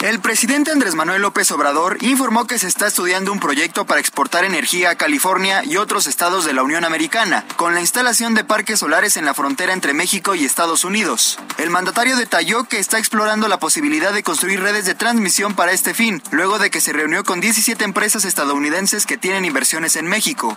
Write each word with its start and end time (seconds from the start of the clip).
El 0.00 0.20
presidente 0.20 0.70
Andrés 0.70 0.94
Manuel 0.94 1.22
López 1.22 1.50
Obrador 1.50 1.98
informó 2.02 2.46
que 2.46 2.60
se 2.60 2.68
está 2.68 2.86
estudiando 2.86 3.32
un 3.32 3.40
proyecto 3.40 3.84
para 3.84 4.00
exportar 4.00 4.44
energía 4.44 4.90
a 4.90 4.94
California 4.94 5.64
y 5.64 5.76
otros 5.76 6.06
estados 6.06 6.44
de 6.44 6.52
la 6.52 6.62
Unión 6.62 6.84
Americana, 6.84 7.44
con 7.56 7.74
la 7.74 7.80
instalación 7.80 8.36
de 8.36 8.44
parques 8.44 8.78
solares 8.78 9.16
en 9.16 9.24
la 9.24 9.34
frontera 9.34 9.72
entre 9.72 9.94
México 9.94 10.36
y 10.36 10.44
Estados 10.44 10.84
Unidos. 10.84 11.40
El 11.58 11.70
mandatario 11.70 12.16
detalló 12.16 12.62
que 12.62 12.78
está 12.78 13.00
explorando 13.00 13.48
la 13.48 13.58
posibilidad 13.58 14.12
de 14.12 14.22
construir 14.22 14.60
redes 14.60 14.84
de 14.84 14.94
transmisión 14.94 15.54
para 15.54 15.72
este 15.72 15.94
fin, 15.94 16.22
luego 16.30 16.60
de 16.60 16.70
que 16.70 16.80
se 16.80 16.92
reunió 16.92 17.24
con 17.24 17.40
17 17.40 17.84
empresas 17.84 18.24
estadounidenses 18.24 19.04
que 19.04 19.18
tienen 19.18 19.44
inversiones 19.44 19.96
en 19.96 20.06
México. 20.06 20.56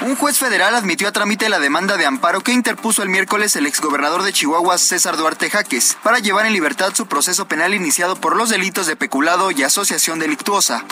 Un 0.00 0.14
juez 0.14 0.38
federal 0.38 0.76
admitió 0.76 1.08
a 1.08 1.12
trámite 1.12 1.48
la 1.48 1.58
demanda 1.58 1.96
de 1.96 2.06
amparo 2.06 2.40
que 2.40 2.52
interpuso 2.52 3.02
el 3.02 3.08
miércoles 3.08 3.56
el 3.56 3.66
exgobernador 3.66 4.22
de 4.22 4.32
Chihuahua, 4.32 4.78
César 4.78 5.16
Duarte 5.16 5.50
Jaques, 5.50 5.96
para 6.04 6.20
llevar 6.20 6.46
en 6.46 6.52
libertad 6.52 6.92
su 6.94 7.06
proceso 7.06 7.48
penal 7.48 7.74
iniciado 7.74 8.14
por 8.14 8.36
los 8.36 8.48
delitos 8.48 8.86
de 8.86 8.94
peculado 8.94 9.50
y 9.50 9.64
asociación 9.64 10.20
delictuosa. 10.20 10.84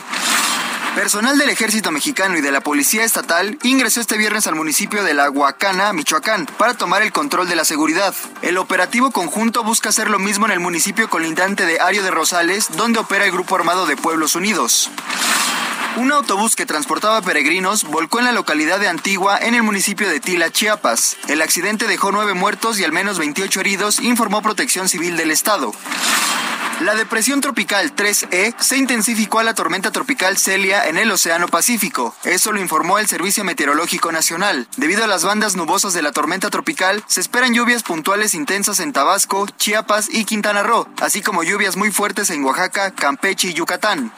Personal 0.97 1.39
del 1.39 1.51
Ejército 1.51 1.93
Mexicano 1.93 2.37
y 2.37 2.41
de 2.41 2.51
la 2.51 2.63
Policía 2.63 3.05
Estatal 3.05 3.59
ingresó 3.63 4.01
este 4.01 4.17
viernes 4.17 4.49
al 4.49 4.57
municipio 4.57 5.05
de 5.05 5.15
La 5.15 5.31
Huacana, 5.31 5.93
Michoacán, 5.93 6.47
para 6.59 6.75
tomar 6.75 7.03
el 7.03 7.13
control 7.13 7.49
de 7.49 7.55
la 7.55 7.65
seguridad. 7.65 8.15
El 8.43 8.59
operativo 8.59 9.13
conjunto 9.13 9.63
busca 9.63 9.91
hacer 9.91 10.11
lo 10.11 10.19
mismo 10.19 10.47
en 10.47 10.53
el 10.53 10.61
municipio 10.61 11.09
colindante 11.09 11.65
de 11.65 11.79
Ario 11.81 12.03
de 12.03 12.11
Rosales, 12.11 12.69
donde 12.77 12.99
opera 12.99 13.25
el 13.25 13.31
Grupo 13.31 13.55
Armado 13.55 13.87
de 13.87 13.97
Pueblos 13.97 14.35
Unidos. 14.35 14.91
Un 15.97 16.13
autobús 16.13 16.57
que 16.57 16.67
transportaba 16.67 17.23
peregrinos 17.23 17.85
volcó 17.85 18.19
en 18.19 18.27
la 18.27 18.33
localidad 18.33 18.79
de 18.79 18.87
Antigua, 18.87 19.39
en 19.39 19.55
el 19.55 19.63
municipio 19.63 20.07
de 20.11 20.21
Tila, 20.21 20.51
Chiapas. 20.51 21.17
El 21.27 21.41
accidente 21.41 21.87
dejó 21.87 22.13
nueve 22.13 22.35
muertos 22.35 22.79
y 22.79 22.85
al 22.85 22.93
menos 22.93 23.19
28 23.19 23.61
heridos, 23.61 24.01
informó 24.01 24.43
Protección 24.43 24.91
Civil 24.91 25.17
del 25.17 25.31
Estado. 25.31 25.73
La 26.81 26.95
depresión 26.95 27.41
tropical 27.41 27.97
3E 27.97 28.55
se 28.59 28.77
intensificó 28.77 29.39
a 29.39 29.45
la 29.45 29.55
tormenta 29.55 29.91
tropical 29.91 30.37
Celia 30.37 30.87
en 30.87 30.99
el 30.99 31.11
Océano 31.11 31.49
Pacífico. 31.49 32.15
Eso 32.25 32.53
lo 32.53 32.61
informó 32.61 32.99
el 32.99 33.09
Servicio 33.09 33.43
Meteorológico 33.45 34.13
Nacional. 34.13 34.69
Debido 34.77 35.03
a 35.03 35.07
las 35.07 35.25
bandas 35.25 35.57
nubosas 35.57 35.95
de 35.95 36.03
la 36.03 36.13
tormenta 36.13 36.51
tropical, 36.51 37.03
se 37.07 37.23
esperan 37.23 37.55
lluvias 37.55 37.83
puntuales 37.83 38.35
intensas 38.35 38.81
en 38.81 38.93
Tabasco, 38.93 39.47
Chiapas 39.57 40.11
y 40.13 40.27
Quintana 40.27 40.63
Roo, 40.63 40.87
así 41.01 41.23
como 41.23 41.43
lluvias 41.43 41.77
muy 41.77 41.91
fuertes 41.91 42.29
en 42.29 42.45
Oaxaca, 42.45 42.91
Campeche 42.91 43.49
y 43.49 43.55
Yucatán. 43.55 44.13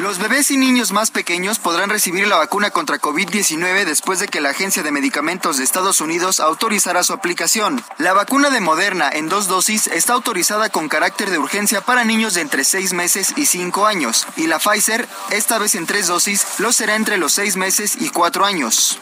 Los 0.00 0.18
bebés 0.18 0.50
y 0.50 0.58
niños 0.58 0.92
más 0.92 1.10
pequeños 1.10 1.58
podrán 1.58 1.88
recibir 1.88 2.28
la 2.28 2.36
vacuna 2.36 2.70
contra 2.70 3.00
COVID-19 3.00 3.86
después 3.86 4.18
de 4.18 4.28
que 4.28 4.42
la 4.42 4.50
Agencia 4.50 4.82
de 4.82 4.92
Medicamentos 4.92 5.56
de 5.56 5.64
Estados 5.64 6.02
Unidos 6.02 6.38
autorizara 6.38 7.02
su 7.02 7.14
aplicación. 7.14 7.82
La 7.96 8.12
vacuna 8.12 8.50
de 8.50 8.60
Moderna 8.60 9.08
en 9.10 9.30
dos 9.30 9.48
dosis 9.48 9.86
está 9.86 10.12
autorizada 10.12 10.68
con 10.68 10.90
carácter 10.90 11.30
de 11.30 11.38
urgencia 11.38 11.80
para 11.80 12.04
niños 12.04 12.34
de 12.34 12.42
entre 12.42 12.64
6 12.64 12.92
meses 12.92 13.32
y 13.36 13.46
5 13.46 13.86
años, 13.86 14.26
y 14.36 14.46
la 14.48 14.58
Pfizer, 14.58 15.08
esta 15.30 15.58
vez 15.58 15.74
en 15.74 15.86
tres 15.86 16.08
dosis, 16.08 16.44
lo 16.58 16.72
será 16.72 16.94
entre 16.94 17.16
los 17.16 17.32
6 17.32 17.56
meses 17.56 17.96
y 17.98 18.10
4 18.10 18.44
años. 18.44 18.98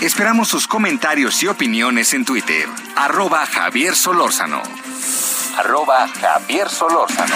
Esperamos 0.00 0.48
sus 0.48 0.66
comentarios 0.66 1.42
y 1.42 1.46
opiniones 1.46 2.14
en 2.14 2.24
Twitter. 2.24 2.66
Arroba 2.96 3.44
Javier 3.44 3.94
Solórzano. 3.94 4.62
Arroba 5.58 6.08
Javier 6.08 6.70
Solórzano. 6.70 7.34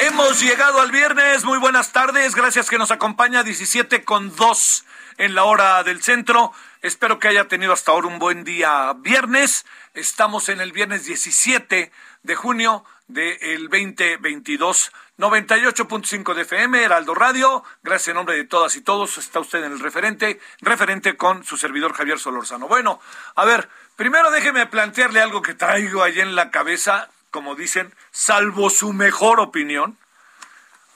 Hemos 0.00 0.40
llegado 0.40 0.80
al 0.80 0.90
viernes. 0.90 1.44
Muy 1.44 1.58
buenas 1.58 1.92
tardes. 1.92 2.34
Gracias 2.34 2.70
que 2.70 2.78
nos 2.78 2.90
acompaña 2.90 3.42
17 3.42 4.02
con 4.02 4.34
2 4.34 4.84
en 5.18 5.34
la 5.34 5.44
hora 5.44 5.82
del 5.82 6.02
centro. 6.02 6.54
Espero 6.80 7.18
que 7.18 7.28
haya 7.28 7.46
tenido 7.46 7.74
hasta 7.74 7.92
ahora 7.92 8.06
un 8.06 8.18
buen 8.18 8.42
día 8.42 8.94
viernes. 8.96 9.66
Estamos 9.92 10.48
en 10.48 10.62
el 10.62 10.72
viernes 10.72 11.04
17 11.04 11.92
de 12.22 12.34
junio 12.34 12.86
del 13.06 13.68
2022. 13.68 14.92
98.5 15.20 16.32
de 16.32 16.42
FM, 16.42 16.82
Heraldo 16.82 17.14
Radio. 17.14 17.62
Gracias 17.82 18.08
en 18.08 18.14
nombre 18.14 18.36
de 18.36 18.44
todas 18.44 18.74
y 18.76 18.80
todos. 18.80 19.18
Está 19.18 19.38
usted 19.40 19.62
en 19.62 19.72
el 19.72 19.78
referente, 19.78 20.40
referente 20.62 21.18
con 21.18 21.44
su 21.44 21.58
servidor 21.58 21.92
Javier 21.92 22.18
Solórzano. 22.18 22.68
Bueno, 22.68 23.00
a 23.34 23.44
ver, 23.44 23.68
primero 23.96 24.30
déjeme 24.30 24.66
plantearle 24.66 25.20
algo 25.20 25.42
que 25.42 25.52
traigo 25.52 26.02
ahí 26.02 26.20
en 26.20 26.34
la 26.34 26.50
cabeza, 26.50 27.10
como 27.30 27.54
dicen, 27.54 27.94
salvo 28.10 28.70
su 28.70 28.94
mejor 28.94 29.40
opinión. 29.40 29.98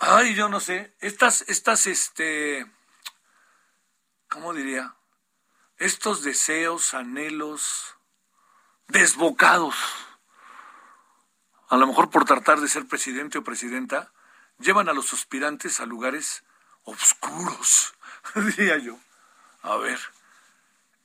Ay, 0.01 0.35
yo 0.35 0.49
no 0.49 0.59
sé, 0.59 0.95
estas, 1.01 1.45
estas, 1.47 1.87
este, 1.87 2.65
¿cómo 4.29 4.55
diría? 4.55 4.95
Estos 5.77 6.23
deseos, 6.23 6.95
anhelos, 6.95 7.95
desbocados 8.89 9.75
a 11.69 11.77
lo 11.77 11.87
mejor 11.87 12.11
por 12.11 12.25
tratar 12.25 12.61
de 12.61 12.69
ser 12.69 12.87
presidente 12.87 13.39
o 13.39 13.45
presidenta, 13.45 14.13
llevan 14.59 14.89
a 14.89 14.93
los 14.93 15.13
aspirantes 15.13 15.81
a 15.81 15.87
lugares 15.87 16.45
oscuros, 16.85 17.95
diría 18.35 18.79
yo. 18.79 18.99
A 19.63 19.77
ver, 19.77 19.99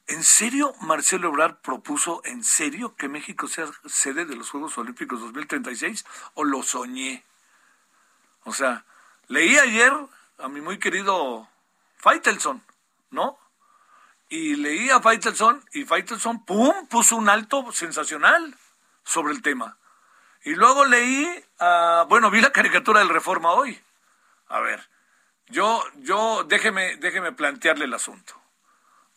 ¿en 0.07 0.23
serio 0.23 0.73
Marcelo 0.81 1.29
Ebrard 1.29 1.57
propuso 1.61 2.21
en 2.25 2.43
serio 2.43 2.95
que 2.95 3.07
México 3.07 3.47
sea 3.47 3.69
sede 3.85 4.25
de 4.25 4.35
los 4.35 4.49
Juegos 4.49 4.77
Olímpicos 4.77 5.21
2036 5.21 6.05
o 6.33 6.43
lo 6.43 6.61
soñé? 6.63 7.23
O 8.43 8.53
sea, 8.53 8.85
leí 9.27 9.57
ayer 9.57 9.93
a 10.37 10.47
mi 10.49 10.61
muy 10.61 10.79
querido 10.79 11.47
Faitelson, 11.97 12.63
¿no? 13.11 13.37
Y 14.29 14.55
leí 14.55 14.89
a 14.89 15.01
Faitelson 15.01 15.63
y 15.73 15.85
Faitelson, 15.85 16.45
¡pum!, 16.45 16.87
puso 16.87 17.15
un 17.15 17.29
alto 17.29 17.71
sensacional 17.71 18.55
sobre 19.03 19.33
el 19.33 19.41
tema. 19.41 19.77
Y 20.43 20.55
luego 20.55 20.85
leí, 20.85 21.27
uh, 21.59 22.07
bueno, 22.07 22.31
vi 22.31 22.41
la 22.41 22.51
caricatura 22.51 22.99
del 22.99 23.09
Reforma 23.09 23.51
hoy. 23.51 23.79
A 24.47 24.59
ver, 24.59 24.87
yo, 25.47 25.83
yo, 25.97 26.43
déjeme, 26.45 26.95
déjeme 26.97 27.31
plantearle 27.31 27.85
el 27.85 27.93
asunto. 27.93 28.39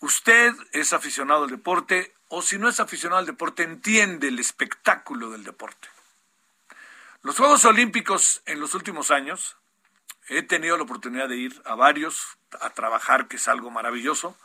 Usted 0.01 0.53
es 0.73 0.93
aficionado 0.93 1.45
al 1.45 1.51
deporte, 1.51 2.13
o 2.29 2.43
si 2.43 2.59
no 2.59 2.69
es 2.69 2.81
aficionado 2.81 3.21
al 3.21 3.27
deporte, 3.27 3.63
entiende 3.63 4.29
el 4.29 4.39
espectáculo 4.41 5.31
del 5.31 5.45
deporte. 5.45 5.89
Los 7.23 7.37
Juegos 7.37 7.65
Olímpicos 7.65 8.43
en 8.47 8.59
los 8.59 8.75
últimos 8.75 9.13
años, 9.13 9.57
he 10.29 10.43
tenido 10.43 10.77
la 10.77 10.83
oportunidad 10.83 11.29
de 11.29 11.37
ir 11.37 11.63
a 11.65 11.77
varios, 11.77 12.37
a 12.61 12.71
trabajar, 12.71 13.29
que 13.29 13.37
es 13.37 13.47
algo 13.47 13.71
maravilloso. 13.71 14.37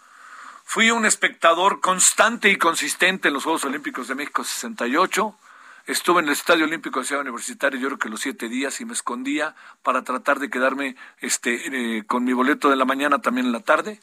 Fui 0.63 0.91
un 0.91 1.05
espectador 1.05 1.81
constante 1.81 2.49
y 2.49 2.57
consistente 2.57 3.29
en 3.29 3.33
los 3.33 3.43
Juegos 3.43 3.65
Olímpicos 3.65 4.07
de 4.07 4.15
México 4.15 4.43
68 4.43 5.35
Estuve 5.87 6.19
en 6.19 6.25
el 6.25 6.33
Estadio 6.33 6.65
Olímpico 6.65 6.99
de 6.99 7.05
Ciudad 7.05 7.21
Universitaria, 7.21 7.79
yo 7.79 7.87
creo 7.87 7.97
que 7.97 8.09
los 8.09 8.19
siete 8.19 8.49
días, 8.49 8.81
y 8.81 8.85
me 8.85 8.91
escondía 8.91 9.55
para 9.83 10.03
tratar 10.03 10.37
de 10.39 10.49
quedarme 10.49 10.97
este, 11.19 11.97
eh, 11.97 12.03
con 12.05 12.25
mi 12.25 12.33
boleto 12.33 12.69
de 12.69 12.75
la 12.75 12.83
mañana 12.83 13.19
también 13.19 13.47
en 13.47 13.53
la 13.53 13.61
tarde. 13.61 14.01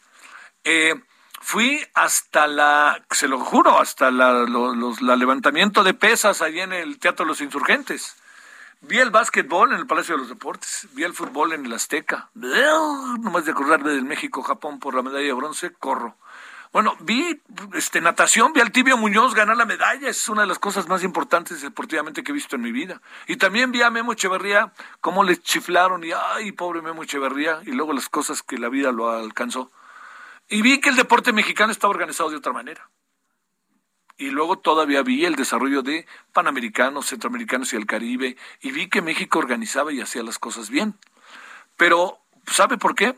Eh, 0.64 0.94
fui 1.42 1.86
hasta 1.92 2.46
la, 2.46 3.04
se 3.10 3.28
lo 3.28 3.38
juro, 3.38 3.78
hasta 3.78 4.10
la, 4.10 4.44
los, 4.44 5.02
la 5.02 5.14
levantamiento 5.14 5.84
de 5.84 5.92
pesas 5.92 6.40
allí 6.40 6.60
en 6.60 6.72
el 6.72 6.98
Teatro 6.98 7.26
de 7.26 7.28
los 7.28 7.42
Insurgentes. 7.42 8.16
Vi 8.80 8.98
el 8.98 9.10
básquetbol 9.10 9.72
en 9.72 9.78
el 9.78 9.86
Palacio 9.86 10.14
de 10.14 10.20
los 10.20 10.30
Deportes, 10.30 10.88
vi 10.92 11.02
el 11.02 11.12
fútbol 11.12 11.52
en 11.52 11.66
el 11.66 11.72
Azteca. 11.74 12.30
Nomás 12.34 13.44
de 13.44 13.52
acordarme 13.52 13.90
del 13.90 14.04
México-Japón 14.04 14.78
por 14.78 14.94
la 14.94 15.02
medalla 15.02 15.26
de 15.26 15.32
bronce, 15.34 15.70
corro. 15.70 16.16
Bueno, 16.74 16.96
vi 16.98 17.40
este, 17.74 18.00
natación, 18.00 18.52
vi 18.52 18.60
al 18.60 18.72
Tibio 18.72 18.96
Muñoz 18.96 19.32
ganar 19.32 19.56
la 19.56 19.64
medalla, 19.64 20.08
es 20.08 20.28
una 20.28 20.40
de 20.40 20.48
las 20.48 20.58
cosas 20.58 20.88
más 20.88 21.04
importantes 21.04 21.62
deportivamente 21.62 22.24
que 22.24 22.32
he 22.32 22.34
visto 22.34 22.56
en 22.56 22.62
mi 22.62 22.72
vida. 22.72 23.00
Y 23.28 23.36
también 23.36 23.70
vi 23.70 23.82
a 23.82 23.90
Memo 23.90 24.12
Echeverría, 24.12 24.72
cómo 25.00 25.22
le 25.22 25.40
chiflaron 25.40 26.02
y, 26.02 26.10
ay, 26.10 26.50
pobre 26.50 26.82
Memo 26.82 27.04
Echeverría, 27.04 27.60
y 27.64 27.70
luego 27.70 27.92
las 27.92 28.08
cosas 28.08 28.42
que 28.42 28.58
la 28.58 28.70
vida 28.70 28.90
lo 28.90 29.08
alcanzó. 29.08 29.70
Y 30.48 30.62
vi 30.62 30.80
que 30.80 30.88
el 30.88 30.96
deporte 30.96 31.32
mexicano 31.32 31.70
estaba 31.70 31.92
organizado 31.92 32.30
de 32.30 32.38
otra 32.38 32.52
manera. 32.52 32.90
Y 34.16 34.30
luego 34.30 34.58
todavía 34.58 35.04
vi 35.04 35.24
el 35.24 35.36
desarrollo 35.36 35.82
de 35.82 36.08
Panamericanos, 36.32 37.06
Centroamericanos 37.06 37.72
y 37.72 37.76
el 37.76 37.86
Caribe, 37.86 38.36
y 38.60 38.72
vi 38.72 38.88
que 38.88 39.00
México 39.00 39.38
organizaba 39.38 39.92
y 39.92 40.00
hacía 40.00 40.24
las 40.24 40.40
cosas 40.40 40.70
bien. 40.70 40.98
Pero, 41.76 42.18
¿sabe 42.48 42.78
por 42.78 42.96
qué? 42.96 43.14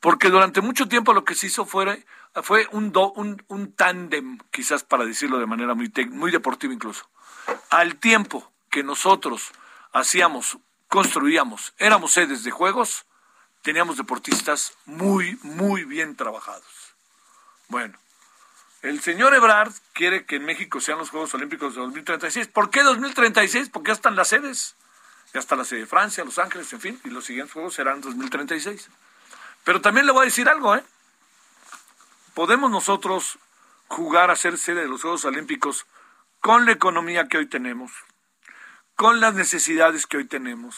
Porque 0.00 0.30
durante 0.30 0.60
mucho 0.60 0.88
tiempo 0.88 1.12
lo 1.12 1.24
que 1.24 1.34
se 1.34 1.46
hizo 1.46 1.64
fue, 1.64 2.04
fue 2.42 2.68
un, 2.72 2.92
un, 3.16 3.42
un 3.48 3.72
tándem, 3.72 4.38
quizás 4.50 4.84
para 4.84 5.04
decirlo 5.04 5.38
de 5.38 5.46
manera 5.46 5.74
muy, 5.74 5.90
muy 6.10 6.30
deportiva 6.30 6.72
incluso. 6.72 7.08
Al 7.70 7.96
tiempo 7.96 8.52
que 8.70 8.82
nosotros 8.82 9.52
hacíamos, 9.92 10.58
construíamos, 10.88 11.74
éramos 11.78 12.12
sedes 12.12 12.44
de 12.44 12.50
juegos, 12.50 13.06
teníamos 13.62 13.96
deportistas 13.96 14.76
muy, 14.84 15.38
muy 15.42 15.84
bien 15.84 16.16
trabajados. 16.16 16.94
Bueno, 17.68 17.98
el 18.82 19.00
señor 19.00 19.34
Ebrard 19.34 19.72
quiere 19.94 20.26
que 20.26 20.36
en 20.36 20.44
México 20.44 20.80
sean 20.80 20.98
los 20.98 21.08
Juegos 21.08 21.32
Olímpicos 21.32 21.74
de 21.74 21.80
2036. 21.80 22.48
¿Por 22.48 22.68
qué 22.68 22.82
2036? 22.82 23.70
Porque 23.70 23.88
ya 23.88 23.94
están 23.94 24.16
las 24.16 24.28
sedes. 24.28 24.76
Ya 25.32 25.40
está 25.40 25.56
la 25.56 25.64
sede 25.64 25.80
de 25.80 25.86
Francia, 25.86 26.22
Los 26.24 26.38
Ángeles, 26.38 26.72
en 26.74 26.80
fin, 26.80 27.00
y 27.02 27.08
los 27.08 27.24
siguientes 27.24 27.54
Juegos 27.54 27.74
serán 27.74 28.00
2036. 28.02 28.90
Pero 29.64 29.80
también 29.80 30.06
le 30.06 30.12
voy 30.12 30.22
a 30.22 30.24
decir 30.26 30.48
algo, 30.48 30.76
¿eh? 30.76 30.84
Podemos 32.34 32.70
nosotros 32.70 33.38
jugar 33.88 34.30
a 34.30 34.36
ser 34.36 34.58
sede 34.58 34.82
de 34.82 34.88
los 34.88 35.02
Juegos 35.02 35.24
Olímpicos 35.24 35.86
con 36.40 36.66
la 36.66 36.72
economía 36.72 37.28
que 37.28 37.38
hoy 37.38 37.46
tenemos, 37.46 37.92
con 38.96 39.20
las 39.20 39.34
necesidades 39.34 40.06
que 40.06 40.18
hoy 40.18 40.26
tenemos. 40.26 40.76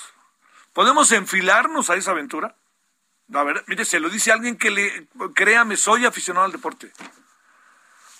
¿Podemos 0.72 1.10
enfilarnos 1.12 1.90
a 1.90 1.96
esa 1.96 2.12
aventura? 2.12 2.54
A 3.34 3.42
ver, 3.42 3.64
mire, 3.66 3.84
se 3.84 3.98
lo 3.98 4.08
dice 4.08 4.30
alguien 4.30 4.56
que 4.56 4.70
le, 4.70 5.08
créame, 5.34 5.76
soy 5.76 6.04
aficionado 6.04 6.46
al 6.46 6.52
deporte. 6.52 6.92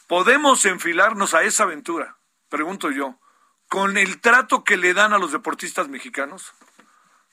¿Podemos 0.08 0.64
enfilarnos 0.64 1.34
a 1.34 1.42
esa 1.42 1.64
aventura? 1.64 2.16
Pregunto 2.48 2.90
yo, 2.90 3.19
con 3.69 3.96
el 3.96 4.20
trato 4.20 4.64
que 4.64 4.76
le 4.76 4.94
dan 4.94 5.12
a 5.12 5.19
los 5.19 5.32
deportistas 5.32 5.88
mexicanos. 5.88 6.52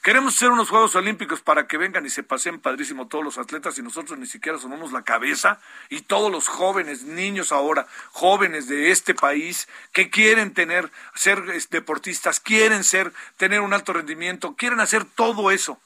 Queremos 0.03 0.35
hacer 0.35 0.49
unos 0.49 0.69
Juegos 0.69 0.97
Olímpicos 0.97 1.39
para 1.39 1.65
que 1.65 1.77
vengan 1.77 2.05
y 2.05 2.09
se 2.09 2.23
pasen 2.23 2.59
padrísimo 2.59 3.07
todos 3.07 3.23
los 3.23 3.37
atletas 3.37 3.77
y 3.77 3.81
nosotros 3.81 4.19
ni 4.19 4.25
siquiera 4.25 4.59
sonamos 4.59 4.91
la 4.91 5.03
cabeza 5.03 5.61
y 5.87 6.01
todos 6.01 6.29
los 6.29 6.49
jóvenes, 6.49 7.03
niños 7.03 7.53
ahora, 7.53 7.87
jóvenes 8.11 8.67
de 8.67 8.91
este 8.91 9.15
país 9.15 9.69
que 9.93 10.09
quieren 10.09 10.53
tener, 10.53 10.91
ser 11.15 11.45
deportistas, 11.69 12.41
quieren 12.41 12.83
ser, 12.83 13.13
tener 13.37 13.61
un 13.61 13.73
alto 13.73 13.93
rendimiento, 13.93 14.55
quieren 14.57 14.81
hacer 14.81 15.05
todo 15.05 15.51
eso. 15.51 15.79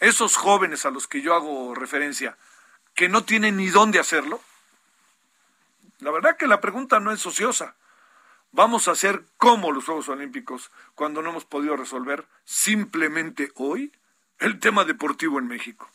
Esos 0.00 0.36
jóvenes 0.36 0.86
a 0.86 0.90
los 0.90 1.06
que 1.06 1.20
yo 1.20 1.34
hago 1.34 1.74
referencia, 1.74 2.38
que 2.94 3.10
no 3.10 3.24
tienen 3.24 3.58
ni 3.58 3.66
dónde 3.66 3.98
hacerlo, 3.98 4.40
la 5.98 6.10
verdad 6.10 6.38
que 6.38 6.46
la 6.46 6.62
pregunta 6.62 7.00
no 7.00 7.12
es 7.12 7.26
ociosa. 7.26 7.74
Vamos 8.52 8.88
a 8.88 8.92
hacer 8.92 9.24
como 9.36 9.72
los 9.72 9.84
Juegos 9.84 10.08
Olímpicos 10.08 10.70
cuando 10.94 11.22
no 11.22 11.30
hemos 11.30 11.44
podido 11.44 11.76
resolver 11.76 12.26
simplemente 12.44 13.52
hoy 13.54 13.92
el 14.38 14.58
tema 14.58 14.84
deportivo 14.84 15.38
en 15.38 15.46
México. 15.46 15.90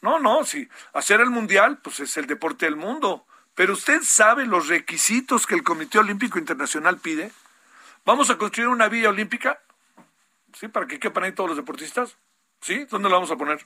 No, 0.00 0.18
no, 0.18 0.44
sí, 0.44 0.68
hacer 0.92 1.20
el 1.20 1.30
Mundial, 1.30 1.78
pues 1.78 2.00
es 2.00 2.16
el 2.16 2.26
deporte 2.26 2.66
del 2.66 2.76
mundo. 2.76 3.24
Pero 3.54 3.74
usted 3.74 4.02
sabe 4.02 4.46
los 4.46 4.68
requisitos 4.68 5.46
que 5.46 5.54
el 5.54 5.62
Comité 5.62 5.98
Olímpico 5.98 6.38
Internacional 6.38 6.98
pide. 6.98 7.30
¿Vamos 8.04 8.30
a 8.30 8.38
construir 8.38 8.68
una 8.68 8.88
villa 8.88 9.10
olímpica? 9.10 9.60
¿Sí? 10.54 10.68
¿Para 10.68 10.86
que 10.86 10.98
quepan 10.98 11.24
ahí 11.24 11.32
todos 11.32 11.50
los 11.50 11.56
deportistas? 11.56 12.16
¿Sí? 12.60 12.84
¿Dónde 12.86 13.08
la 13.08 13.16
vamos 13.16 13.30
a 13.30 13.36
poner? 13.36 13.64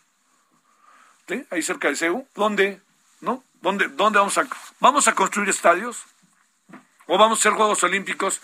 ¿Sí? 1.28 1.46
Ahí 1.50 1.62
cerca 1.62 1.88
de 1.88 1.96
CEU. 1.96 2.26
¿Dónde? 2.34 2.80
¿No? 3.20 3.44
¿Dónde, 3.62 3.88
dónde 3.88 4.18
vamos 4.18 4.36
a 4.38 4.46
vamos 4.80 5.08
a 5.08 5.14
construir 5.14 5.48
estadios? 5.48 6.04
¿O 7.06 7.18
vamos 7.18 7.38
a 7.38 7.40
hacer 7.40 7.52
Juegos 7.52 7.82
Olímpicos 7.84 8.40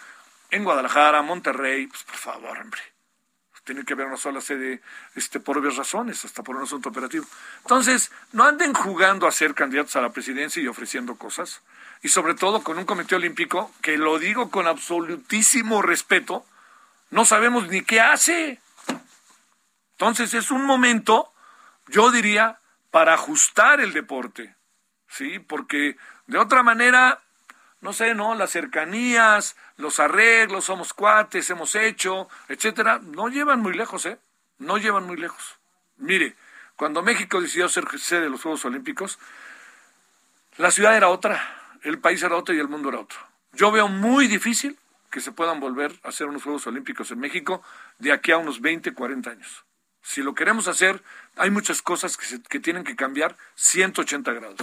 en 0.50 0.64
Guadalajara, 0.64 1.22
Monterrey? 1.22 1.86
Pues 1.86 2.02
por 2.04 2.16
favor, 2.16 2.58
hombre. 2.58 2.80
Tiene 3.64 3.84
que 3.84 3.92
haber 3.92 4.06
una 4.06 4.16
sola 4.16 4.40
sede 4.40 4.82
este, 5.14 5.38
por 5.38 5.56
obvias 5.56 5.76
razones, 5.76 6.24
hasta 6.24 6.42
por 6.42 6.56
un 6.56 6.64
asunto 6.64 6.88
operativo. 6.88 7.24
Entonces, 7.58 8.10
no 8.32 8.44
anden 8.44 8.74
jugando 8.74 9.28
a 9.28 9.32
ser 9.32 9.54
candidatos 9.54 9.94
a 9.94 10.00
la 10.00 10.10
presidencia 10.10 10.60
y 10.60 10.66
ofreciendo 10.66 11.14
cosas. 11.14 11.62
Y 12.02 12.08
sobre 12.08 12.34
todo 12.34 12.64
con 12.64 12.78
un 12.78 12.84
comité 12.84 13.14
olímpico 13.14 13.72
que 13.80 13.96
lo 13.96 14.18
digo 14.18 14.50
con 14.50 14.66
absolutísimo 14.66 15.80
respeto, 15.80 16.44
no 17.10 17.24
sabemos 17.24 17.68
ni 17.68 17.82
qué 17.82 18.00
hace. 18.00 18.60
Entonces 19.92 20.34
es 20.34 20.50
un 20.50 20.66
momento, 20.66 21.32
yo 21.86 22.10
diría, 22.10 22.58
para 22.90 23.14
ajustar 23.14 23.80
el 23.80 23.92
deporte. 23.92 24.56
¿sí? 25.08 25.38
Porque 25.38 25.96
de 26.26 26.38
otra 26.38 26.64
manera, 26.64 27.22
no 27.82 27.92
sé, 27.92 28.14
¿no? 28.14 28.34
Las 28.36 28.50
cercanías, 28.50 29.56
los 29.76 29.98
arreglos, 29.98 30.64
somos 30.64 30.94
cuates, 30.94 31.50
hemos 31.50 31.74
hecho, 31.74 32.28
etcétera, 32.48 33.00
no 33.02 33.28
llevan 33.28 33.60
muy 33.60 33.74
lejos, 33.74 34.06
¿eh? 34.06 34.18
No 34.58 34.78
llevan 34.78 35.04
muy 35.04 35.16
lejos. 35.16 35.58
Mire, 35.96 36.36
cuando 36.76 37.02
México 37.02 37.40
decidió 37.40 37.68
ser 37.68 37.84
sede 37.98 38.22
de 38.22 38.30
los 38.30 38.40
Juegos 38.40 38.64
Olímpicos, 38.64 39.18
la 40.58 40.70
ciudad 40.70 40.96
era 40.96 41.08
otra, 41.08 41.76
el 41.82 41.98
país 41.98 42.22
era 42.22 42.36
otro 42.36 42.54
y 42.54 42.60
el 42.60 42.68
mundo 42.68 42.88
era 42.88 43.00
otro. 43.00 43.18
Yo 43.52 43.72
veo 43.72 43.88
muy 43.88 44.28
difícil 44.28 44.78
que 45.10 45.20
se 45.20 45.32
puedan 45.32 45.58
volver 45.58 45.92
a 46.04 46.10
hacer 46.10 46.28
unos 46.28 46.44
Juegos 46.44 46.66
Olímpicos 46.68 47.10
en 47.10 47.18
México 47.18 47.64
de 47.98 48.12
aquí 48.12 48.30
a 48.30 48.38
unos 48.38 48.60
20, 48.60 48.94
40 48.94 49.28
años. 49.28 49.64
Si 50.02 50.22
lo 50.22 50.34
queremos 50.34 50.68
hacer, 50.68 51.02
hay 51.36 51.50
muchas 51.50 51.82
cosas 51.82 52.16
que, 52.16 52.40
que 52.42 52.60
tienen 52.60 52.84
que 52.84 52.94
cambiar 52.94 53.36
180 53.56 54.32
grados 54.32 54.60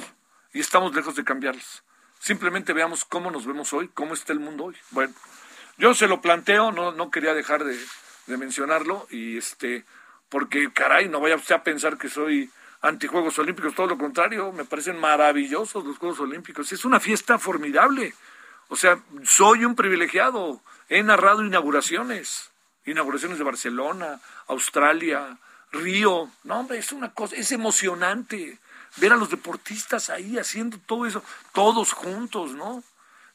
y 0.53 0.61
estamos 0.61 0.95
lejos 0.95 1.15
de 1.15 1.25
cambiarlas. 1.25 1.83
Simplemente 2.19 2.73
veamos 2.73 3.05
cómo 3.05 3.31
nos 3.31 3.45
vemos 3.45 3.71
hoy, 3.73 3.89
cómo 3.93 4.13
está 4.13 4.33
el 4.33 4.39
mundo 4.39 4.65
hoy. 4.65 4.75
Bueno, 4.91 5.13
yo 5.77 5.93
se 5.93 6.07
lo 6.07 6.21
planteo, 6.21 6.71
no, 6.71 6.91
no 6.91 7.09
quería 7.09 7.33
dejar 7.33 7.63
de, 7.63 7.77
mencionarlo, 8.27 9.07
y 9.09 9.37
este, 9.37 9.85
porque 10.27 10.71
caray, 10.71 11.09
no 11.09 11.19
vaya 11.19 11.37
usted 11.37 11.55
a 11.55 11.63
pensar 11.63 11.97
que 11.97 12.09
soy 12.09 12.51
antijuegos 12.81 13.39
olímpicos, 13.39 13.73
todo 13.73 13.87
lo 13.87 13.97
contrario, 13.97 14.51
me 14.51 14.65
parecen 14.65 14.99
maravillosos 14.99 15.83
los 15.83 15.97
Juegos 15.97 16.19
Olímpicos. 16.19 16.71
Es 16.71 16.85
una 16.85 16.99
fiesta 16.99 17.39
formidable. 17.39 18.13
O 18.67 18.75
sea, 18.75 18.99
soy 19.23 19.65
un 19.65 19.75
privilegiado. 19.75 20.61
He 20.89 21.01
narrado 21.01 21.43
inauguraciones, 21.43 22.51
inauguraciones 22.85 23.37
de 23.37 23.43
Barcelona, 23.43 24.21
Australia, 24.47 25.37
Río. 25.71 26.29
No, 26.43 26.59
hombre, 26.59 26.77
es 26.77 26.91
una 26.91 27.13
cosa, 27.13 27.35
es 27.35 27.51
emocionante 27.51 28.59
ver 28.97 29.13
a 29.13 29.17
los 29.17 29.29
deportistas 29.29 30.09
ahí 30.09 30.37
haciendo 30.37 30.77
todo 30.85 31.05
eso, 31.05 31.23
todos 31.53 31.93
juntos, 31.93 32.51
¿no? 32.51 32.83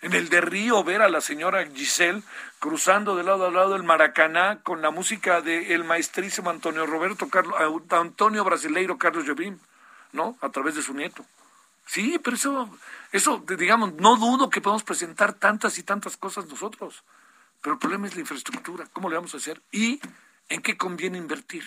En 0.01 0.13
el 0.13 0.29
de 0.29 0.41
Río, 0.41 0.85
ver 0.85 1.01
a 1.01 1.09
la 1.09 1.21
señora 1.21 1.67
Giselle 1.67 2.23
cruzando 2.59 3.17
de 3.17 3.25
lado 3.25 3.47
a 3.47 3.51
lado 3.51 3.75
el 3.75 3.85
Maracaná 3.85 4.61
con 4.63 4.83
la 4.83 4.91
música 4.91 5.41
del 5.41 5.85
maestrísimo 5.85 6.51
Antonio 6.51 6.85
Roberto 6.85 7.29
Carlos, 7.29 7.57
Antonio 7.91 8.45
Brasileiro 8.45 8.99
Carlos 8.99 9.25
Jobim, 9.27 9.59
¿no? 10.13 10.37
A 10.43 10.51
través 10.51 10.75
de 10.75 10.83
su 10.83 10.93
nieto. 10.93 11.25
Sí, 11.87 12.19
pero 12.23 12.37
eso, 12.37 12.79
eso, 13.13 13.45
digamos, 13.59 13.95
no 13.95 14.17
dudo 14.17 14.51
que 14.51 14.61
podamos 14.61 14.85
presentar 14.85 15.35
tantas 15.35 15.79
y 15.79 15.83
tantas 15.83 16.17
cosas 16.17 16.47
nosotros. 16.47 17.03
Pero 17.61 17.75
el 17.75 17.79
problema 17.79 18.07
es 18.07 18.15
la 18.15 18.21
infraestructura, 18.21 18.87
cómo 18.93 19.09
le 19.09 19.17
vamos 19.17 19.33
a 19.35 19.39
hacer 19.39 19.63
y 19.71 20.01
en 20.49 20.61
qué 20.61 20.77
conviene 20.77 21.17
invertir 21.17 21.65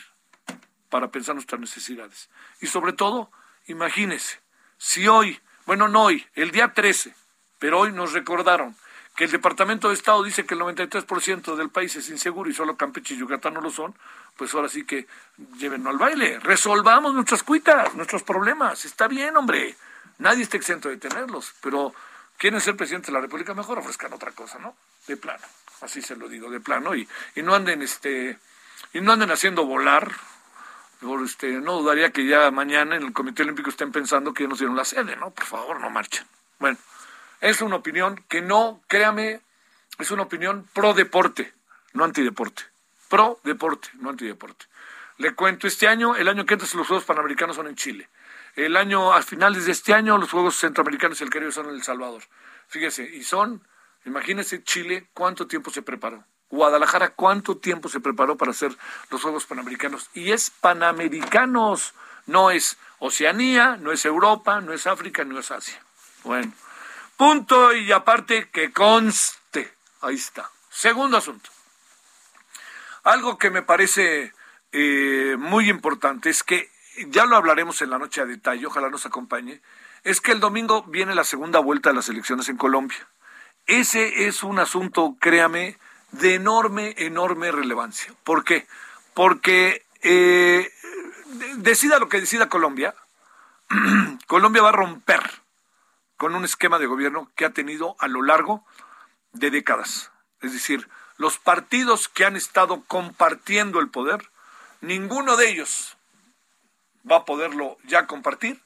para 0.90 1.12
pensar 1.12 1.36
nuestras 1.36 1.60
necesidades. 1.60 2.30
Y 2.62 2.68
sobre 2.68 2.94
todo, 2.94 3.32
Imagínese, 3.68 4.40
si 4.78 5.08
hoy, 5.08 5.40
bueno, 5.66 5.88
no 5.88 6.04
hoy, 6.04 6.26
el 6.36 6.52
día 6.52 6.74
13, 6.74 7.14
pero 7.60 7.80
hoy 7.80 7.92
nos 7.92 8.14
recordaron 8.14 8.76
que 9.16 9.26
el 9.26 9.32
Departamento 9.32 9.88
de 9.88 9.96
Estado 9.96 10.22
dice 10.24 10.46
que 10.46 10.54
el 10.54 10.62
93% 10.62 11.56
del 11.56 11.70
país 11.70 11.96
es 11.96 12.10
inseguro 12.10 12.50
y 12.50 12.54
solo 12.54 12.78
Campeche 12.78 13.16
y 13.16 13.18
Yucatán 13.18 13.56
no 13.56 13.62
lo 13.62 13.72
son, 13.72 13.96
pues 14.38 14.54
ahora 14.54 14.70
sí 14.70 14.86
que 14.86 15.08
llévenlo 15.58 15.90
al 15.90 15.98
baile, 15.98 16.40
resolvamos 16.40 17.14
nuestras 17.14 17.42
cuitas, 17.44 17.96
nuestros 17.96 18.22
problemas, 18.24 18.86
está 18.86 19.08
bien, 19.08 19.36
hombre, 19.36 19.76
nadie 20.20 20.44
está 20.44 20.56
exento 20.56 20.88
de 20.88 20.98
tenerlos, 20.98 21.54
pero 21.62 21.96
quieren 22.38 22.62
ser 22.62 22.78
presidente 22.78 23.08
de 23.08 23.14
la 23.14 23.22
República, 23.22 23.56
mejor 23.56 23.80
ofrezcan 23.80 24.14
otra 24.14 24.32
cosa, 24.32 24.60
¿no? 24.60 24.76
De 25.08 25.18
plano, 25.18 25.44
así 25.82 26.02
se 26.04 26.16
lo 26.16 26.30
digo, 26.30 26.52
de 26.52 26.60
plano, 26.60 26.96
y, 26.96 27.08
y 27.36 27.42
no 27.42 27.56
anden, 27.56 27.82
este, 27.82 28.38
y 28.94 29.02
no 29.02 29.14
anden 29.14 29.32
haciendo 29.32 29.66
volar 29.66 30.12
este, 31.24 31.54
no 31.60 31.80
dudaría 31.80 32.12
que 32.12 32.26
ya 32.26 32.50
mañana 32.52 32.96
en 32.96 33.04
el 33.04 33.14
Comité 33.14 33.44
Olímpico 33.44 33.70
estén 33.70 33.92
pensando 33.92 34.34
que 34.34 34.44
ya 34.44 34.50
nos 34.50 34.60
dieron 34.60 34.76
la 34.76 34.86
sede, 34.86 35.16
¿no? 35.16 35.32
Por 35.32 35.46
favor, 35.46 35.80
no 35.80 35.90
marchen. 35.90 36.26
Bueno, 36.60 36.78
es 37.42 37.62
una 37.62 37.76
opinión 37.76 38.24
que 38.28 38.42
no, 38.42 38.82
créame, 38.88 39.42
es 40.00 40.12
una 40.12 40.24
opinión 40.24 40.68
pro 40.74 40.94
deporte, 40.94 41.54
no 41.94 42.04
antideporte. 42.04 42.64
pro 43.10 43.40
deporte, 43.44 43.90
no 44.00 44.10
antideporte. 44.10 44.66
Le 45.18 45.34
cuento, 45.34 45.68
este 45.68 45.88
año, 45.88 46.16
el 46.16 46.28
año 46.28 46.46
que 46.46 46.54
entra 46.54 46.68
los 46.74 46.88
Juegos 46.88 47.06
Panamericanos 47.06 47.56
son 47.56 47.68
en 47.68 47.76
Chile. 47.76 48.10
El 48.56 48.76
año, 48.76 49.14
a 49.14 49.22
finales 49.22 49.66
de 49.66 49.72
este 49.72 49.94
año, 49.94 50.18
los 50.18 50.32
Juegos 50.32 50.58
Centroamericanos 50.58 51.20
y 51.22 51.24
el 51.24 51.30
Caribe 51.30 51.52
son 51.52 51.70
en 51.70 51.76
El 51.76 51.84
Salvador. 51.84 52.24
Fíjese, 52.68 53.04
y 53.04 53.24
son, 53.24 53.66
imagínese 54.06 54.64
Chile, 54.64 55.08
cuánto 55.14 55.48
tiempo 55.48 55.72
se 55.72 55.82
preparó. 55.82 56.24
Guadalajara, 56.50 57.10
cuánto 57.10 57.58
tiempo 57.58 57.90
se 57.90 58.00
preparó 58.00 58.38
para 58.38 58.52
hacer 58.52 58.76
los 59.10 59.22
Juegos 59.22 59.46
Panamericanos. 59.46 60.10
Y 60.14 60.32
es 60.32 60.50
Panamericanos, 60.50 61.94
no 62.26 62.52
es 62.52 62.78
Oceanía, 63.00 63.78
no 63.78 63.92
es 63.92 64.06
Europa, 64.06 64.62
no 64.62 64.74
es 64.74 64.88
África, 64.88 65.24
no 65.24 65.40
es 65.40 65.52
Asia. 65.52 65.82
Bueno, 66.24 66.52
punto 67.16 67.74
y 67.74 67.92
aparte 67.92 68.50
que 68.50 68.72
conste. 68.72 69.74
Ahí 70.02 70.16
está. 70.16 70.50
Segundo 70.70 71.18
asunto. 71.18 71.50
Algo 73.04 73.38
que 73.38 73.50
me 73.50 73.62
parece 73.62 74.34
eh, 74.72 75.36
muy 75.40 75.70
importante 75.70 76.30
es 76.30 76.44
que, 76.44 76.70
ya 77.08 77.26
lo 77.26 77.36
hablaremos 77.36 77.82
en 77.82 77.90
la 77.90 77.98
noche 77.98 78.22
a 78.22 78.26
detalle, 78.26 78.66
ojalá 78.66 78.90
nos 78.90 79.06
acompañe, 79.06 79.62
es 80.04 80.20
que 80.20 80.32
el 80.32 80.40
domingo 80.40 80.84
viene 80.84 81.16
la 81.16 81.24
segunda 81.24 81.60
vuelta 81.60 81.90
de 81.90 81.96
las 81.96 82.10
elecciones 82.10 82.50
en 82.50 82.58
Colombia. 82.58 83.08
Ese 83.66 84.28
es 84.28 84.44
un 84.44 84.60
asunto, 84.60 85.16
créame, 85.20 85.78
de 86.12 86.36
enorme, 86.36 86.96
enorme 86.98 87.52
relevancia. 87.52 88.14
¿Por 88.24 88.44
qué? 88.44 88.68
Porque 89.14 89.86
eh, 90.02 90.72
decida 91.58 92.00
lo 92.00 92.10
que 92.10 92.20
decida 92.20 92.50
Colombia, 92.50 92.96
Colombia 94.28 94.62
va 94.62 94.70
a 94.70 94.74
romper 94.74 95.22
con 96.18 96.36
un 96.36 96.46
esquema 96.46 96.80
de 96.80 96.88
gobierno 96.88 97.32
que 97.36 97.46
ha 97.46 97.52
tenido 97.52 97.96
a 98.00 98.08
lo 98.08 98.24
largo 98.24 98.66
de 99.34 99.52
décadas. 99.52 100.12
Es 100.42 100.54
decir, 100.54 100.90
los 101.18 101.38
partidos 101.38 102.08
que 102.08 102.26
han 102.26 102.36
estado 102.36 102.84
compartiendo 102.88 103.80
el 103.80 103.90
poder, 103.90 104.30
ninguno 104.82 105.36
de 105.36 105.50
ellos 105.50 105.98
va 107.10 107.18
a 107.18 107.26
poderlo 107.26 107.78
ya 107.84 108.08
compartir 108.08 108.62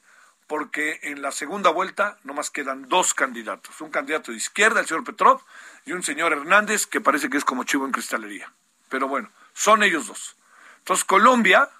porque 0.52 1.00
en 1.04 1.22
la 1.22 1.32
segunda 1.32 1.70
vuelta 1.70 2.18
nomás 2.24 2.50
quedan 2.50 2.86
dos 2.86 3.14
candidatos, 3.14 3.80
un 3.80 3.88
candidato 3.88 4.32
de 4.32 4.36
izquierda, 4.36 4.80
el 4.80 4.86
señor 4.86 5.02
Petrov, 5.02 5.40
y 5.86 5.92
un 5.92 6.02
señor 6.02 6.34
Hernández 6.34 6.84
que 6.84 7.00
parece 7.00 7.30
que 7.30 7.38
es 7.38 7.44
como 7.46 7.64
chivo 7.64 7.86
en 7.86 7.90
cristalería. 7.90 8.52
Pero 8.90 9.08
bueno, 9.08 9.30
son 9.54 9.82
ellos 9.82 10.08
dos. 10.08 10.36
Entonces 10.80 11.06
Colombia, 11.06 11.70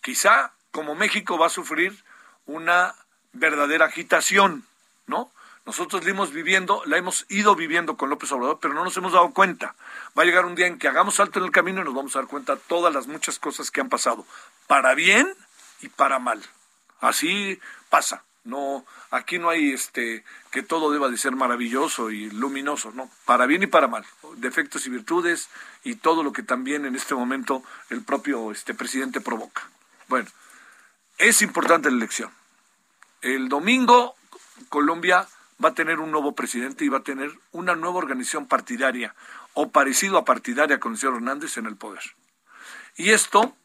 quizá 0.00 0.52
como 0.70 0.94
México, 0.94 1.36
va 1.36 1.48
a 1.48 1.50
sufrir 1.50 2.02
una 2.46 2.94
verdadera 3.34 3.84
agitación, 3.84 4.64
¿no? 5.06 5.30
Nosotros 5.66 6.02
la 6.02 6.10
hemos 6.10 6.32
viviendo, 6.32 6.82
la 6.86 6.96
hemos 6.96 7.26
ido 7.28 7.54
viviendo 7.54 7.98
con 7.98 8.08
López 8.08 8.32
Obrador, 8.32 8.58
pero 8.58 8.72
no 8.72 8.84
nos 8.84 8.96
hemos 8.96 9.12
dado 9.12 9.34
cuenta. 9.34 9.74
Va 10.18 10.22
a 10.22 10.24
llegar 10.24 10.46
un 10.46 10.54
día 10.54 10.66
en 10.66 10.78
que 10.78 10.88
hagamos 10.88 11.16
salto 11.16 11.40
en 11.40 11.44
el 11.44 11.52
camino 11.52 11.82
y 11.82 11.84
nos 11.84 11.94
vamos 11.94 12.16
a 12.16 12.20
dar 12.20 12.28
cuenta 12.28 12.54
de 12.54 12.62
todas 12.68 12.94
las 12.94 13.06
muchas 13.06 13.38
cosas 13.38 13.70
que 13.70 13.82
han 13.82 13.90
pasado, 13.90 14.24
para 14.66 14.94
bien 14.94 15.30
y 15.82 15.90
para 15.90 16.18
mal. 16.18 16.42
Así 17.04 17.60
pasa. 17.90 18.24
No, 18.44 18.84
aquí 19.10 19.38
no 19.38 19.48
hay 19.48 19.72
este 19.72 20.22
que 20.50 20.62
todo 20.62 20.92
deba 20.92 21.08
de 21.08 21.16
ser 21.16 21.34
maravilloso 21.34 22.10
y 22.10 22.30
luminoso, 22.30 22.92
no, 22.92 23.10
para 23.24 23.46
bien 23.46 23.62
y 23.62 23.66
para 23.66 23.88
mal, 23.88 24.04
defectos 24.36 24.86
y 24.86 24.90
virtudes 24.90 25.48
y 25.82 25.94
todo 25.94 26.22
lo 26.22 26.34
que 26.34 26.42
también 26.42 26.84
en 26.84 26.94
este 26.94 27.14
momento 27.14 27.62
el 27.88 28.02
propio 28.02 28.52
este 28.52 28.74
presidente 28.74 29.22
provoca. 29.22 29.62
Bueno, 30.08 30.28
es 31.16 31.40
importante 31.40 31.90
la 31.90 31.96
elección. 31.96 32.30
El 33.22 33.48
domingo 33.48 34.14
Colombia 34.68 35.26
va 35.64 35.70
a 35.70 35.74
tener 35.74 36.00
un 36.00 36.10
nuevo 36.10 36.34
presidente 36.34 36.84
y 36.84 36.90
va 36.90 36.98
a 36.98 37.02
tener 37.02 37.30
una 37.52 37.74
nueva 37.76 37.96
organización 37.96 38.46
partidaria 38.46 39.14
o 39.54 39.70
parecido 39.70 40.18
a 40.18 40.26
partidaria 40.26 40.80
con 40.80 40.92
el 40.92 40.98
señor 40.98 41.16
Hernández 41.16 41.56
en 41.56 41.64
el 41.64 41.76
poder. 41.76 42.02
Y 42.96 43.10
esto 43.10 43.56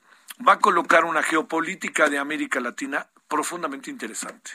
va 0.47 0.53
a 0.53 0.59
colocar 0.59 1.03
una 1.03 1.21
geopolítica 1.21 2.07
de 2.07 2.17
América 2.17 2.61
Latina 2.61 3.07
profundamente 3.29 3.89
interesante. 3.89 4.51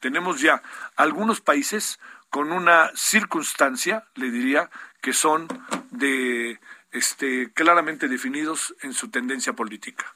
Tenemos 0.00 0.40
ya 0.40 0.62
algunos 0.96 1.40
países 1.40 1.98
con 2.30 2.52
una 2.52 2.90
circunstancia, 2.94 4.06
le 4.14 4.30
diría, 4.30 4.70
que 5.02 5.12
son 5.12 5.48
de 5.90 6.60
este 6.92 7.52
claramente 7.52 8.08
definidos 8.08 8.74
en 8.82 8.94
su 8.94 9.10
tendencia 9.10 9.52
política. 9.52 10.14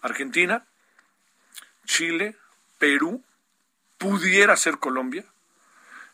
Argentina, 0.00 0.64
Chile, 1.84 2.36
Perú, 2.78 3.22
pudiera 3.98 4.56
ser 4.56 4.78
Colombia, 4.78 5.24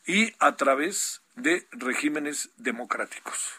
y 0.07 0.35
a 0.39 0.57
través 0.57 1.23
de 1.37 1.67
regímenes 1.71 2.51
democráticos. 2.57 3.55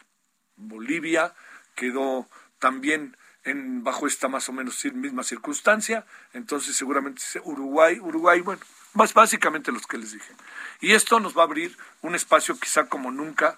Bolivia 0.55 1.33
quedó 1.75 2.27
también 2.59 3.17
bajo 3.45 4.07
esta 4.07 4.27
más 4.27 4.47
o 4.49 4.53
menos 4.53 4.83
misma 4.93 5.23
circunstancia, 5.23 6.05
entonces 6.33 6.75
seguramente 6.75 7.21
Uruguay, 7.43 7.99
Uruguay, 7.99 8.39
bueno, 8.41 8.61
más 8.93 9.13
básicamente 9.13 9.71
los 9.71 9.85
que 9.85 9.97
les 9.97 10.13
dije. 10.13 10.33
Y 10.79 10.93
esto 10.93 11.19
nos 11.19 11.35
va 11.37 11.41
a 11.41 11.45
abrir 11.45 11.77
un 12.01 12.15
espacio 12.15 12.57
quizá 12.57 12.85
como 12.85 13.11
nunca 13.11 13.57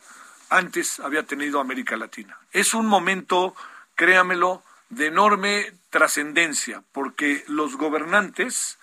antes 0.49 0.99
había 0.99 1.23
tenido 1.23 1.59
América 1.59 1.97
Latina. 1.97 2.37
Es 2.51 2.73
un 2.73 2.85
momento, 2.85 3.55
créamelo, 3.95 4.63
de 4.89 5.07
enorme 5.07 5.73
trascendencia, 5.89 6.83
porque 6.91 7.43
los 7.47 7.75
gobernantes, 7.77 8.77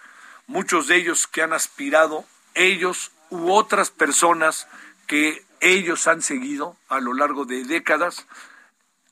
muchos 0.47 0.89
de 0.89 0.97
ellos 0.97 1.27
que 1.27 1.43
han 1.43 1.53
aspirado, 1.53 2.25
ellos 2.55 3.13
u 3.31 3.51
otras 3.53 3.91
personas 3.91 4.67
que 5.07 5.45
ellos 5.61 6.07
han 6.07 6.23
seguido 6.23 6.77
a 6.89 7.01
lo 7.01 7.15
largo 7.15 7.45
de 7.45 7.65
décadas, 7.65 8.27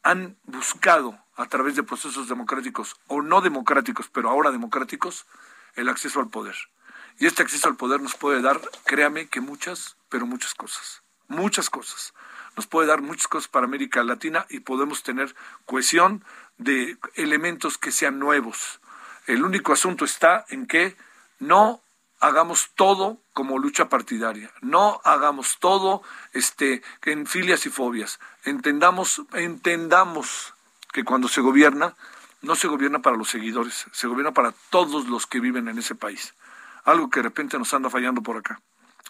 han 0.02 0.36
buscado 0.44 1.18
a 1.36 1.46
través 1.46 1.76
de 1.76 1.82
procesos 1.82 2.28
democráticos 2.28 2.96
o 3.06 3.22
no 3.22 3.40
democráticos, 3.40 4.08
pero 4.12 4.30
ahora 4.30 4.50
democráticos, 4.50 5.26
el 5.74 5.88
acceso 5.88 6.20
al 6.20 6.28
poder. 6.28 6.56
Y 7.18 7.26
este 7.26 7.42
acceso 7.42 7.68
al 7.68 7.76
poder 7.76 8.00
nos 8.00 8.14
puede 8.14 8.40
dar, 8.40 8.60
créame 8.84 9.28
que 9.28 9.40
muchas, 9.40 9.96
pero 10.08 10.26
muchas 10.26 10.54
cosas, 10.54 11.02
muchas 11.28 11.70
cosas. 11.70 12.14
Nos 12.56 12.66
puede 12.66 12.88
dar 12.88 13.02
muchas 13.02 13.28
cosas 13.28 13.48
para 13.48 13.66
América 13.66 14.02
Latina 14.02 14.46
y 14.50 14.60
podemos 14.60 15.02
tener 15.02 15.34
cohesión 15.66 16.24
de 16.58 16.98
elementos 17.14 17.78
que 17.78 17.92
sean 17.92 18.18
nuevos. 18.18 18.80
El 19.26 19.44
único 19.44 19.72
asunto 19.72 20.04
está 20.04 20.44
en 20.48 20.66
que 20.66 20.96
no 21.38 21.80
hagamos 22.20 22.70
todo 22.74 23.18
como 23.32 23.58
lucha 23.58 23.88
partidaria, 23.88 24.50
no 24.60 25.00
hagamos 25.04 25.58
todo 25.58 26.02
este 26.32 26.82
en 27.04 27.26
filias 27.26 27.66
y 27.66 27.70
fobias. 27.70 28.20
Entendamos, 28.44 29.22
entendamos 29.32 30.54
que 30.92 31.04
cuando 31.04 31.28
se 31.28 31.40
gobierna, 31.40 31.94
no 32.42 32.54
se 32.54 32.68
gobierna 32.68 33.00
para 33.00 33.16
los 33.16 33.30
seguidores, 33.30 33.86
se 33.92 34.06
gobierna 34.06 34.32
para 34.32 34.52
todos 34.70 35.06
los 35.08 35.26
que 35.26 35.40
viven 35.40 35.68
en 35.68 35.78
ese 35.78 35.94
país. 35.94 36.34
Algo 36.84 37.10
que 37.10 37.20
de 37.20 37.24
repente 37.24 37.58
nos 37.58 37.72
anda 37.74 37.90
fallando 37.90 38.22
por 38.22 38.36
acá. 38.36 38.60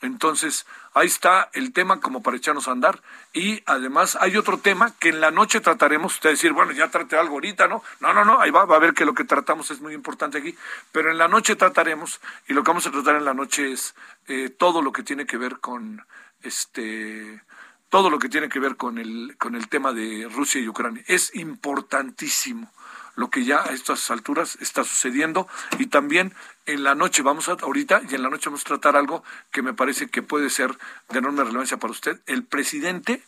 Entonces, 0.02 0.66
ahí 0.94 1.06
está 1.06 1.50
el 1.52 1.72
tema 1.72 2.00
como 2.00 2.22
para 2.22 2.36
echarnos 2.36 2.68
a 2.68 2.72
andar. 2.72 3.02
Y 3.32 3.62
además 3.66 4.16
hay 4.20 4.36
otro 4.36 4.58
tema 4.58 4.94
que 4.98 5.10
en 5.10 5.20
la 5.20 5.30
noche 5.30 5.60
trataremos. 5.60 6.14
Usted 6.14 6.30
decir, 6.30 6.52
bueno, 6.52 6.72
ya 6.72 6.88
trate 6.90 7.16
algo 7.16 7.34
ahorita, 7.34 7.68
¿no? 7.68 7.82
No, 8.00 8.12
no, 8.12 8.24
no, 8.24 8.40
ahí 8.40 8.50
va, 8.50 8.64
va 8.64 8.76
a 8.76 8.80
ver 8.80 8.94
que 8.94 9.04
lo 9.04 9.14
que 9.14 9.24
tratamos 9.24 9.70
es 9.70 9.80
muy 9.80 9.94
importante 9.94 10.38
aquí. 10.38 10.56
Pero 10.92 11.10
en 11.10 11.18
la 11.18 11.28
noche 11.28 11.56
trataremos, 11.56 12.20
y 12.48 12.54
lo 12.54 12.62
que 12.62 12.70
vamos 12.70 12.86
a 12.86 12.90
tratar 12.90 13.16
en 13.16 13.24
la 13.24 13.34
noche 13.34 13.72
es 13.72 13.94
eh, 14.28 14.48
todo 14.48 14.82
lo 14.82 14.92
que 14.92 15.02
tiene 15.02 15.26
que 15.26 15.36
ver 15.36 15.58
con 15.58 16.04
este 16.42 17.42
todo 17.90 18.08
lo 18.08 18.20
que 18.20 18.28
tiene 18.28 18.48
que 18.48 18.60
ver 18.60 18.76
con 18.76 18.98
el, 18.98 19.36
con 19.36 19.56
el 19.56 19.68
tema 19.68 19.92
de 19.92 20.28
Rusia 20.32 20.60
y 20.60 20.68
Ucrania. 20.68 21.02
Es 21.08 21.34
importantísimo 21.34 22.72
lo 23.16 23.30
que 23.30 23.44
ya 23.44 23.62
a 23.62 23.72
estas 23.72 24.10
alturas 24.10 24.56
está 24.60 24.84
sucediendo 24.84 25.48
y 25.78 25.86
también 25.86 26.34
en 26.66 26.84
la 26.84 26.94
noche 26.94 27.22
vamos 27.22 27.48
a 27.48 27.52
ahorita 27.52 28.02
y 28.08 28.14
en 28.14 28.22
la 28.22 28.30
noche 28.30 28.48
vamos 28.48 28.62
a 28.62 28.68
tratar 28.68 28.96
algo 28.96 29.22
que 29.50 29.62
me 29.62 29.74
parece 29.74 30.08
que 30.08 30.22
puede 30.22 30.50
ser 30.50 30.76
de 31.08 31.18
enorme 31.18 31.44
relevancia 31.44 31.78
para 31.78 31.92
usted. 31.92 32.20
El 32.26 32.44
presidente 32.44 33.22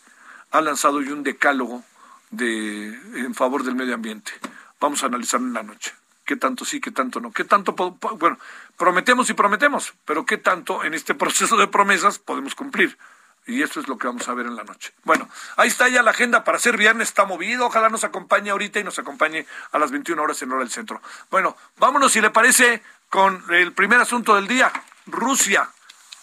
ha 0.50 0.60
lanzado 0.60 0.98
hoy 0.98 1.08
un 1.08 1.22
decálogo 1.22 1.84
de 2.30 2.88
en 3.14 3.34
favor 3.34 3.64
del 3.64 3.74
medio 3.74 3.94
ambiente. 3.94 4.32
Vamos 4.80 5.02
a 5.02 5.06
analizarlo 5.06 5.46
en 5.46 5.54
la 5.54 5.62
noche. 5.62 5.92
¿Qué 6.24 6.36
tanto 6.36 6.64
sí, 6.64 6.80
qué 6.80 6.90
tanto 6.90 7.20
no? 7.20 7.32
¿Qué 7.32 7.44
tanto, 7.44 7.72
bueno, 7.74 8.38
prometemos 8.76 9.28
y 9.30 9.34
prometemos, 9.34 9.94
pero 10.04 10.24
qué 10.24 10.38
tanto 10.38 10.84
en 10.84 10.94
este 10.94 11.14
proceso 11.22 11.56
de 11.56 11.66
promesas 11.66 12.18
podemos 12.18 12.54
cumplir? 12.54 12.96
Y 13.46 13.62
eso 13.62 13.80
es 13.80 13.88
lo 13.88 13.98
que 13.98 14.06
vamos 14.06 14.28
a 14.28 14.34
ver 14.34 14.46
en 14.46 14.54
la 14.54 14.62
noche. 14.62 14.92
Bueno, 15.02 15.28
ahí 15.56 15.68
está 15.68 15.88
ya 15.88 16.02
la 16.02 16.12
agenda 16.12 16.44
para 16.44 16.58
ser 16.58 16.76
viernes, 16.76 17.08
está 17.08 17.24
movido. 17.24 17.66
Ojalá 17.66 17.88
nos 17.88 18.04
acompañe 18.04 18.50
ahorita 18.50 18.78
y 18.78 18.84
nos 18.84 18.98
acompañe 18.98 19.46
a 19.72 19.78
las 19.78 19.90
21 19.90 20.22
horas 20.22 20.40
en 20.42 20.52
hora 20.52 20.60
del 20.60 20.70
centro. 20.70 21.02
Bueno, 21.30 21.56
vámonos 21.78 22.12
si 22.12 22.20
le 22.20 22.30
parece 22.30 22.82
con 23.08 23.44
el 23.50 23.72
primer 23.72 24.00
asunto 24.00 24.34
del 24.36 24.46
día, 24.46 24.72
Rusia, 25.06 25.68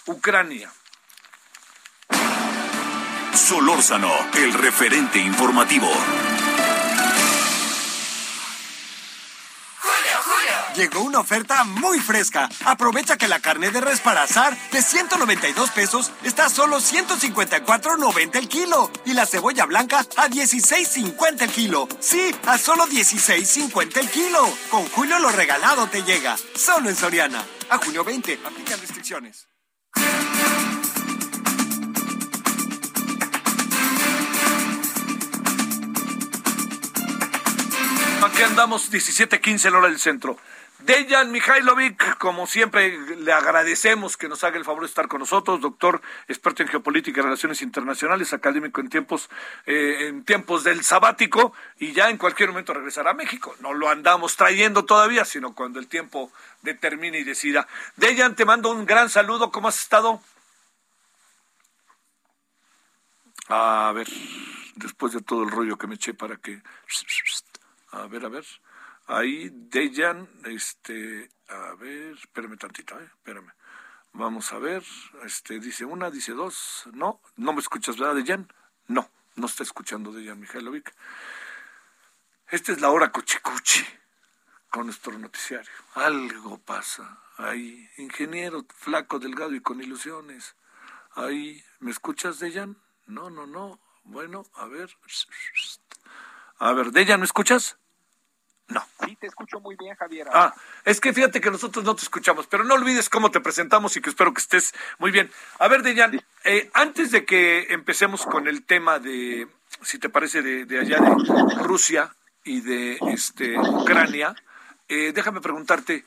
Ucrania. 0.06 0.72
Solórzano, 3.34 4.12
el 4.36 4.54
referente 4.54 5.20
informativo. 5.20 5.90
Llegó 10.80 11.02
una 11.02 11.20
oferta 11.20 11.66
muy 11.66 12.00
fresca. 12.00 12.48
Aprovecha 12.64 13.18
que 13.18 13.28
la 13.28 13.42
carne 13.42 13.70
de 13.70 13.82
res 13.82 14.00
para 14.00 14.24
azar 14.24 14.58
de 14.72 14.82
192 14.82 15.72
pesos 15.72 16.12
está 16.24 16.46
a 16.46 16.50
solo 16.50 16.78
154.90 16.78 18.38
el 18.38 18.48
kilo 18.48 18.90
y 19.04 19.12
la 19.12 19.26
cebolla 19.26 19.66
blanca 19.66 20.00
a 20.16 20.30
16.50 20.30 21.42
el 21.42 21.50
kilo. 21.50 21.90
Sí, 22.00 22.34
a 22.48 22.58
solo 22.58 22.88
16.50 22.88 23.98
el 23.98 24.10
kilo. 24.10 24.40
Con 24.72 24.88
Julio 24.90 25.20
lo 25.20 25.30
regalado 25.32 25.88
te 25.88 26.02
llega. 26.04 26.38
Solo 26.56 26.90
en 26.90 26.96
Soriana. 26.96 27.44
A 27.70 27.78
junio 27.78 28.06
20. 28.06 28.40
Aplican 28.46 28.80
restricciones. 28.80 29.50
Aquí 38.22 38.44
andamos 38.44 38.92
17:15 38.92 39.72
la 39.72 39.78
hora 39.78 39.88
del 39.88 40.00
centro. 40.00 40.38
Dejan 40.90 41.32
Mihailovic, 41.32 42.18
como 42.18 42.48
siempre, 42.48 42.98
le 43.18 43.32
agradecemos 43.32 44.18
que 44.18 44.28
nos 44.28 44.44
haga 44.44 44.58
el 44.58 44.66
favor 44.66 44.82
de 44.82 44.88
estar 44.88 45.08
con 45.08 45.20
nosotros, 45.20 45.62
doctor, 45.62 46.02
experto 46.28 46.64
en 46.64 46.70
geopolítica 46.70 47.20
y 47.20 47.24
relaciones 47.24 47.62
internacionales, 47.62 48.34
académico 48.34 48.82
en 48.82 48.90
tiempos, 48.90 49.30
eh, 49.68 50.08
en 50.08 50.26
tiempos 50.26 50.64
del 50.64 50.84
sabático, 50.84 51.54
y 51.78 51.92
ya 51.92 52.10
en 52.10 52.18
cualquier 52.18 52.50
momento 52.50 52.74
regresará 52.74 53.12
a 53.12 53.14
México. 53.14 53.56
No 53.60 53.76
lo 53.76 53.88
andamos 53.88 54.36
trayendo 54.36 54.86
todavía, 54.86 55.26
sino 55.26 55.54
cuando 55.54 55.80
el 55.80 55.88
tiempo 55.88 56.32
determine 56.64 57.20
y 57.20 57.24
decida. 57.24 57.68
Dejan, 57.96 58.36
te 58.36 58.46
mando 58.46 58.72
un 58.72 58.88
gran 58.88 59.12
saludo, 59.12 59.52
¿cómo 59.52 59.68
has 59.68 59.80
estado? 59.80 60.24
A 63.48 63.92
ver, 63.94 64.08
después 64.74 65.14
de 65.14 65.22
todo 65.22 65.44
el 65.44 65.52
rollo 65.52 65.78
que 65.78 65.86
me 65.86 65.94
eché 65.94 66.16
para 66.16 66.38
que... 66.38 66.64
A 67.92 68.08
ver, 68.08 68.26
a 68.26 68.30
ver. 68.30 68.46
Ahí, 69.12 69.50
Dejan, 69.52 70.30
este, 70.46 71.32
a 71.48 71.74
ver, 71.74 72.14
espérame 72.14 72.60
tantito, 72.60 72.94
eh, 73.00 73.06
espérame. 73.06 73.52
Vamos 74.14 74.54
a 74.54 74.60
ver, 74.60 74.84
este, 75.26 75.60
dice 75.60 75.84
una, 75.84 76.12
dice 76.12 76.34
dos, 76.34 76.84
no, 76.94 77.20
no 77.36 77.54
me 77.54 77.60
escuchas, 77.60 77.98
¿verdad, 77.98 78.14
Dejan? 78.14 78.54
No, 78.86 79.10
no 79.36 79.48
está 79.48 79.64
escuchando 79.64 80.12
Dejan 80.12 80.40
Mijailovic. 80.40 80.94
Esta 82.50 82.72
es 82.72 82.82
la 82.82 82.92
hora 82.92 83.12
cuchicuchi 83.12 83.84
con 84.70 84.86
nuestro 84.86 85.18
noticiario. 85.18 85.72
Algo 85.96 86.60
pasa. 86.60 87.18
Ahí, 87.38 87.90
ingeniero, 87.98 88.64
flaco, 88.76 89.18
delgado 89.18 89.56
y 89.56 89.60
con 89.60 89.82
ilusiones. 89.82 90.56
Ahí, 91.16 91.66
¿me 91.80 91.90
escuchas, 91.90 92.38
Dejan? 92.38 92.78
No, 93.08 93.32
no, 93.32 93.48
no. 93.48 93.80
Bueno, 94.04 94.46
a 94.54 94.66
ver. 94.66 94.96
A 96.60 96.74
ver, 96.74 96.92
Dejan, 96.92 97.22
¿me 97.22 97.26
escuchas? 97.26 97.79
No. 98.70 98.86
Sí, 99.04 99.16
te 99.16 99.28
escucho 99.28 99.60
muy 99.60 99.76
bien, 99.76 99.96
Javier. 99.96 100.28
Ah, 100.32 100.54
es 100.86 101.02
que 101.02 101.12
fíjate 101.12 101.42
que 101.42 101.50
nosotros 101.50 101.84
no 101.84 101.96
te 101.96 102.04
escuchamos, 102.04 102.46
pero 102.48 102.64
no 102.64 102.76
olvides 102.76 103.10
cómo 103.10 103.32
te 103.32 103.42
presentamos 103.42 103.98
y 103.98 104.02
que 104.02 104.10
espero 104.10 104.34
que 104.34 104.42
estés 104.42 104.74
muy 105.00 105.12
bien. 105.12 105.32
A 105.58 105.68
ver, 105.68 105.82
Dejan, 105.82 106.22
eh, 106.44 106.70
antes 106.74 107.12
de 107.12 107.26
que 107.26 107.74
empecemos 107.74 108.26
con 108.26 108.48
el 108.48 108.64
tema 108.64 109.00
de, 109.00 109.48
si 109.82 109.98
te 109.98 110.10
parece, 110.10 110.44
de, 110.44 110.80
allá 110.80 111.00
de 111.00 111.64
Rusia 111.64 112.14
y 112.44 112.62
de 112.62 113.00
este, 113.08 113.58
Ucrania, 113.58 114.36
eh, 114.88 115.12
déjame 115.16 115.42
preguntarte, 115.42 116.06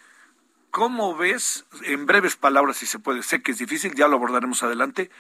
¿cómo 0.71 1.17
ves, 1.17 1.65
en 1.83 2.07
breves 2.07 2.37
palabras, 2.37 2.77
si 2.77 2.87
se 2.87 3.01
puede, 3.01 3.25
sé 3.25 3.43
que 3.43 3.53
es 3.53 3.59
difícil, 3.59 3.95
ya 3.95 4.07
lo 4.07 4.17
abordaremos 4.17 4.63
adelante, 4.63 5.11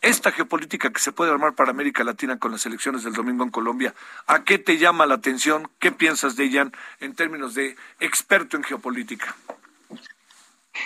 esta 0.00 0.32
geopolítica 0.32 0.92
que 0.92 1.00
se 1.00 1.12
puede 1.12 1.30
armar 1.30 1.54
para 1.54 1.70
América 1.70 2.04
Latina 2.04 2.38
con 2.38 2.52
las 2.52 2.64
elecciones 2.66 3.04
del 3.04 3.14
domingo 3.14 3.44
en 3.44 3.50
Colombia, 3.50 3.94
¿a 4.26 4.44
qué 4.44 4.58
te 4.58 4.78
llama 4.78 5.06
la 5.06 5.14
atención? 5.14 5.68
¿Qué 5.78 5.92
piensas 5.92 6.36
de 6.36 6.44
ella 6.44 6.70
en 7.00 7.14
términos 7.14 7.54
de 7.54 7.76
experto 8.00 8.56
en 8.56 8.62
geopolítica? 8.64 9.34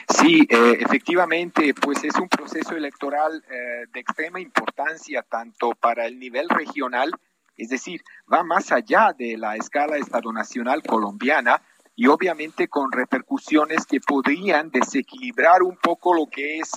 Sí, 0.09 0.47
eh, 0.49 0.79
efectivamente, 0.81 1.75
pues 1.75 2.03
es 2.05 2.15
un 2.17 2.29
proceso 2.29 2.75
electoral 2.75 3.45
eh, 3.51 3.87
de 3.93 4.01
extrema 4.01 4.41
importancia 4.41 5.23
tanto 5.23 5.73
para 5.73 6.07
el 6.07 6.19
nivel 6.19 6.49
regional, 6.49 7.11
es 7.57 7.69
decir, 7.69 8.03
va 8.33 8.43
más 8.43 8.73
allá 8.73 9.13
de 9.17 9.37
la 9.37 9.57
escala 9.57 9.99
estado-nacional 9.99 10.83
colombiana 10.83 11.61
y 11.95 12.07
obviamente 12.07 12.69
con 12.69 12.91
repercusiones 12.91 13.85
que 13.85 14.01
podrían 14.01 14.71
desequilibrar 14.71 15.63
un 15.63 15.77
poco 15.77 16.15
lo 16.15 16.27
que 16.27 16.59
es 16.59 16.71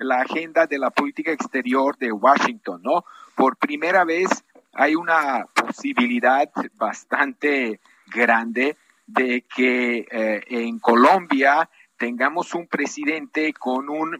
la 0.00 0.22
agenda 0.22 0.66
de 0.66 0.78
la 0.78 0.90
política 0.90 1.30
exterior 1.30 1.96
de 1.98 2.10
Washington, 2.10 2.80
¿no? 2.82 3.04
Por 3.34 3.56
primera 3.56 4.04
vez 4.04 4.28
hay 4.72 4.94
una 4.94 5.46
posibilidad 5.54 6.50
bastante 6.74 7.80
grande 8.06 8.76
de 9.06 9.42
que 9.42 10.06
eh, 10.10 10.42
en 10.48 10.78
Colombia 10.78 11.68
tengamos 11.96 12.54
un 12.54 12.66
presidente 12.66 13.52
con 13.52 13.88
un 13.88 14.18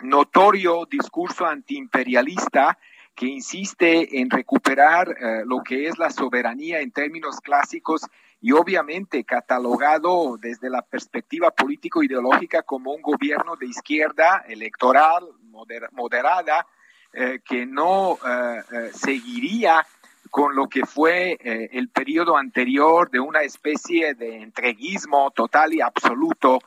notorio 0.00 0.86
discurso 0.88 1.46
antiimperialista 1.46 2.78
que 3.14 3.26
insiste 3.26 4.20
en 4.20 4.30
recuperar 4.30 5.08
eh, 5.08 5.42
lo 5.44 5.62
que 5.64 5.88
es 5.88 5.98
la 5.98 6.10
soberanía 6.10 6.80
en 6.80 6.92
términos 6.92 7.40
clásicos 7.40 8.02
y 8.40 8.52
obviamente 8.52 9.24
catalogado 9.24 10.36
desde 10.36 10.70
la 10.70 10.82
perspectiva 10.82 11.50
político-ideológica 11.50 12.62
como 12.62 12.92
un 12.92 13.02
gobierno 13.02 13.56
de 13.56 13.66
izquierda 13.66 14.44
electoral 14.48 15.28
moderada 15.92 16.66
eh, 17.12 17.40
que 17.44 17.66
no 17.66 18.14
eh, 18.14 18.62
eh, 18.70 18.90
seguiría 18.94 19.84
con 20.30 20.54
lo 20.54 20.68
que 20.68 20.84
fue 20.84 21.38
el 21.40 21.88
periodo 21.88 22.36
anterior 22.36 23.10
de 23.10 23.18
una 23.18 23.40
especie 23.40 24.12
de 24.12 24.42
entreguismo 24.42 25.30
total 25.30 25.72
y 25.72 25.80
absoluto 25.80 26.58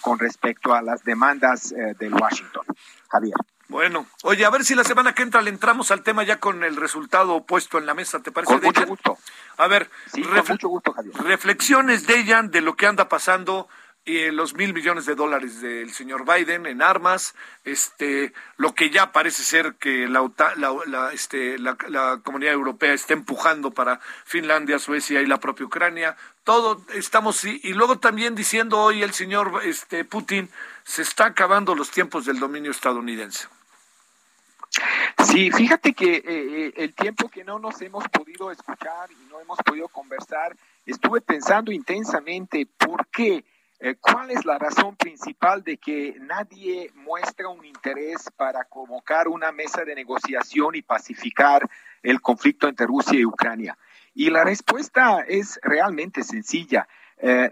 con 0.00 0.20
respecto 0.20 0.72
a 0.72 0.82
las 0.82 1.02
demandas 1.02 1.74
del 1.98 2.14
Washington. 2.14 2.64
Javier. 3.08 3.34
Bueno, 3.68 4.06
oye, 4.22 4.44
a 4.44 4.50
ver 4.50 4.64
si 4.64 4.74
la 4.74 4.84
semana 4.84 5.14
que 5.14 5.22
entra 5.22 5.40
le 5.42 5.50
entramos 5.50 5.90
al 5.90 6.02
tema 6.02 6.24
ya 6.24 6.38
con 6.38 6.62
el 6.64 6.76
resultado 6.76 7.44
puesto 7.44 7.78
en 7.78 7.86
la 7.86 7.94
mesa, 7.94 8.20
¿te 8.20 8.32
parece? 8.32 8.54
Con 8.54 8.62
mucho 8.62 8.86
gusto. 8.86 9.18
A 9.56 9.66
ver, 9.66 9.90
mucho 10.48 10.68
gusto, 10.68 10.94
reflexiones 11.24 12.06
de 12.06 12.18
ella 12.18 12.42
de 12.42 12.60
lo 12.60 12.74
que 12.74 12.86
anda 12.86 13.08
pasando 13.08 13.68
y 14.04 14.30
los 14.32 14.54
mil 14.54 14.74
millones 14.74 15.06
de 15.06 15.14
dólares 15.14 15.60
del 15.60 15.92
señor 15.92 16.24
Biden 16.24 16.66
en 16.66 16.82
armas, 16.82 17.34
este, 17.64 18.32
lo 18.56 18.74
que 18.74 18.90
ya 18.90 19.12
parece 19.12 19.42
ser 19.44 19.74
que 19.74 20.08
la, 20.08 20.28
la, 20.56 21.12
este, 21.12 21.56
la, 21.58 21.76
la, 21.88 22.20
comunidad 22.24 22.52
europea 22.52 22.94
está 22.94 23.12
empujando 23.12 23.70
para 23.70 24.00
Finlandia, 24.24 24.80
Suecia 24.80 25.22
y 25.22 25.26
la 25.26 25.38
propia 25.38 25.66
Ucrania. 25.66 26.16
Todo 26.44 26.82
estamos 26.94 27.44
y, 27.44 27.72
luego 27.72 27.98
también 27.98 28.34
diciendo 28.34 28.80
hoy 28.80 29.02
el 29.02 29.12
señor 29.12 29.60
este, 29.64 30.04
Putin 30.04 30.50
se 30.82 31.02
está 31.02 31.26
acabando 31.26 31.74
los 31.74 31.90
tiempos 31.90 32.24
del 32.24 32.40
dominio 32.40 32.72
estadounidense. 32.72 33.46
Sí, 35.24 35.50
fíjate 35.50 35.92
que 35.92 36.16
eh, 36.16 36.22
eh, 36.26 36.72
el 36.76 36.94
tiempo 36.94 37.28
que 37.28 37.44
no 37.44 37.58
nos 37.58 37.80
hemos 37.82 38.08
podido 38.08 38.50
escuchar 38.50 39.10
y 39.12 39.30
no 39.30 39.40
hemos 39.40 39.58
podido 39.58 39.88
conversar, 39.88 40.56
estuve 40.84 41.20
pensando 41.20 41.70
intensamente 41.70 42.66
por 42.66 43.06
qué, 43.06 43.44
eh, 43.78 43.94
cuál 44.00 44.30
es 44.30 44.44
la 44.44 44.58
razón 44.58 44.96
principal 44.96 45.62
de 45.62 45.76
que 45.76 46.16
nadie 46.20 46.90
muestra 46.94 47.48
un 47.48 47.64
interés 47.64 48.30
para 48.36 48.64
convocar 48.64 49.28
una 49.28 49.52
mesa 49.52 49.84
de 49.84 49.94
negociación 49.94 50.74
y 50.74 50.82
pacificar 50.82 51.68
el 52.02 52.20
conflicto 52.20 52.66
entre 52.66 52.86
Rusia 52.86 53.18
y 53.18 53.24
Ucrania. 53.24 53.76
Y 54.14 54.30
la 54.30 54.44
respuesta 54.44 55.24
es 55.26 55.58
realmente 55.62 56.22
sencilla. 56.22 56.86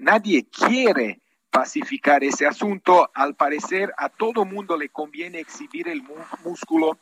nadie 0.00 0.46
quiere 0.48 1.20
pacificar 1.50 2.24
ese 2.24 2.46
asunto. 2.46 3.10
Al 3.14 3.34
parecer, 3.34 3.92
a 3.96 4.08
todo 4.08 4.44
mundo 4.44 4.76
le 4.76 4.88
conviene 4.88 5.40
exhibir 5.40 5.88
el 5.88 6.02
músculo 6.44 6.98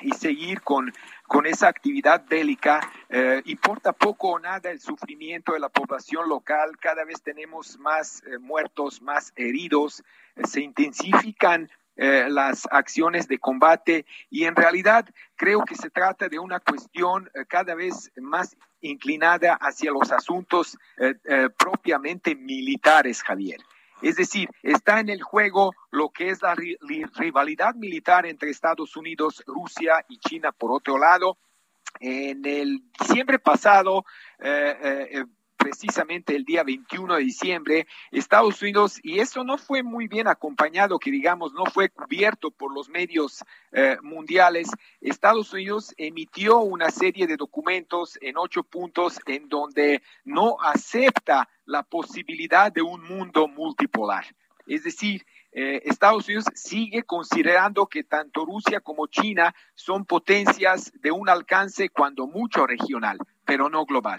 y 0.00 0.12
seguir 0.12 0.62
con, 0.62 0.92
con 1.26 1.46
esa 1.46 1.68
actividad 1.68 2.24
bélica. 2.28 2.80
Eh, 3.08 3.42
importa 3.46 3.92
poco 3.92 4.28
o 4.28 4.38
nada 4.38 4.70
el 4.70 4.80
sufrimiento 4.80 5.52
de 5.52 5.60
la 5.60 5.68
población 5.68 6.28
local. 6.28 6.78
Cada 6.78 7.04
vez 7.04 7.22
tenemos 7.22 7.78
más 7.78 8.22
eh, 8.24 8.38
muertos, 8.38 9.02
más 9.02 9.32
heridos. 9.36 10.02
Eh, 10.36 10.46
se 10.46 10.60
intensifican 10.60 11.70
las 12.00 12.68
acciones 12.70 13.26
de 13.26 13.40
combate 13.40 14.06
y 14.30 14.44
en 14.44 14.54
realidad 14.54 15.04
creo 15.34 15.64
que 15.64 15.74
se 15.74 15.90
trata 15.90 16.28
de 16.28 16.38
una 16.38 16.60
cuestión 16.60 17.28
cada 17.48 17.74
vez 17.74 18.12
más 18.14 18.56
inclinada 18.80 19.54
hacia 19.54 19.90
los 19.90 20.12
asuntos 20.12 20.76
propiamente 21.56 22.34
militares, 22.34 23.22
Javier. 23.22 23.60
Es 24.00 24.16
decir, 24.16 24.48
está 24.62 25.00
en 25.00 25.08
el 25.08 25.22
juego 25.22 25.72
lo 25.90 26.10
que 26.10 26.30
es 26.30 26.40
la 26.42 26.54
rivalidad 26.54 27.74
militar 27.74 28.26
entre 28.26 28.50
Estados 28.50 28.96
Unidos, 28.96 29.42
Rusia 29.46 30.04
y 30.08 30.18
China 30.18 30.52
por 30.52 30.70
otro 30.72 30.98
lado. 30.98 31.36
En 32.00 32.44
el 32.44 32.82
diciembre 33.00 33.38
pasado, 33.38 34.04
eh, 34.38 35.08
eh, 35.10 35.24
precisamente 35.58 36.34
el 36.34 36.44
día 36.44 36.62
21 36.62 37.16
de 37.16 37.20
diciembre, 37.20 37.86
Estados 38.10 38.62
Unidos, 38.62 38.98
y 39.02 39.18
eso 39.18 39.44
no 39.44 39.58
fue 39.58 39.82
muy 39.82 40.06
bien 40.06 40.28
acompañado, 40.28 40.98
que 40.98 41.10
digamos, 41.10 41.52
no 41.52 41.66
fue 41.66 41.90
cubierto 41.90 42.50
por 42.50 42.72
los 42.72 42.88
medios 42.88 43.44
eh, 43.72 43.98
mundiales, 44.02 44.70
Estados 45.00 45.52
Unidos 45.52 45.92
emitió 45.98 46.60
una 46.60 46.90
serie 46.90 47.26
de 47.26 47.36
documentos 47.36 48.18
en 48.22 48.38
ocho 48.38 48.62
puntos 48.62 49.18
en 49.26 49.48
donde 49.48 50.02
no 50.24 50.56
acepta 50.62 51.48
la 51.66 51.82
posibilidad 51.82 52.72
de 52.72 52.82
un 52.82 53.02
mundo 53.02 53.48
multipolar. 53.48 54.24
Es 54.66 54.84
decir, 54.84 55.26
eh, 55.52 55.82
Estados 55.84 56.26
Unidos 56.28 56.44
sigue 56.54 57.02
considerando 57.02 57.86
que 57.86 58.04
tanto 58.04 58.44
Rusia 58.44 58.80
como 58.80 59.06
China 59.06 59.54
son 59.74 60.04
potencias 60.04 60.92
de 61.00 61.10
un 61.10 61.28
alcance 61.28 61.88
cuando 61.88 62.26
mucho 62.26 62.66
regional, 62.66 63.18
pero 63.44 63.68
no 63.70 63.84
global. 63.86 64.18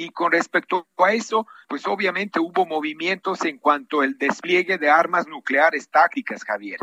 Y 0.00 0.08
con 0.08 0.32
respecto 0.32 0.88
a 0.96 1.12
eso, 1.12 1.46
pues 1.68 1.86
obviamente 1.86 2.40
hubo 2.40 2.64
movimientos 2.64 3.44
en 3.44 3.58
cuanto 3.58 4.00
al 4.00 4.16
despliegue 4.16 4.78
de 4.78 4.88
armas 4.88 5.26
nucleares 5.28 5.90
tácticas, 5.90 6.42
Javier. 6.42 6.78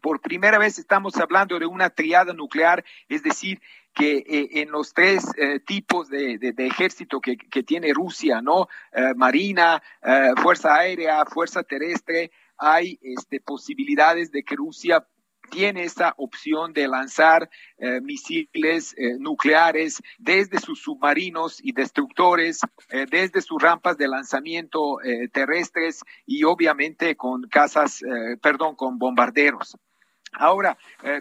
Por 0.00 0.20
primera 0.20 0.56
vez 0.56 0.78
estamos 0.78 1.16
hablando 1.16 1.58
de 1.58 1.66
una 1.66 1.90
triada 1.90 2.32
nuclear, 2.32 2.84
es 3.08 3.24
decir, 3.24 3.60
que 3.92 4.18
eh, 4.18 4.62
en 4.62 4.70
los 4.70 4.94
tres 4.94 5.24
eh, 5.36 5.58
tipos 5.58 6.08
de, 6.08 6.38
ejército 6.58 7.20
que, 7.20 7.36
tiene 7.64 7.92
Rusia, 7.92 8.40
¿no? 8.40 8.68
marina, 9.16 9.82
fuerza 10.40 10.76
aérea, 10.76 11.24
fuerza 11.24 11.64
terrestre, 11.64 12.30
hay 12.56 13.00
este, 13.02 13.40
posibilidades 13.40 14.30
de 14.30 14.44
que 14.44 14.54
Rusia 14.54 15.04
tiene 15.50 15.84
esa 15.84 16.14
opción 16.16 16.72
de 16.72 16.88
lanzar 16.88 17.50
eh, 17.78 18.00
misiles 18.00 18.94
eh, 18.96 19.16
nucleares 19.18 20.02
desde 20.18 20.58
sus 20.58 20.80
submarinos 20.80 21.60
y 21.62 21.72
destructores, 21.72 22.60
eh, 22.90 23.06
desde 23.10 23.40
sus 23.40 23.62
rampas 23.62 23.96
de 23.96 24.08
lanzamiento 24.08 24.98
terrestres 25.32 26.00
y 26.26 26.44
obviamente 26.44 27.16
con 27.16 27.42
casas, 27.48 28.00
perdón, 28.42 28.74
con 28.76 28.98
bombarderos. 28.98 29.76
Ahora, 30.32 30.76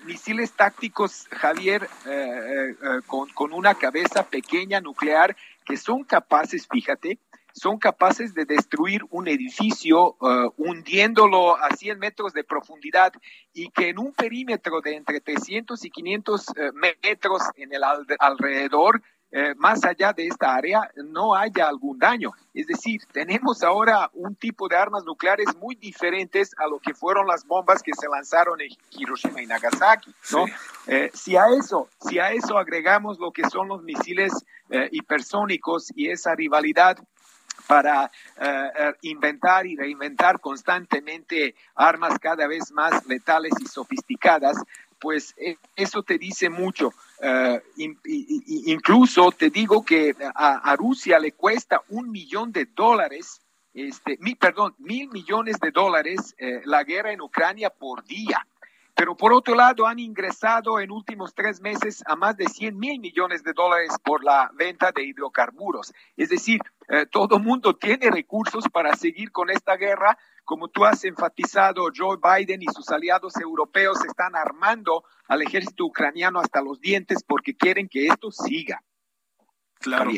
misiles 0.05 0.51
tácticos, 0.53 1.27
Javier, 1.31 1.87
con 3.05 3.53
una 3.53 3.75
cabeza 3.75 4.27
pequeña 4.27 4.81
nuclear 4.81 5.35
que 5.65 5.77
son 5.77 6.03
capaces, 6.03 6.67
fíjate, 6.71 7.19
son 7.53 7.77
capaces 7.77 8.33
de 8.33 8.45
destruir 8.45 9.01
un 9.11 9.27
edificio 9.27 10.17
uh, 10.19 10.51
hundiéndolo 10.57 11.55
a 11.55 11.69
100 11.69 11.99
metros 11.99 12.33
de 12.33 12.43
profundidad 12.43 13.13
y 13.53 13.69
que 13.69 13.89
en 13.89 13.99
un 13.99 14.11
perímetro 14.11 14.81
de 14.81 14.95
entre 14.95 15.21
300 15.21 15.85
y 15.85 15.89
500 15.91 16.49
uh, 16.49 16.53
metros 17.03 17.43
en 17.55 17.71
el 17.71 17.83
alrededor, 18.19 19.03
uh, 19.31 19.55
más 19.57 19.85
allá 19.85 20.13
de 20.13 20.25
esta 20.25 20.55
área, 20.55 20.89
no 20.95 21.35
haya 21.35 21.67
algún 21.67 21.99
daño. 21.99 22.31
Es 22.55 22.65
decir, 22.65 23.01
tenemos 23.11 23.61
ahora 23.61 24.09
un 24.13 24.35
tipo 24.35 24.67
de 24.67 24.75
armas 24.75 25.03
nucleares 25.05 25.55
muy 25.55 25.75
diferentes 25.75 26.55
a 26.57 26.67
lo 26.67 26.79
que 26.79 26.95
fueron 26.95 27.27
las 27.27 27.45
bombas 27.45 27.83
que 27.83 27.93
se 27.93 28.07
lanzaron 28.09 28.61
en 28.61 28.69
Hiroshima 28.89 29.43
y 29.43 29.45
Nagasaki. 29.45 30.11
¿no? 30.31 30.45
Eh, 30.87 31.11
si, 31.13 31.35
a 31.35 31.49
eso, 31.49 31.87
si 32.09 32.17
a 32.17 32.31
eso 32.31 32.57
agregamos 32.57 33.19
lo 33.19 33.31
que 33.31 33.47
son 33.47 33.67
los 33.67 33.83
misiles 33.83 34.33
hipersónicos 34.91 35.91
y 35.95 36.09
esa 36.09 36.33
rivalidad 36.33 36.97
para 37.67 38.11
eh, 38.39 38.69
eh, 38.77 38.93
inventar 39.01 39.65
y 39.65 39.75
reinventar 39.75 40.39
constantemente 40.39 41.55
armas 41.75 42.19
cada 42.19 42.47
vez 42.47 42.71
más 42.71 43.05
letales 43.05 43.53
y 43.59 43.65
sofisticadas, 43.65 44.57
pues 44.99 45.33
eh, 45.37 45.57
eso 45.75 46.03
te 46.03 46.17
dice 46.17 46.49
mucho. 46.49 46.93
incluso 48.65 49.31
te 49.31 49.49
digo 49.49 49.83
que 49.83 50.13
a, 50.35 50.75
Rusia 50.75 51.19
le 51.19 51.31
cuesta 51.31 51.81
un 51.89 52.11
millón 52.11 52.51
de 52.51 52.65
dólares, 52.65 53.41
este, 53.73 54.17
mi, 54.19 54.35
perdón, 54.35 54.75
mil 54.77 55.09
millones 55.09 55.59
de 55.59 55.71
dólares 55.71 56.35
la 56.65 56.83
guerra 56.83 57.11
en 57.11 57.21
Ucrania 57.21 57.69
por 57.69 58.03
día. 58.03 58.45
Pero 58.95 59.17
por 59.17 59.33
otro 59.33 59.55
lado, 59.55 59.87
han 59.87 59.99
ingresado 59.99 60.79
en 60.79 60.91
últimos 60.91 61.33
tres 61.33 61.61
meses 61.61 62.03
a 62.05 62.15
más 62.15 62.37
de 62.37 62.47
100 62.47 62.77
mil 62.77 62.99
millones 62.99 63.43
de 63.43 63.53
dólares 63.53 63.91
por 64.03 64.23
la 64.23 64.51
venta 64.53 64.91
de 64.91 65.03
hidrocarburos. 65.03 65.93
Es 66.15 66.29
decir, 66.29 66.61
eh, 66.89 67.05
todo 67.09 67.39
mundo 67.39 67.75
tiene 67.75 68.11
recursos 68.11 68.65
para 68.71 68.95
seguir 68.95 69.31
con 69.31 69.49
esta 69.49 69.77
guerra. 69.77 70.17
Como 70.45 70.67
tú 70.67 70.85
has 70.85 71.03
enfatizado, 71.05 71.85
Joe 71.95 72.17
Biden 72.17 72.61
y 72.61 72.67
sus 72.67 72.89
aliados 72.89 73.35
europeos 73.37 74.03
están 74.05 74.35
armando 74.35 75.03
al 75.27 75.41
ejército 75.41 75.85
ucraniano 75.85 76.39
hasta 76.39 76.61
los 76.61 76.79
dientes 76.79 77.23
porque 77.25 77.55
quieren 77.55 77.87
que 77.89 78.07
esto 78.07 78.29
siga. 78.31 78.83
Claro. 79.79 80.11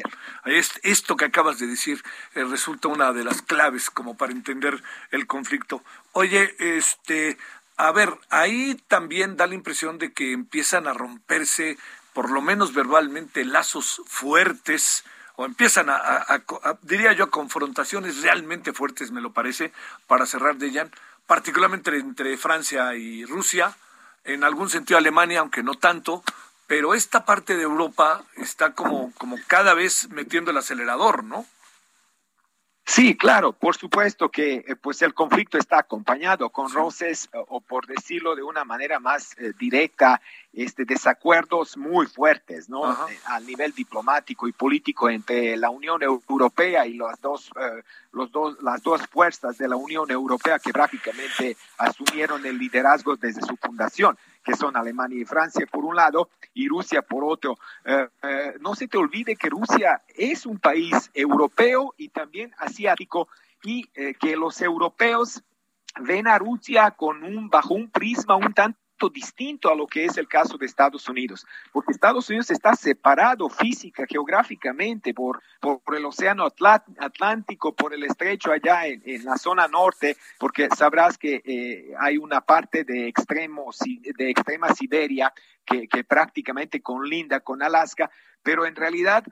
Esto 0.83 1.15
que 1.15 1.25
acabas 1.25 1.57
de 1.57 1.65
decir 1.65 1.99
eh, 2.35 2.43
resulta 2.43 2.87
una 2.87 3.13
de 3.13 3.23
las 3.23 3.41
claves 3.41 3.89
como 3.89 4.15
para 4.15 4.31
entender 4.31 4.81
el 5.09 5.25
conflicto. 5.25 5.81
Oye, 6.11 6.53
este, 6.59 7.37
a 7.77 7.91
ver, 7.91 8.17
ahí 8.29 8.75
también 8.87 9.37
da 9.37 9.47
la 9.47 9.55
impresión 9.55 9.97
de 9.97 10.13
que 10.13 10.31
empiezan 10.31 10.87
a 10.87 10.93
romperse, 10.93 11.77
por 12.13 12.29
lo 12.29 12.41
menos 12.41 12.73
verbalmente, 12.73 13.43
lazos 13.43 14.01
fuertes 14.07 15.03
o 15.35 15.45
empiezan 15.45 15.89
a, 15.89 16.41
diría 16.81 17.11
yo, 17.11 17.29
confrontaciones 17.29 18.21
realmente 18.21 18.71
fuertes, 18.71 19.11
me 19.11 19.19
lo 19.19 19.33
parece, 19.33 19.73
para 20.07 20.25
cerrar 20.25 20.55
de 20.55 20.71
Jan, 20.71 20.91
particularmente 21.27 21.95
entre 21.97 22.37
Francia 22.37 22.95
y 22.95 23.25
Rusia, 23.25 23.75
en 24.23 24.45
algún 24.45 24.69
sentido 24.69 24.97
Alemania, 24.97 25.41
aunque 25.41 25.61
no 25.61 25.73
tanto, 25.73 26.23
pero 26.67 26.93
esta 26.93 27.25
parte 27.25 27.55
de 27.57 27.63
Europa 27.63 28.23
está 28.37 28.73
como, 28.73 29.11
como 29.17 29.37
cada 29.47 29.73
vez 29.73 30.09
metiendo 30.09 30.51
el 30.51 30.57
acelerador, 30.57 31.23
¿no? 31.23 31.45
Sí, 32.87 33.17
claro, 33.17 33.51
por 33.51 33.75
supuesto 33.75 34.29
que 34.29 34.57
eh, 34.57 34.75
pues 34.79 35.01
el 35.01 35.15
conflicto 35.15 35.57
está 35.57 35.79
acompañado 35.79 36.51
con 36.51 36.71
roces 36.71 37.27
o 37.47 37.59
por 37.59 37.87
decirlo 37.87 38.35
de 38.35 38.43
una 38.43 38.63
manera 38.63 38.99
más 38.99 39.35
eh, 39.39 39.53
directa, 39.57 40.21
este 40.53 40.85
desacuerdos 40.85 41.77
muy 41.77 42.05
fuertes, 42.05 42.69
¿no? 42.69 42.93
Eh, 43.09 43.19
al 43.25 43.43
nivel 43.47 43.73
diplomático 43.73 44.47
y 44.47 44.51
político 44.51 45.09
entre 45.09 45.57
la 45.57 45.71
Unión 45.71 46.03
Europea 46.03 46.85
y 46.85 46.93
las 46.93 47.19
dos, 47.19 47.49
los 48.11 48.31
dos, 48.31 48.61
las 48.61 48.83
dos 48.83 49.01
fuerzas 49.07 49.57
de 49.57 49.67
la 49.67 49.77
Unión 49.77 50.11
Europea 50.11 50.59
que 50.59 50.71
prácticamente 50.71 51.57
asumieron 51.79 52.45
el 52.45 52.59
liderazgo 52.59 53.15
desde 53.15 53.41
su 53.41 53.57
fundación 53.57 54.15
que 54.45 54.55
son 54.55 54.77
Alemania 54.77 55.19
y 55.19 55.25
Francia 55.25 55.65
por 55.69 55.83
un 55.83 55.95
lado 55.95 56.29
y 56.53 56.69
Rusia 56.69 57.01
por 57.01 57.25
otro. 57.25 57.57
Eh, 57.83 58.07
eh, 58.23 58.53
no 58.61 58.75
se 58.75 58.87
te 58.87 58.97
olvide 58.97 59.35
que 59.35 59.49
Rusia 59.49 60.03
es 60.15 60.45
un 60.45 60.59
país 60.59 61.09
europeo 61.13 61.95
y 61.97 62.09
también 62.09 62.53
asiático 62.59 63.27
y 63.63 63.89
eh, 63.95 64.13
que 64.13 64.37
los 64.37 64.61
europeos 64.61 65.41
ven 65.99 66.27
a 66.27 66.37
Rusia 66.37 66.91
con 66.91 67.23
un 67.23 67.49
bajo 67.49 67.73
un 67.73 67.89
prisma 67.89 68.35
un 68.35 68.53
tanto 68.53 68.84
distinto 69.11 69.69
a 69.69 69.75
lo 69.75 69.87
que 69.87 70.05
es 70.05 70.17
el 70.17 70.27
caso 70.27 70.57
de 70.57 70.65
Estados 70.65 71.07
Unidos, 71.09 71.45
porque 71.71 71.91
Estados 71.91 72.29
Unidos 72.29 72.49
está 72.49 72.73
separado 72.75 73.49
física, 73.49 74.05
geográficamente 74.07 75.13
por, 75.13 75.41
por, 75.59 75.95
el 75.95 76.05
Océano 76.05 76.45
Atlántico, 76.45 77.75
por 77.75 77.93
el 77.93 78.03
estrecho 78.03 78.51
allá 78.51 78.87
en, 78.87 79.25
la 79.25 79.37
zona 79.37 79.67
norte, 79.67 80.17
porque 80.39 80.69
sabrás 80.75 81.17
que 81.17 81.41
eh, 81.45 81.93
hay 81.99 82.17
una 82.17 82.41
parte 82.41 82.83
de, 82.83 83.07
extremo, 83.07 83.71
de 84.17 84.29
extrema 84.29 84.73
Siberia 84.73 85.33
que, 85.65 85.87
que 85.87 86.03
prácticamente 86.03 86.81
conlinda 86.81 87.41
con 87.41 87.61
Alaska, 87.61 88.09
pero 88.43 88.65
en 88.65 88.75
realidad 88.75 89.23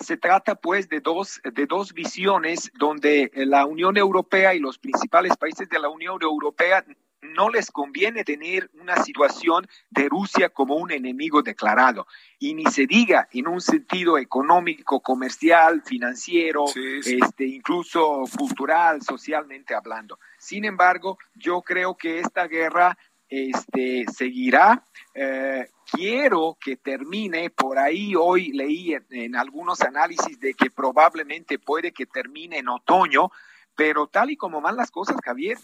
se 0.00 0.16
trata 0.16 0.56
pues 0.56 0.88
de 0.88 1.00
dos, 1.00 1.40
de 1.44 1.66
dos 1.66 1.92
visiones 1.92 2.70
donde 2.74 3.30
la 3.34 3.64
Unión 3.64 3.96
Europea 3.96 4.54
y 4.54 4.58
los 4.58 4.78
principales 4.78 5.36
países 5.36 5.68
de 5.68 5.78
la 5.78 5.88
Unión 5.88 6.18
Europea 6.20 6.84
no 7.24 7.48
les 7.48 7.70
conviene 7.70 8.24
tener 8.24 8.70
una 8.74 8.96
situación 9.02 9.66
de 9.90 10.08
Rusia 10.08 10.50
como 10.50 10.76
un 10.76 10.90
enemigo 10.90 11.42
declarado. 11.42 12.06
Y 12.38 12.54
ni 12.54 12.64
se 12.66 12.86
diga 12.86 13.28
en 13.32 13.48
un 13.48 13.60
sentido 13.60 14.18
económico, 14.18 15.00
comercial, 15.00 15.82
financiero, 15.84 16.64
este, 16.74 17.46
incluso 17.46 18.24
cultural, 18.36 19.02
socialmente 19.02 19.74
hablando. 19.74 20.18
Sin 20.38 20.64
embargo, 20.64 21.18
yo 21.34 21.62
creo 21.62 21.96
que 21.96 22.20
esta 22.20 22.46
guerra 22.46 22.96
este, 23.28 24.04
seguirá. 24.14 24.84
Eh, 25.14 25.68
quiero 25.90 26.56
que 26.60 26.76
termine, 26.76 27.50
por 27.50 27.78
ahí 27.78 28.14
hoy 28.14 28.52
leí 28.52 28.96
en, 29.10 29.36
algunos 29.36 29.80
análisis 29.80 30.38
de 30.38 30.54
que 30.54 30.70
probablemente 30.70 31.58
puede 31.58 31.92
que 31.92 32.06
termine 32.06 32.58
en 32.58 32.68
otoño, 32.68 33.30
pero 33.76 34.06
tal 34.06 34.30
y 34.30 34.36
como 34.36 34.60
van 34.60 34.76
las 34.76 34.90
cosas, 34.90 35.16
Javier, 35.24 35.58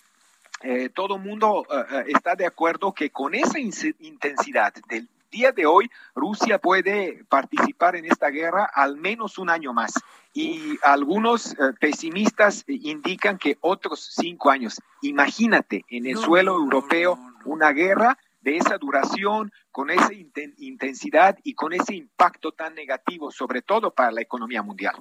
eh, 0.62 0.90
todo 0.90 1.16
el 1.16 1.22
mundo 1.22 1.66
eh, 1.70 1.84
eh, 1.90 2.04
está 2.08 2.34
de 2.34 2.46
acuerdo 2.46 2.92
que 2.92 3.10
con 3.10 3.34
esa 3.34 3.58
intensidad 3.58 4.74
del 4.88 5.08
día 5.30 5.52
de 5.52 5.64
hoy, 5.64 5.90
Rusia 6.14 6.58
puede 6.58 7.24
participar 7.28 7.96
en 7.96 8.04
esta 8.04 8.28
guerra 8.28 8.64
al 8.64 8.96
menos 8.96 9.38
un 9.38 9.48
año 9.48 9.72
más. 9.72 9.92
Y 10.34 10.78
algunos 10.82 11.56
pesimistas 11.80 12.64
indican 12.66 13.38
que 13.38 13.56
otros 13.60 14.12
cinco 14.14 14.50
años. 14.50 14.80
Imagínate 15.02 15.84
en 15.88 16.06
el 16.06 16.16
suelo 16.16 16.54
europeo 16.54 17.18
una 17.44 17.72
guerra 17.72 18.16
de 18.40 18.56
esa 18.56 18.78
duración, 18.78 19.52
con 19.70 19.90
esa 19.90 20.10
intensidad 20.12 21.38
y 21.42 21.54
con 21.54 21.72
ese 21.72 21.94
impacto 21.94 22.52
tan 22.52 22.74
negativo, 22.74 23.30
sobre 23.30 23.62
todo 23.62 23.92
para 23.92 24.10
la 24.10 24.20
economía 24.20 24.62
mundial. 24.62 24.94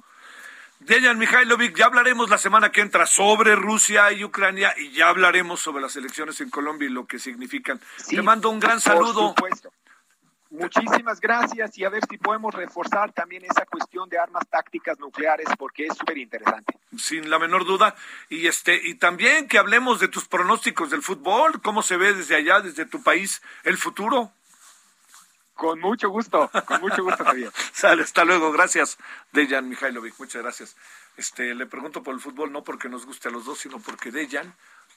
Dejan 0.80 1.18
Mihailovic, 1.18 1.76
ya 1.76 1.86
hablaremos 1.86 2.30
la 2.30 2.38
semana 2.38 2.72
que 2.72 2.80
entra 2.80 3.06
sobre 3.06 3.54
Rusia 3.54 4.12
y 4.12 4.24
Ucrania 4.24 4.74
y 4.78 4.92
ya 4.92 5.10
hablaremos 5.10 5.60
sobre 5.60 5.82
las 5.82 5.94
elecciones 5.96 6.40
en 6.40 6.48
Colombia 6.48 6.88
y 6.88 6.92
lo 6.92 7.06
que 7.06 7.18
significan. 7.18 7.78
Te 8.08 8.22
mando 8.22 8.48
un 8.48 8.60
gran 8.60 8.80
saludo. 8.80 9.34
Por 9.34 9.50
supuesto. 9.50 9.72
Muchísimas 10.50 11.20
gracias 11.20 11.78
y 11.78 11.84
a 11.84 11.90
ver 11.90 12.02
si 12.10 12.16
podemos 12.18 12.52
reforzar 12.54 13.12
también 13.12 13.44
esa 13.44 13.66
cuestión 13.66 14.08
de 14.08 14.18
armas 14.18 14.42
tácticas 14.48 14.98
nucleares 14.98 15.46
porque 15.58 15.86
es 15.86 15.96
súper 15.96 16.18
interesante. 16.18 16.74
Sin 16.98 17.30
la 17.30 17.38
menor 17.38 17.64
duda. 17.66 17.94
Y 18.28 18.48
este 18.48 18.80
y 18.82 18.94
también 18.94 19.46
que 19.46 19.58
hablemos 19.58 20.00
de 20.00 20.08
tus 20.08 20.26
pronósticos 20.26 20.90
del 20.90 21.02
fútbol, 21.02 21.60
cómo 21.62 21.82
se 21.82 21.98
ve 21.98 22.14
desde 22.14 22.34
allá, 22.36 22.60
desde 22.60 22.86
tu 22.86 23.02
país, 23.02 23.42
el 23.62 23.76
futuro. 23.76 24.32
Con 25.60 25.78
mucho 25.78 26.08
gusto, 26.08 26.50
con 26.64 26.80
mucho 26.80 27.04
gusto, 27.04 27.22
Javier. 27.22 27.52
Sale, 27.74 28.02
hasta 28.02 28.24
luego, 28.24 28.50
gracias, 28.50 28.96
Dejan 29.30 29.68
Mihailovic, 29.68 30.14
muchas 30.18 30.40
gracias. 30.40 30.74
Este, 31.18 31.54
le 31.54 31.66
pregunto 31.66 32.02
por 32.02 32.14
el 32.14 32.20
fútbol, 32.22 32.50
no 32.50 32.64
porque 32.64 32.88
nos 32.88 33.04
guste 33.04 33.28
a 33.28 33.30
los 33.30 33.44
dos, 33.44 33.58
sino 33.58 33.78
porque 33.78 34.10
Dejan 34.10 34.54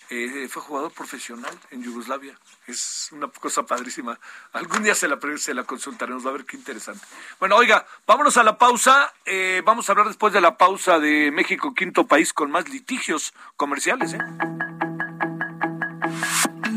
eh, 0.10 0.48
fue 0.50 0.62
jugador 0.62 0.94
profesional 0.94 1.52
en 1.72 1.84
Yugoslavia. 1.84 2.40
Es 2.66 3.10
una 3.12 3.28
cosa 3.28 3.64
padrísima. 3.64 4.18
Algún 4.54 4.84
día 4.84 4.96
se 4.96 5.10
la, 5.10 5.20
se 5.36 5.54
la 5.54 5.66
consultaremos, 5.66 6.26
a 6.26 6.32
ver 6.32 6.46
qué 6.46 6.56
interesante. 6.56 7.06
Bueno, 7.42 7.58
oiga, 7.58 7.86
vámonos 8.08 8.38
a 8.38 8.44
la 8.44 8.58
pausa. 8.58 9.14
Eh, 9.26 9.62
vamos 9.66 9.90
a 9.90 9.92
hablar 9.92 10.08
después 10.08 10.32
de 10.32 10.40
la 10.40 10.56
pausa 10.58 10.98
de 10.98 11.30
México, 11.32 11.74
quinto 11.74 12.08
país 12.08 12.32
con 12.32 12.50
más 12.52 12.70
litigios 12.70 13.34
comerciales. 13.58 14.14
¿eh? 14.14 14.20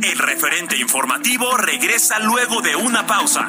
El 0.07 0.19
referente 0.19 0.77
informativo 0.77 1.57
regresa 1.57 2.21
luego 2.21 2.63
de 2.63 2.77
una 2.77 3.09
pausa. 3.09 3.49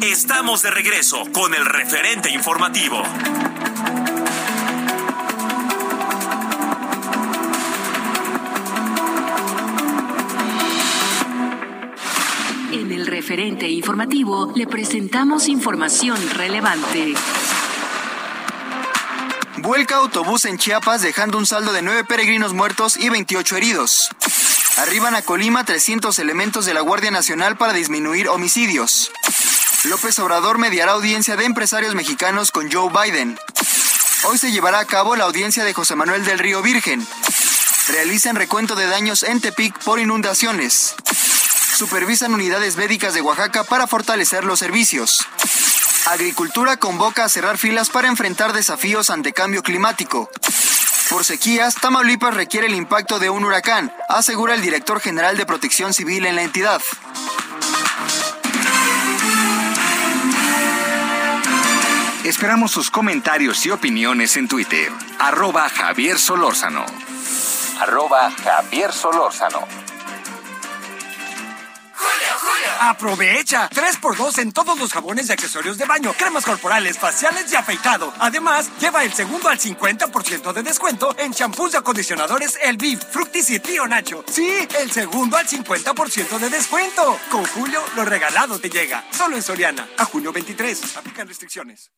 Estamos 0.00 0.62
de 0.62 0.70
regreso 0.70 1.24
con 1.32 1.54
el 1.54 1.64
referente 1.64 2.30
informativo. 2.30 3.02
En 12.70 12.92
el 12.92 13.06
referente 13.06 13.68
informativo 13.68 14.52
le 14.54 14.68
presentamos 14.68 15.48
información 15.48 16.16
relevante. 16.30 17.14
Vuelca 19.56 19.96
autobús 19.96 20.44
en 20.44 20.58
Chiapas 20.58 21.02
dejando 21.02 21.38
un 21.38 21.46
saldo 21.46 21.72
de 21.72 21.82
nueve 21.82 22.04
peregrinos 22.04 22.52
muertos 22.52 22.96
y 22.96 23.08
28 23.08 23.56
heridos. 23.56 24.10
Arriban 24.76 25.14
a 25.14 25.22
Colima 25.22 25.64
300 25.64 26.18
elementos 26.18 26.66
de 26.66 26.74
la 26.74 26.80
Guardia 26.80 27.12
Nacional 27.12 27.56
para 27.56 27.72
disminuir 27.72 28.28
homicidios. 28.28 29.12
López 29.84 30.18
Obrador 30.18 30.58
mediará 30.58 30.92
audiencia 30.92 31.36
de 31.36 31.44
empresarios 31.44 31.94
mexicanos 31.94 32.50
con 32.50 32.72
Joe 32.72 32.90
Biden. 32.90 33.38
Hoy 34.24 34.36
se 34.36 34.50
llevará 34.50 34.80
a 34.80 34.84
cabo 34.84 35.14
la 35.14 35.24
audiencia 35.24 35.62
de 35.62 35.72
José 35.72 35.94
Manuel 35.94 36.24
del 36.24 36.40
Río 36.40 36.60
Virgen. 36.60 37.06
Realizan 37.88 38.34
recuento 38.34 38.74
de 38.74 38.86
daños 38.86 39.22
en 39.22 39.40
Tepic 39.40 39.78
por 39.84 40.00
inundaciones. 40.00 40.96
Supervisan 41.76 42.34
unidades 42.34 42.76
médicas 42.76 43.14
de 43.14 43.20
Oaxaca 43.20 43.62
para 43.62 43.86
fortalecer 43.86 44.44
los 44.44 44.58
servicios. 44.58 45.24
Agricultura 46.06 46.78
convoca 46.78 47.24
a 47.24 47.28
cerrar 47.28 47.58
filas 47.58 47.90
para 47.90 48.08
enfrentar 48.08 48.52
desafíos 48.52 49.08
ante 49.10 49.32
cambio 49.32 49.62
climático. 49.62 50.30
Por 51.10 51.24
sequías, 51.24 51.74
Tamaulipas 51.74 52.34
requiere 52.34 52.66
el 52.66 52.74
impacto 52.74 53.18
de 53.18 53.30
un 53.30 53.44
huracán, 53.44 53.92
asegura 54.08 54.54
el 54.54 54.62
director 54.62 55.00
general 55.00 55.36
de 55.36 55.46
Protección 55.46 55.92
Civil 55.92 56.26
en 56.26 56.36
la 56.36 56.42
entidad. 56.42 56.80
Esperamos 62.24 62.72
sus 62.72 62.90
comentarios 62.90 63.66
y 63.66 63.70
opiniones 63.70 64.36
en 64.38 64.48
Twitter. 64.48 64.90
Arroba 65.18 65.68
Javier 65.68 66.18
Solórzano. 66.18 66.86
Arroba 67.80 68.30
Javier 68.30 68.92
Solórzano. 68.92 69.68
Aprovecha 72.86 73.70
3x2 73.70 74.40
en 74.40 74.52
todos 74.52 74.78
los 74.78 74.92
jabones 74.92 75.30
y 75.30 75.32
accesorios 75.32 75.78
de 75.78 75.86
baño, 75.86 76.12
cremas 76.12 76.44
corporales, 76.44 76.98
faciales 76.98 77.50
y 77.50 77.56
afeitado. 77.56 78.12
Además, 78.18 78.70
lleva 78.78 79.02
el 79.04 79.12
segundo 79.14 79.48
al 79.48 79.58
50% 79.58 80.52
de 80.52 80.62
descuento 80.62 81.16
en 81.16 81.32
champús 81.32 81.72
y 81.72 81.78
acondicionadores 81.78 82.58
El 82.62 82.76
Beef, 82.76 83.02
Fructis 83.02 83.48
y 83.48 83.58
Tío 83.58 83.86
Nacho. 83.86 84.22
Sí, 84.28 84.68
el 84.78 84.92
segundo 84.92 85.38
al 85.38 85.48
50% 85.48 86.38
de 86.38 86.50
descuento. 86.50 87.18
Con 87.30 87.46
Julio, 87.46 87.82
lo 87.96 88.04
regalado 88.04 88.58
te 88.58 88.68
llega. 88.68 89.02
Solo 89.10 89.36
en 89.36 89.42
Soriana. 89.42 89.88
A 89.96 90.04
junio 90.04 90.30
23. 90.30 90.98
Aplican 90.98 91.26
restricciones. 91.26 91.90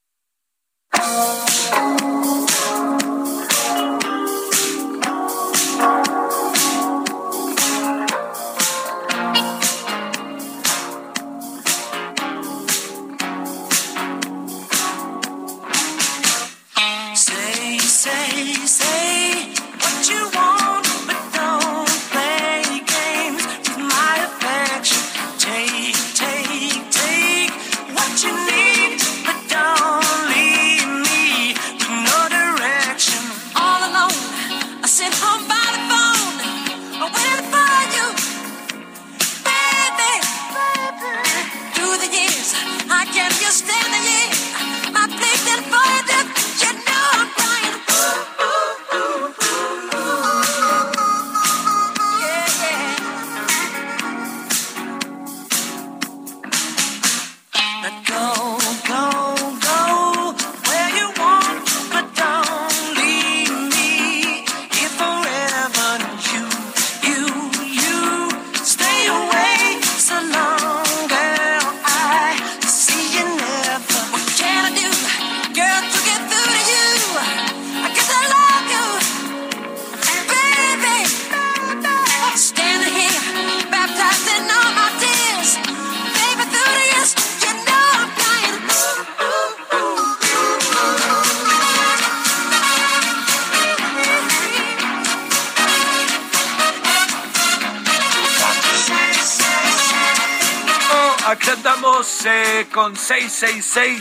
Con 102.87 102.95
666 102.95 104.01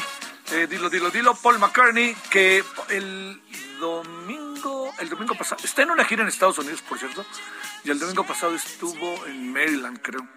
eh, 0.51 0.67
dilo, 0.67 0.91
dilo, 0.91 1.09
dilo, 1.09 1.33
Paul 1.33 1.57
McCartney, 1.57 2.15
que 2.29 2.63
el 2.89 3.41
domingo, 3.79 4.93
el 4.99 5.09
domingo 5.09 5.33
pasado, 5.33 5.59
está 5.63 5.81
en 5.81 5.89
una 5.89 6.05
gira 6.05 6.21
en 6.21 6.27
Estados 6.27 6.59
Unidos, 6.59 6.83
por 6.83 6.99
cierto, 6.99 7.25
y 7.83 7.89
el 7.89 7.97
domingo 7.97 8.23
pasado 8.27 8.53
estuvo 8.53 9.25
en 9.25 9.51
Maryland, 9.51 9.99
creo, 10.03 10.27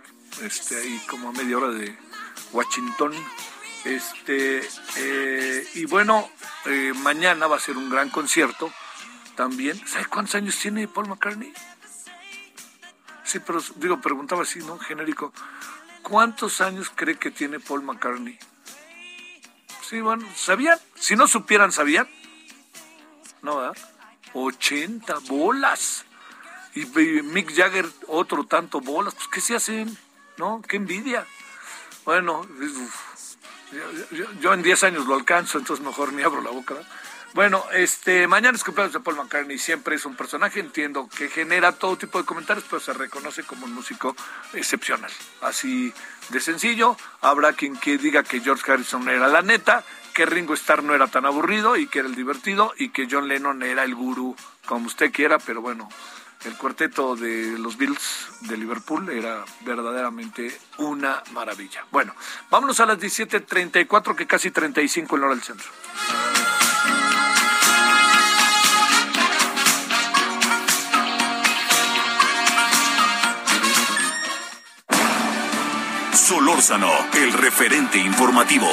este, 0.41 0.79
ahí 0.79 0.99
como 1.11 1.29
a 1.29 1.33
media 1.33 1.59
hora 1.59 1.69
de 1.69 1.95
Washington. 2.53 3.13
Este, 3.85 4.67
eh, 4.97 5.69
y 5.75 5.85
bueno, 5.85 6.31
eh, 6.65 6.95
mañana 7.03 7.49
va 7.49 7.57
a 7.57 7.61
ser 7.61 7.77
un 7.77 7.91
gran 7.91 8.09
concierto 8.09 8.73
también. 9.37 9.79
¿Sabes 9.87 10.09
cuántos 10.09 10.37
años 10.37 10.57
tiene 10.57 10.89
Paul 10.89 11.09
McCartney? 11.09 11.53
Sí, 13.25 13.41
pero 13.41 13.61
digo, 13.77 14.01
preguntaba 14.01 14.45
así, 14.45 14.61
¿no? 14.61 14.79
Genérico. 14.79 15.35
¿Cuántos 16.03 16.61
años 16.61 16.91
cree 16.95 17.19
que 17.19 17.31
tiene 17.31 17.61
Paul 17.61 17.83
McCartney? 17.83 18.39
Sí, 19.89 20.01
bueno, 20.01 20.27
¿sabían? 20.37 20.79
Si 20.95 21.17
no 21.17 21.27
supieran, 21.27 21.73
¿sabían? 21.73 22.09
No, 23.43 23.57
¿verdad? 23.59 23.77
80 24.35 25.19
bolas. 25.29 26.05
Y 26.75 26.85
Mick 26.85 27.55
Jagger, 27.55 27.87
otro 28.07 28.45
tanto 28.45 28.81
bolas. 28.81 29.15
Pues, 29.15 29.29
¿qué 29.29 29.41
se 29.41 29.57
hacen? 29.57 29.97
¿No? 30.37 30.63
¡Qué 30.67 30.77
envidia! 30.77 31.27
Bueno, 32.05 32.47
yo 34.41 34.53
en 34.55 34.63
10 34.63 34.85
años 34.85 35.07
lo 35.07 35.15
alcanzo, 35.15 35.59
entonces 35.59 35.85
mejor 35.85 36.13
ni 36.13 36.23
abro 36.23 36.41
la 36.41 36.51
boca. 36.51 36.75
¿verdad? 36.75 36.91
Bueno, 37.35 37.65
este, 37.73 38.27
mañana 38.27 38.57
es 38.57 38.65
cumpleaños 38.65 38.95
de 38.95 39.01
Paul 39.01 39.17
McCartney, 39.17 39.59
siempre 39.59 39.97
es 39.97 40.07
un 40.07 40.17
personaje, 40.17 40.61
entiendo 40.61 41.09
que 41.09 41.29
genera 41.29 41.73
todo 41.73 41.97
tipo 41.97 42.19
de 42.19 42.25
comentarios, 42.25 42.65
pero 42.69 42.81
se 42.81 42.93
reconoce 42.93 43.45
como 43.45 43.67
un 43.67 43.75
músico 43.75 44.17
excepcional. 44.55 45.11
Así 45.43 45.93
de 46.31 46.41
sencillo, 46.41 46.97
habrá 47.21 47.53
quien 47.53 47.77
que 47.77 47.99
diga 47.99 48.23
que 48.23 48.41
George 48.41 48.73
Harrison 48.73 49.09
era 49.09 49.29
la 49.29 49.43
neta, 49.43 49.85
que 50.15 50.27
Ringo 50.27 50.55
Starr 50.55 50.83
no 50.83 50.95
era 50.95 51.07
tan 51.07 51.27
aburrido 51.27 51.77
y 51.77 51.87
que 51.87 52.01
era 52.01 52.09
el 52.09 52.15
divertido 52.15 52.73
y 52.77 52.89
que 52.89 53.07
John 53.09 53.29
Lennon 53.29 53.63
era 53.63 53.85
el 53.85 53.95
gurú, 53.95 54.35
como 54.67 54.87
usted 54.87 55.13
quiera, 55.13 55.39
pero 55.39 55.61
bueno, 55.61 55.89
el 56.45 56.57
cuarteto 56.57 57.15
de 57.15 57.59
los 57.59 57.77
Bills 57.77 58.29
de 58.43 58.57
Liverpool 58.57 59.11
era 59.11 59.45
verdaderamente 59.61 60.59
una 60.79 61.23
maravilla. 61.33 61.85
Bueno, 61.91 62.15
vámonos 62.51 62.81
a 62.81 62.87
las 62.87 62.99
17.34, 62.99 64.17
que 64.17 64.27
casi 64.27 64.51
35 64.51 65.17
en 65.17 65.23
hora 65.23 65.35
del 65.35 65.43
centro. 65.43 65.69
El 76.59 77.33
referente 77.35 77.99
informativo. 77.99 78.67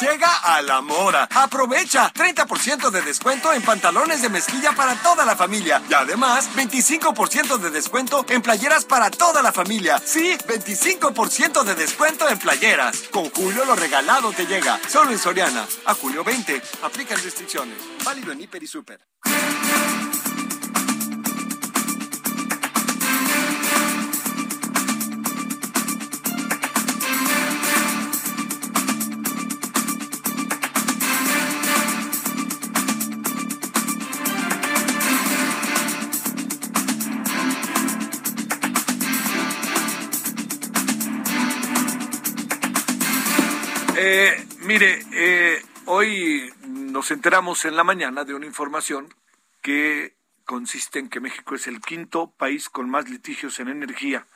Llega 0.00 0.34
a 0.42 0.62
la 0.62 0.80
mora. 0.80 1.28
Aprovecha 1.30 2.10
30% 2.10 2.88
de 2.88 3.02
descuento 3.02 3.52
en 3.52 3.60
pantalones 3.60 4.22
de 4.22 4.30
mezclilla 4.30 4.72
para 4.72 4.94
toda 4.94 5.26
la 5.26 5.36
familia. 5.36 5.82
Y 5.90 5.92
además, 5.92 6.48
25% 6.56 7.58
de 7.58 7.70
descuento 7.70 8.24
en 8.30 8.40
playeras 8.40 8.86
para 8.86 9.10
toda 9.10 9.42
la 9.42 9.52
familia. 9.52 10.00
Sí, 10.02 10.34
25% 10.46 11.64
de 11.64 11.74
descuento 11.74 12.26
en 12.30 12.38
playeras. 12.38 12.96
Con 13.10 13.28
Julio 13.28 13.66
lo 13.66 13.76
regalado 13.76 14.32
te 14.32 14.46
llega. 14.46 14.80
Solo 14.88 15.10
en 15.10 15.18
Soriana. 15.18 15.66
A 15.84 15.92
julio 15.92 16.24
20. 16.24 16.62
Aplican 16.82 17.22
restricciones. 17.22 17.76
Válido 18.02 18.32
en 18.32 18.40
Hiper 18.40 18.62
y 18.62 18.66
Super. 18.66 19.06
Mire, 44.64 45.04
eh, 45.12 45.64
hoy 45.86 46.52
nos 46.66 47.10
enteramos 47.10 47.64
en 47.64 47.76
la 47.76 47.84
mañana 47.84 48.24
de 48.24 48.34
una 48.34 48.46
información 48.46 49.14
que 49.60 50.16
consiste 50.44 50.98
en 50.98 51.08
que 51.08 51.20
México 51.20 51.54
es 51.54 51.66
el 51.66 51.80
quinto 51.80 52.30
país 52.32 52.68
con 52.68 52.90
más 52.90 53.08
litigios 53.08 53.60
en 53.60 53.68
energía. 53.68 54.26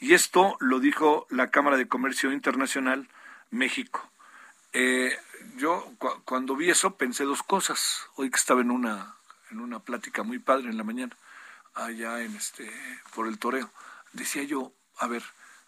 Y 0.00 0.14
esto 0.14 0.56
lo 0.60 0.80
dijo 0.80 1.26
la 1.30 1.50
Cámara 1.50 1.76
de 1.76 1.88
Comercio 1.88 2.32
Internacional 2.32 3.08
México. 3.50 4.10
Eh, 4.72 5.16
yo 5.56 5.92
cu- 5.98 6.22
cuando 6.24 6.56
vi 6.56 6.70
eso 6.70 6.96
pensé 6.96 7.24
dos 7.24 7.42
cosas. 7.42 8.06
Hoy 8.16 8.30
que 8.30 8.38
estaba 8.38 8.60
en 8.60 8.70
una, 8.70 9.16
en 9.50 9.60
una 9.60 9.80
plática 9.80 10.22
muy 10.22 10.38
padre 10.38 10.68
en 10.68 10.76
la 10.76 10.84
mañana, 10.84 11.16
allá 11.74 12.20
en 12.22 12.34
este, 12.36 12.70
por 13.14 13.28
el 13.28 13.38
toreo, 13.38 13.70
decía 14.12 14.42
yo, 14.42 14.72
a 14.98 15.06
ver, 15.06 15.22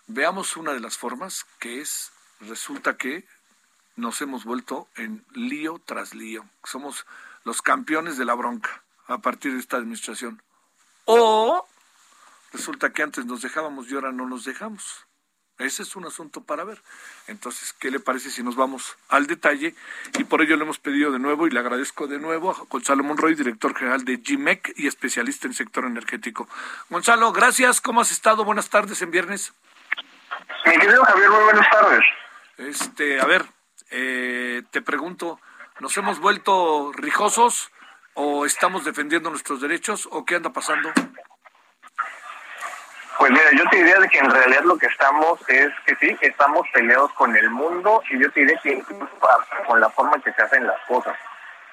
veamos 0.07 0.57
una 0.57 0.73
de 0.73 0.81
las 0.81 0.99
formas 0.99 1.47
que 1.59 1.81
es, 1.81 2.13
resulta 2.41 2.97
que 2.97 3.27
nos 3.97 4.21
hemos 4.21 4.45
vuelto 4.45 4.89
en 4.97 5.25
lío 5.33 5.81
tras 5.85 6.15
lío. 6.15 6.45
Somos 6.65 7.07
los 7.45 7.63
campeones 7.63 8.17
de 8.19 8.25
la 8.25 8.35
bronca 8.35 8.83
a 9.09 9.19
partir 9.19 9.53
de 9.53 9.61
esta 9.61 9.77
administración. 9.77 10.43
O 11.07 11.67
resulta 12.53 12.93
que 12.93 13.03
antes 13.03 13.27
nos 13.27 13.43
dejábamos 13.43 13.91
y 13.91 13.95
ahora 13.95 14.13
no 14.13 14.27
nos 14.27 14.45
dejamos. 14.45 15.07
Ese 15.59 15.83
es 15.83 15.97
un 15.97 16.05
asunto 16.05 16.43
para 16.43 16.65
ver. 16.65 16.83
Entonces, 17.29 17.73
¿qué 17.73 17.91
le 17.91 17.99
parece 17.99 18.31
si 18.31 18.43
nos 18.43 18.57
vamos 18.57 18.99
al 19.09 19.27
detalle? 19.27 19.75
Y 20.19 20.25
por 20.25 20.43
ello 20.43 20.55
le 20.57 20.65
hemos 20.65 20.79
pedido 20.79 21.11
de 21.13 21.19
nuevo 21.19 21.47
y 21.47 21.51
le 21.51 21.59
agradezco 21.59 22.07
de 22.07 22.19
nuevo 22.19 22.51
a 22.51 22.67
Gonzalo 22.69 23.03
Monroy, 23.03 23.35
director 23.35 23.75
general 23.75 24.05
de 24.05 24.19
GMEC 24.19 24.75
y 24.77 24.87
especialista 24.87 25.47
en 25.47 25.55
sector 25.55 25.87
energético. 25.87 26.47
Gonzalo, 26.91 27.33
gracias. 27.33 27.81
¿Cómo 27.81 28.03
has 28.03 28.11
estado? 28.11 28.45
Buenas 28.45 28.69
tardes 28.69 29.01
en 29.01 29.11
viernes. 29.11 29.55
Mi 30.67 30.73
querido 30.73 31.03
Javier, 31.05 31.31
muy 31.31 31.45
buenas 31.45 31.71
tardes. 31.71 32.05
Este, 32.59 33.21
a 33.21 33.25
ver, 33.25 33.47
eh, 33.91 34.63
te 34.71 34.83
pregunto, 34.83 35.41
¿nos 35.81 35.97
hemos 35.97 36.19
vuelto 36.19 36.93
rijosos 36.95 37.71
o 38.15 38.47
estamos 38.47 38.85
defendiendo 38.85 39.31
nuestros 39.31 39.61
derechos 39.61 40.09
o 40.11 40.25
qué 40.25 40.37
anda 40.37 40.53
pasando? 40.53 40.93
Pues 43.19 43.31
mira, 43.31 43.51
yo 43.57 43.65
te 43.71 43.77
diría 43.79 43.99
de 43.99 44.09
que 44.09 44.19
en 44.19 44.31
realidad 44.31 44.65
lo 44.65 44.77
que 44.77 44.87
estamos 44.87 45.41
es 45.49 45.71
que 45.87 45.97
sí, 45.97 46.17
estamos 46.21 46.67
peleados 46.73 47.13
con 47.15 47.35
el 47.35 47.51
mundo 47.51 48.03
y 48.11 48.19
yo 48.21 48.31
te 48.31 48.41
diría 48.41 48.61
que 48.63 48.83
con 49.67 49.81
la 49.81 49.89
forma 49.91 50.17
en 50.17 50.23
que 50.23 50.33
se 50.33 50.43
hacen 50.43 50.67
las 50.67 50.79
cosas. 50.87 51.17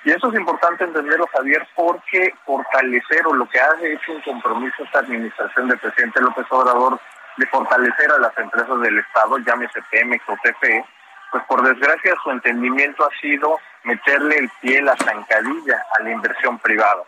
Y 0.05 0.11
eso 0.11 0.29
es 0.29 0.35
importante 0.35 0.83
entenderlo, 0.83 1.27
Javier, 1.27 1.65
porque 1.75 2.33
fortalecer 2.45 3.25
o 3.25 3.33
lo 3.33 3.47
que 3.47 3.59
ha 3.59 3.71
hecho 3.81 4.11
un 4.11 4.21
compromiso 4.21 4.83
esta 4.83 4.99
administración 4.99 5.69
del 5.69 5.79
presidente 5.79 6.21
López 6.21 6.45
Obrador 6.49 6.99
de 7.37 7.47
fortalecer 7.47 8.11
a 8.11 8.19
las 8.19 8.37
empresas 8.37 8.81
del 8.81 8.99
Estado, 8.99 9.37
llámese 9.39 9.81
Pemex 9.89 10.23
o 10.27 10.35
TPE, 10.43 10.85
pues 11.33 11.43
por 11.45 11.63
desgracia 11.63 12.13
su 12.23 12.29
entendimiento 12.29 13.03
ha 13.03 13.19
sido 13.19 13.59
meterle 13.83 14.37
el 14.37 14.49
pie, 14.61 14.83
la 14.83 14.95
zancadilla 14.95 15.83
a 15.97 16.03
la 16.03 16.11
inversión 16.11 16.59
privada. 16.59 17.01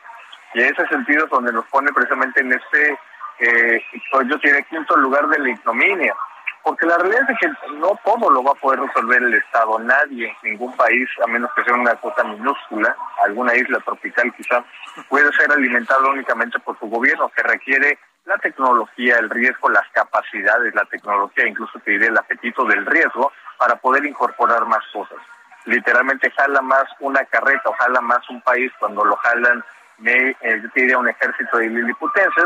Y 0.55 0.61
en 0.61 0.73
ese 0.73 0.87
sentido 0.87 1.25
es 1.25 1.29
donde 1.29 1.53
nos 1.53 1.63
pone 1.67 1.93
precisamente 1.93 2.41
en 2.41 2.53
este, 2.53 2.97
eh, 3.37 3.83
yo 4.11 4.37
diría, 4.37 4.63
quinto 4.63 4.97
lugar 4.97 5.27
de 5.27 5.37
la 5.37 5.49
ignominia. 5.49 6.15
Porque 6.63 6.87
la 6.87 6.97
realidad 6.97 7.29
es 7.29 7.37
que 7.37 7.47
no 7.73 7.99
todo 8.03 8.31
lo 8.31 8.43
va 8.43 8.53
a 8.53 8.55
poder 8.55 8.79
resolver 8.79 9.21
el 9.21 9.35
Estado, 9.35 9.77
nadie, 9.77 10.35
ningún 10.41 10.75
país, 10.75 11.07
a 11.23 11.27
menos 11.27 11.51
que 11.55 11.63
sea 11.63 11.75
una 11.75 11.93
cosa 11.97 12.23
minúscula, 12.23 12.95
alguna 13.23 13.53
isla 13.53 13.79
tropical 13.81 14.33
quizás, 14.35 14.63
puede 15.07 15.31
ser 15.33 15.51
alimentado 15.51 16.09
únicamente 16.09 16.57
por 16.57 16.79
su 16.79 16.87
gobierno, 16.87 17.29
que 17.29 17.43
requiere 17.43 17.99
la 18.25 18.37
tecnología, 18.37 19.17
el 19.17 19.29
riesgo, 19.29 19.69
las 19.69 19.87
capacidades, 19.91 20.73
la 20.73 20.85
tecnología, 20.85 21.47
incluso 21.47 21.79
te 21.79 21.91
diré 21.91 22.07
el 22.07 22.17
apetito 22.17 22.65
del 22.65 22.85
riesgo, 22.85 23.31
para 23.57 23.75
poder 23.77 24.05
incorporar 24.05 24.65
más 24.65 24.83
cosas. 24.91 25.17
Literalmente 25.65 26.31
jala 26.31 26.61
más 26.61 26.85
una 26.99 27.23
carreta 27.25 27.69
o 27.69 27.73
jala 27.73 28.01
más 28.01 28.29
un 28.29 28.41
país 28.41 28.71
cuando 28.79 29.05
lo 29.05 29.15
jalan, 29.17 29.63
me, 29.99 30.31
eh, 30.41 30.63
te 30.73 30.95
un 30.95 31.07
ejército 31.07 31.57
de 31.57 31.69
liliputenses, 31.69 32.45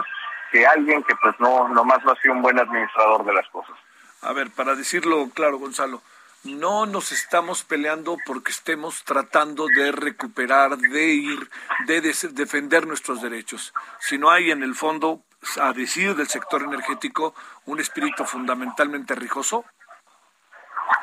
que 0.52 0.66
alguien 0.66 1.04
que 1.04 1.16
pues 1.16 1.36
no 1.40 1.68
nomás 1.70 2.04
no 2.04 2.12
ha 2.12 2.16
sido 2.18 2.34
un 2.34 2.42
buen 2.42 2.60
administrador 2.60 3.26
de 3.26 3.34
las 3.34 3.48
cosas. 3.50 3.76
A 4.22 4.34
ver, 4.34 4.50
para 4.52 4.76
decirlo 4.76 5.30
claro, 5.34 5.58
Gonzalo, 5.58 6.02
no 6.44 6.86
nos 6.86 7.12
estamos 7.12 7.64
peleando 7.64 8.18
porque 8.26 8.52
estemos 8.52 9.04
tratando 9.04 9.68
de 9.68 9.92
recuperar, 9.92 10.78
de 10.78 11.06
ir, 11.08 11.50
de 11.86 12.02
defender 12.02 12.88
nuestros 12.88 13.22
derechos, 13.22 13.74
sino 14.00 14.30
hay 14.30 14.52
en 14.52 14.64
el 14.64 14.76
fondo, 14.76 15.22
a 15.60 15.74
decir 15.74 16.16
del 16.16 16.28
sector 16.28 16.64
energético, 16.64 17.34
un 17.66 17.80
espíritu 17.80 18.26
fundamentalmente 18.26 19.16
rijoso. 19.16 19.66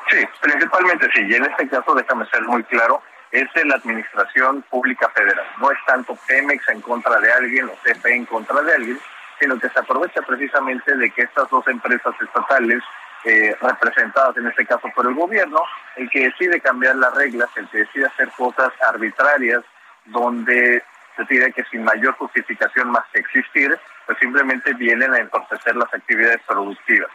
Sí, 0.09 0.25
principalmente 0.41 1.09
sí. 1.13 1.21
Y 1.27 1.35
en 1.35 1.45
este 1.45 1.67
caso, 1.67 1.95
déjame 1.95 2.25
ser 2.29 2.43
muy 2.43 2.63
claro, 2.63 3.01
es 3.31 3.51
de 3.53 3.65
la 3.65 3.75
Administración 3.75 4.63
Pública 4.69 5.09
Federal. 5.09 5.45
No 5.59 5.71
es 5.71 5.77
tanto 5.85 6.17
Pemex 6.27 6.67
en 6.69 6.81
contra 6.81 7.19
de 7.19 7.31
alguien 7.31 7.69
o 7.69 7.75
CFE 7.83 8.15
en 8.15 8.25
contra 8.25 8.61
de 8.61 8.73
alguien, 8.73 8.99
sino 9.39 9.59
que 9.59 9.69
se 9.69 9.79
aprovecha 9.79 10.21
precisamente 10.21 10.95
de 10.95 11.09
que 11.11 11.23
estas 11.23 11.49
dos 11.49 11.67
empresas 11.67 12.15
estatales 12.21 12.83
eh, 13.23 13.55
representadas 13.61 14.37
en 14.37 14.47
este 14.47 14.65
caso 14.65 14.87
por 14.95 15.05
el 15.07 15.15
gobierno, 15.15 15.61
el 15.95 16.09
que 16.09 16.25
decide 16.25 16.61
cambiar 16.61 16.95
las 16.95 17.13
reglas, 17.13 17.49
el 17.55 17.67
que 17.69 17.79
decide 17.79 18.05
hacer 18.05 18.29
cosas 18.37 18.71
arbitrarias, 18.87 19.63
donde 20.05 20.83
se 21.15 21.25
pide 21.25 21.51
que 21.51 21.63
sin 21.65 21.83
mayor 21.83 22.13
justificación 22.15 22.89
más 22.91 23.03
que 23.11 23.19
existir, 23.19 23.77
pues 24.07 24.17
simplemente 24.19 24.73
vienen 24.73 25.13
a 25.13 25.19
entorpecer 25.19 25.75
las 25.75 25.93
actividades 25.93 26.41
productivas. 26.47 27.11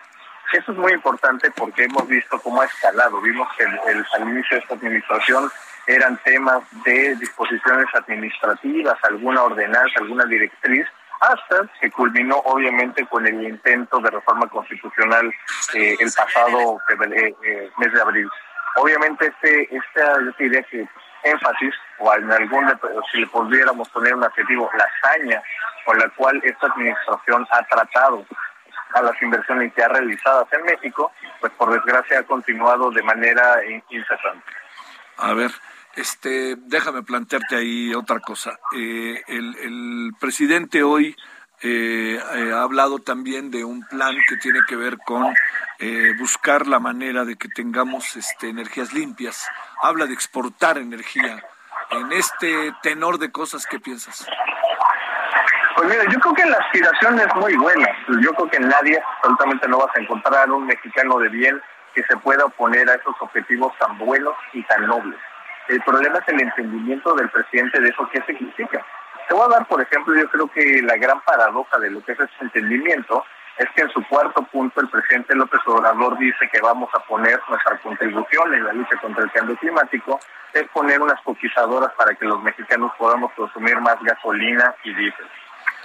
Eso 0.53 0.73
es 0.73 0.79
muy 0.79 0.93
importante 0.93 1.51
porque 1.53 1.85
hemos 1.85 2.07
visto 2.07 2.39
cómo 2.41 2.61
ha 2.61 2.67
escalado. 2.67 3.21
Vimos 3.23 3.49
que 3.57 3.65
el, 3.65 4.05
al 4.15 4.29
inicio 4.29 4.57
de 4.57 4.63
esta 4.63 4.75
administración 4.75 5.51
eran 5.87 6.19
temas 6.25 6.63
de 6.85 7.17
disposiciones 7.17 7.87
administrativas, 7.95 8.99
alguna 9.03 9.43
ordenanza, 9.43 10.01
alguna 10.01 10.27
directriz, 10.27 10.87
hasta 11.21 11.69
que 11.81 11.91
culminó 11.91 12.37
obviamente 12.45 13.07
con 13.07 13.27
el 13.27 13.43
intento 13.43 13.99
de 14.01 14.11
reforma 14.11 14.47
constitucional 14.49 15.33
eh, 15.75 15.97
el 15.99 16.13
pasado 16.13 16.81
eh, 16.89 17.35
eh, 17.45 17.71
mes 17.79 17.93
de 17.93 18.01
abril. 18.01 18.29
Obviamente 18.77 19.27
este, 19.27 19.75
esta, 19.75 20.21
yo 20.21 20.33
diría 20.39 20.63
que 20.65 20.87
énfasis, 21.25 21.75
o 21.99 22.15
en 22.15 22.31
algún, 22.31 22.73
si 23.11 23.19
le 23.19 23.27
pudiéramos 23.27 23.89
poner 23.91 24.15
un 24.15 24.25
adjetivo, 24.25 24.71
la 24.77 24.85
hazaña 24.85 25.43
con 25.85 25.99
la 25.99 26.09
cual 26.11 26.41
esta 26.45 26.67
administración 26.67 27.47
ha 27.51 27.63
tratado 27.65 28.25
a 28.95 29.03
las 29.03 29.21
inversiones 29.23 29.73
ya 29.77 29.89
realizadas 29.89 30.47
en 30.53 30.65
México, 30.65 31.13
pues 31.41 31.53
por 31.55 31.73
desgracia 31.73 32.21
ha 32.21 32.23
continuado 32.25 32.91
de 32.91 33.03
manera 33.03 33.61
incesante. 33.89 34.53
A 35.19 35.35
ver, 35.35 35.51
este, 35.95 36.57
déjame 36.57 37.03
plantearte 37.03 37.57
ahí 37.57 37.95
otra 37.95 38.19
cosa. 38.21 38.59
Eh, 38.77 39.23
el, 39.29 40.13
presidente 40.21 40.83
hoy 40.83 41.17
eh, 41.65 42.19
eh, 42.35 42.53
ha 42.53 42.63
hablado 42.63 42.99
también 42.99 43.53
de 43.53 43.65
un 43.65 43.87
plan 43.87 44.17
que 44.29 44.37
tiene 44.37 44.59
que 44.67 44.75
ver 44.75 44.99
con 44.99 45.33
eh, 45.79 46.13
buscar 46.19 46.67
la 46.67 46.81
manera 46.81 47.25
de 47.25 47.37
que 47.37 47.49
tengamos 47.49 48.17
este, 48.17 48.49
energías 48.49 48.93
limpias. 48.93 49.49
Habla 49.81 50.07
de 50.07 50.15
exportar 50.15 50.79
energía. 50.79 51.43
En 51.91 52.11
este 52.13 52.73
tenor 52.83 53.19
de 53.19 53.31
cosas, 53.31 53.67
¿qué 53.67 53.79
piensas? 53.79 54.27
Pues 55.77 55.89
mira, 55.89 56.05
yo 56.11 56.19
creo 56.19 56.35
que 56.35 56.47
la 56.47 56.57
aspiración 56.57 57.21
es 57.21 57.35
muy 57.37 57.55
buena. 57.55 57.87
Yo 58.21 58.33
creo 58.33 58.51
que 58.51 58.59
nadie, 58.59 59.01
absolutamente 59.19 59.69
no 59.69 59.79
vas 59.79 59.97
a 59.97 60.01
encontrar 60.01 60.51
un 60.51 60.67
mexicano 60.67 61.19
de 61.19 61.29
bien 61.29 61.63
que 61.95 62.03
se 62.05 62.17
pueda 62.17 62.45
oponer 62.45 62.89
a 62.91 62.95
esos 62.95 63.15
objetivos 63.21 63.73
tan 63.79 63.99
buenos 63.99 64.35
y 64.53 64.63
tan 64.65 64.87
nobles. 64.87 65.19
El 65.69 65.81
problema 65.83 66.19
es 66.19 66.29
el 66.29 66.41
entendimiento 66.41 67.15
del 67.15 67.31
presidente 67.31 67.81
de 67.81 67.89
eso 67.89 68.09
qué 68.13 68.21
significa. 68.27 68.85
Te 69.29 69.35
voy 69.35 69.45
a 69.47 69.57
dar, 69.57 69.67
por 69.67 69.81
ejemplo, 69.81 70.15
yo 70.15 70.29
creo 70.29 70.49
que 70.49 70.83
la 70.83 70.97
gran 70.97 71.21
paradoja 71.23 71.79
de 71.79 71.91
lo 71.91 72.05
que 72.05 72.13
es 72.13 72.21
ese 72.21 72.33
entendimiento 72.41 73.25
es 73.59 73.69
que 73.75 73.83
en 73.83 73.91
su 73.91 74.03
cuarto 74.09 74.43
punto 74.45 74.81
el 74.81 74.89
presidente 74.89 75.35
López 75.35 75.61
Obrador 75.67 76.19
dice 76.19 76.49
que 76.51 76.61
vamos 76.61 76.91
a 76.95 77.01
poner 77.01 77.41
nuestra 77.49 77.79
contribución 77.79 78.55
en 78.55 78.65
la 78.65 78.73
lucha 78.73 78.97
contra 79.01 79.25
el 79.25 79.31
cambio 79.31 79.57
climático, 79.57 80.19
es 80.53 80.69
poner 80.69 81.01
unas 81.01 81.21
coquizadoras 81.23 81.93
para 81.95 82.15
que 82.15 82.25
los 82.25 82.43
mexicanos 82.43 82.93
podamos 82.99 83.33
consumir 83.33 83.79
más 83.81 83.97
gasolina 84.03 84.75
y 84.85 84.95
diésel. 84.95 85.27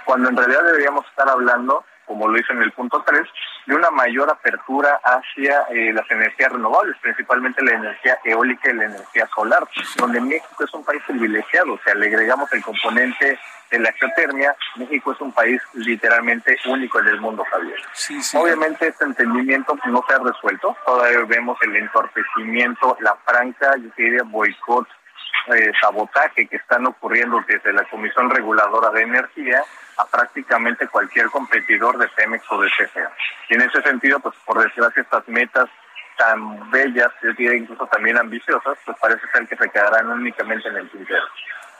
Cuando 0.04 0.30
en 0.30 0.36
realidad 0.36 0.64
deberíamos 0.64 1.06
estar 1.06 1.28
hablando 1.28 1.84
como 2.06 2.26
lo 2.26 2.38
hizo 2.38 2.52
en 2.54 2.62
el 2.62 2.72
punto 2.72 3.02
3, 3.06 3.22
de 3.68 3.74
una 3.74 3.90
mayor 3.90 4.30
apertura 4.30 4.98
hacia 5.04 5.60
eh, 5.68 5.92
las 5.92 6.10
energías 6.10 6.50
renovables, 6.50 6.96
principalmente 7.02 7.62
la 7.62 7.72
energía 7.72 8.18
eólica 8.24 8.70
y 8.70 8.72
la 8.72 8.86
energía 8.86 9.28
solar, 9.34 9.68
donde 9.98 10.22
México 10.22 10.64
es 10.64 10.72
un 10.72 10.82
país 10.82 11.02
privilegiado, 11.06 11.74
o 11.74 11.80
sea, 11.84 11.94
le 11.94 12.06
agregamos 12.06 12.50
el 12.54 12.62
componente 12.62 13.38
de 13.70 13.78
la 13.78 13.92
geotermia, 13.92 14.56
México 14.76 15.12
es 15.12 15.20
un 15.20 15.32
país 15.32 15.60
literalmente 15.74 16.56
único 16.64 16.98
en 17.00 17.08
el 17.08 17.20
mundo, 17.20 17.44
Javier. 17.50 17.78
Obviamente 18.40 18.88
este 18.88 19.04
entendimiento 19.04 19.76
no 19.84 20.02
se 20.08 20.14
ha 20.14 20.18
resuelto, 20.18 20.74
todavía 20.86 21.26
vemos 21.26 21.58
el 21.60 21.76
entorpecimiento, 21.76 22.96
la 23.00 23.16
franca, 23.26 23.76
yo 23.76 23.90
diría, 23.98 24.22
boicot, 24.22 24.88
eh, 25.54 25.72
sabotaje 25.78 26.46
que 26.46 26.56
están 26.56 26.86
ocurriendo 26.86 27.44
desde 27.46 27.74
la 27.74 27.84
Comisión 27.84 28.30
Reguladora 28.30 28.88
de 28.92 29.02
Energía 29.02 29.62
a 29.98 30.06
prácticamente 30.06 30.88
cualquier 30.88 31.26
competidor 31.26 31.98
de 31.98 32.08
Pemex 32.08 32.44
o 32.50 32.60
de 32.60 32.70
CFE. 32.70 33.04
Y 33.50 33.54
en 33.54 33.62
ese 33.62 33.82
sentido, 33.82 34.20
pues 34.20 34.34
por 34.44 34.62
desgracia 34.62 35.02
estas 35.02 35.28
metas 35.28 35.68
tan 36.16 36.70
bellas, 36.70 37.12
yo 37.22 37.32
diría 37.32 37.54
incluso 37.54 37.86
también 37.86 38.18
ambiciosas, 38.18 38.78
pues 38.84 38.96
parece 39.00 39.22
ser 39.32 39.46
que 39.46 39.56
se 39.56 39.70
quedarán 39.70 40.08
únicamente 40.08 40.68
en 40.68 40.76
el 40.76 40.90
tintero. 40.90 41.24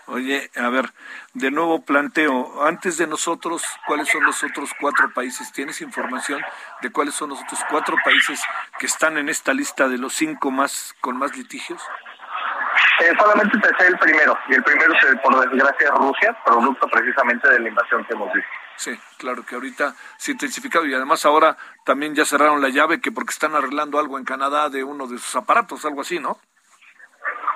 Oye, 0.07 0.51
a 0.57 0.71
ver, 0.71 0.87
de 1.35 1.51
nuevo 1.51 1.85
planteo, 1.85 2.65
antes 2.65 2.97
de 2.97 3.07
nosotros, 3.07 3.63
¿cuáles 3.87 4.09
son 4.09 4.25
los 4.25 4.43
otros 4.43 4.71
cuatro 4.81 5.13
países? 5.13 5.53
¿Tienes 5.53 5.83
información 5.83 6.41
de 6.81 6.91
cuáles 6.91 7.15
son 7.15 7.29
los 7.29 7.43
otros 7.43 7.61
cuatro 7.69 7.95
países 8.03 8.41
que 8.79 8.87
están 8.87 9.19
en 9.19 9.29
esta 9.29 9.53
lista 9.53 9.87
de 9.87 9.99
los 9.99 10.15
cinco 10.15 10.51
más 10.51 10.95
con 11.03 11.19
más 11.19 11.37
litigios? 11.37 11.83
Eh, 13.01 13.13
solamente 13.17 13.59
te 13.59 13.69
sé 13.77 13.89
el 13.89 13.99
primero, 13.99 14.37
y 14.49 14.55
el 14.55 14.63
primero 14.65 14.93
es, 14.93 15.21
por 15.21 15.49
desgracia, 15.49 15.91
Rusia, 15.93 16.37
producto 16.45 16.89
precisamente 16.89 17.49
de 17.49 17.61
la 17.61 17.69
invasión 17.69 18.05
que 18.05 18.15
hemos 18.15 18.33
visto. 18.33 18.51
Sí, 18.77 18.99
claro 19.19 19.45
que 19.45 19.55
ahorita 19.55 19.95
se 20.17 20.31
ha 20.31 20.35
intensificado 20.35 20.87
y 20.87 20.95
además 20.95 21.25
ahora 21.25 21.57
también 21.85 22.15
ya 22.15 22.25
cerraron 22.25 22.61
la 22.61 22.69
llave 22.69 23.01
que 23.01 23.13
porque 23.13 23.31
están 23.31 23.55
arreglando 23.55 23.99
algo 23.99 24.19
en 24.19 24.25
Canadá 24.25 24.69
de 24.69 24.85
uno 24.85 25.07
de 25.07 25.19
sus 25.19 25.37
aparatos, 25.37 25.85
algo 25.85 26.01
así, 26.01 26.19
¿no? 26.19 26.39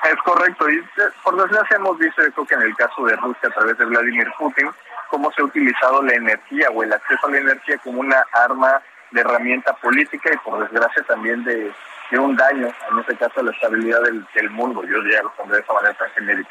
Es 0.04 0.16
correcto, 0.24 0.68
y 0.68 0.78
eh, 0.78 1.10
por 1.22 1.36
desgracia 1.36 1.76
hemos 1.76 1.98
visto, 1.98 2.22
creo 2.22 2.46
que 2.46 2.54
en 2.54 2.62
el 2.62 2.76
caso 2.76 3.04
de 3.04 3.16
Rusia 3.16 3.48
a 3.48 3.52
través 3.52 3.78
de 3.78 3.84
Vladimir 3.84 4.32
Putin, 4.38 4.70
cómo 5.10 5.30
se 5.32 5.42
ha 5.42 5.44
utilizado 5.44 6.02
la 6.02 6.14
energía 6.14 6.68
o 6.70 6.82
el 6.82 6.92
acceso 6.92 7.26
a 7.26 7.30
la 7.30 7.38
energía 7.38 7.78
como 7.78 8.00
una 8.00 8.24
arma 8.32 8.80
de 9.10 9.20
herramienta 9.20 9.74
política 9.74 10.30
y 10.32 10.38
por 10.38 10.60
desgracia 10.60 11.02
también 11.04 11.44
de 11.44 11.72
un 12.18 12.36
daño, 12.36 12.66
en 12.90 12.98
este 12.98 13.16
caso, 13.16 13.40
a 13.40 13.42
la 13.44 13.52
estabilidad 13.52 14.02
del, 14.02 14.26
del 14.34 14.50
mundo. 14.50 14.82
Yo 14.84 14.96
ya 15.10 15.22
lo 15.22 15.34
pondré 15.34 15.56
de 15.56 15.62
esa 15.62 15.72
manera 15.72 15.94
tan 15.94 16.10
genérica. 16.10 16.50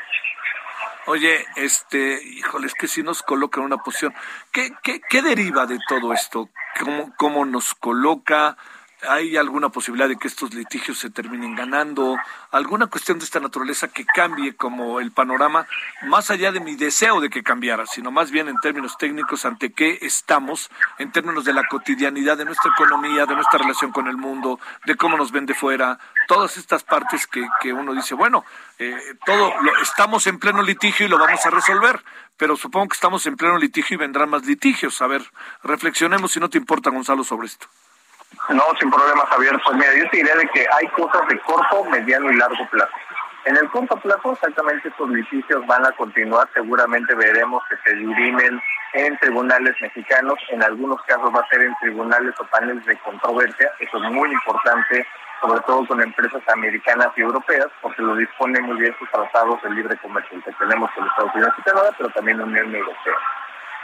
Oye, 1.07 1.45
este, 1.55 2.21
híjole, 2.23 2.67
es 2.67 2.73
que 2.75 2.87
si 2.87 3.01
nos 3.01 3.23
coloca 3.23 3.59
en 3.59 3.65
una 3.65 3.77
posición, 3.77 4.13
¿qué, 4.51 4.71
qué, 4.83 5.01
qué 5.09 5.21
deriva 5.21 5.65
de 5.65 5.79
todo 5.87 6.13
esto? 6.13 6.49
¿Cómo, 6.79 7.13
¿Cómo 7.17 7.45
nos 7.45 7.73
coloca? 7.73 8.55
¿Hay 9.09 9.35
alguna 9.35 9.69
posibilidad 9.69 10.07
de 10.07 10.17
que 10.17 10.27
estos 10.27 10.53
litigios 10.53 10.99
se 10.99 11.09
terminen 11.09 11.55
ganando? 11.55 12.17
¿Alguna 12.51 12.85
cuestión 12.85 13.17
de 13.17 13.25
esta 13.25 13.39
naturaleza 13.39 13.87
que 13.87 14.05
cambie 14.05 14.55
como 14.55 14.99
el 14.99 15.11
panorama, 15.11 15.65
más 16.03 16.29
allá 16.29 16.51
de 16.51 16.59
mi 16.59 16.75
deseo 16.75 17.19
de 17.19 17.29
que 17.31 17.41
cambiara, 17.41 17.87
sino 17.87 18.11
más 18.11 18.29
bien 18.29 18.47
en 18.47 18.57
términos 18.57 18.97
técnicos 18.99 19.45
ante 19.45 19.73
qué 19.73 19.97
estamos, 20.01 20.69
en 20.99 21.11
términos 21.11 21.45
de 21.45 21.53
la 21.53 21.63
cotidianidad 21.67 22.37
de 22.37 22.45
nuestra 22.45 22.71
economía, 22.71 23.25
de 23.25 23.33
nuestra 23.33 23.59
relación 23.59 23.91
con 23.91 24.07
el 24.07 24.17
mundo, 24.17 24.59
de 24.85 24.95
cómo 24.95 25.17
nos 25.17 25.31
ven 25.31 25.47
de 25.47 25.55
fuera, 25.55 25.97
todas 26.27 26.57
estas 26.57 26.83
partes 26.83 27.25
que, 27.25 27.47
que 27.59 27.73
uno 27.73 27.93
dice, 27.93 28.13
bueno, 28.13 28.45
eh, 28.77 29.15
todo 29.25 29.53
lo, 29.61 29.77
estamos 29.81 30.27
en 30.27 30.37
pleno 30.37 30.61
litigio 30.61 31.07
y 31.07 31.09
lo 31.09 31.17
vamos 31.17 31.43
a 31.45 31.49
resolver, 31.49 32.03
pero 32.37 32.55
supongo 32.55 32.89
que 32.89 32.95
estamos 32.95 33.25
en 33.25 33.35
pleno 33.35 33.57
litigio 33.57 33.95
y 33.95 33.97
vendrán 33.97 34.29
más 34.29 34.45
litigios. 34.45 35.01
A 35.01 35.07
ver, 35.07 35.23
reflexionemos 35.63 36.31
si 36.31 36.39
no 36.39 36.49
te 36.49 36.59
importa, 36.59 36.91
Gonzalo, 36.91 37.23
sobre 37.23 37.47
esto. 37.47 37.67
No, 38.49 38.63
sin 38.79 38.89
problema, 38.89 39.25
Javier. 39.27 39.59
Pues 39.63 39.77
mira, 39.77 39.93
yo 39.93 40.09
te 40.09 40.17
diría 40.17 40.35
de 40.35 40.47
que 40.47 40.65
hay 40.73 40.87
cosas 40.89 41.27
de 41.27 41.39
corto, 41.39 41.83
mediano 41.85 42.31
y 42.31 42.37
largo 42.37 42.67
plazo. 42.69 42.93
En 43.45 43.57
el 43.57 43.69
corto 43.69 43.95
plazo, 43.97 44.33
exactamente 44.33 44.87
estos 44.87 45.09
litigios 45.09 45.65
van 45.67 45.85
a 45.85 45.91
continuar. 45.93 46.47
Seguramente 46.53 47.15
veremos 47.15 47.63
que 47.69 47.77
se 47.83 47.95
dirimen 47.95 48.61
en 48.93 49.17
tribunales 49.19 49.75
mexicanos. 49.81 50.35
En 50.49 50.63
algunos 50.63 51.01
casos 51.03 51.33
va 51.33 51.39
a 51.39 51.47
ser 51.47 51.61
en 51.61 51.75
tribunales 51.81 52.35
o 52.39 52.43
paneles 52.45 52.85
de 52.85 52.97
controversia. 52.99 53.71
Eso 53.79 54.03
es 54.03 54.11
muy 54.11 54.31
importante, 54.31 55.07
sobre 55.41 55.61
todo 55.61 55.87
con 55.87 56.01
empresas 56.01 56.41
americanas 56.53 57.07
y 57.15 57.21
europeas, 57.21 57.67
porque 57.81 58.01
lo 58.01 58.15
disponen 58.15 58.63
muy 58.63 58.77
bien 58.77 58.95
sus 58.99 59.09
tratados 59.09 59.61
de 59.63 59.69
libre 59.71 59.97
comercio 59.97 60.41
que 60.43 60.51
tenemos 60.53 60.91
con 60.91 61.07
Estados 61.07 61.33
Unidos 61.33 61.53
y 61.57 61.61
Canadá, 61.63 61.89
pero 61.97 62.09
también 62.09 62.37
la 62.37 62.43
Unión 62.45 62.75
Europea. 62.75 63.15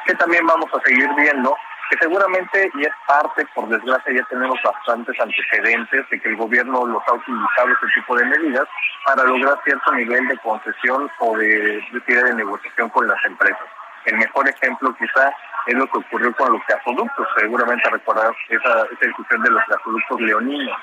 Que 0.06 0.16
también 0.16 0.46
vamos 0.46 0.70
a 0.74 0.82
seguir 0.82 1.10
viendo 1.16 1.56
que 1.90 1.98
seguramente 2.00 2.70
y 2.74 2.84
es 2.84 2.94
parte, 3.08 3.46
por 3.56 3.68
desgracia 3.70 4.14
ya 4.14 4.24
tenemos 4.30 4.60
bastantes 4.64 5.20
antecedentes 5.20 6.10
de 6.10 6.20
que 6.20 6.30
el 6.30 6.36
gobierno 6.36 6.86
los 6.86 7.04
ha 7.08 7.14
utilizado 7.14 7.70
este 7.70 7.88
tipo 7.96 8.16
de 8.18 8.26
medidas 8.26 8.68
para 9.06 9.24
lograr 9.24 9.58
cierto 9.64 9.92
nivel 9.94 10.28
de 10.28 10.38
concesión 10.40 11.10
o 11.20 11.38
de, 11.38 11.84
de, 11.92 12.24
de 12.24 12.36
negociación 12.36 12.90
con 12.90 13.08
las 13.08 13.24
empresas. 13.26 13.68
El 14.06 14.18
mejor 14.18 14.48
ejemplo 14.48 14.96
quizá 14.98 15.32
es 15.68 15.76
lo 15.76 15.86
que 15.88 15.98
ocurrió 15.98 16.34
con 16.36 16.54
los 16.54 16.62
gasoductos. 16.68 17.28
Seguramente 17.38 17.90
recordar 17.90 18.34
esa, 18.50 18.84
esa 18.86 19.06
discusión 19.06 19.44
de 19.44 19.52
los 19.52 19.62
gasoductos 19.68 20.22
leoninos. 20.22 20.78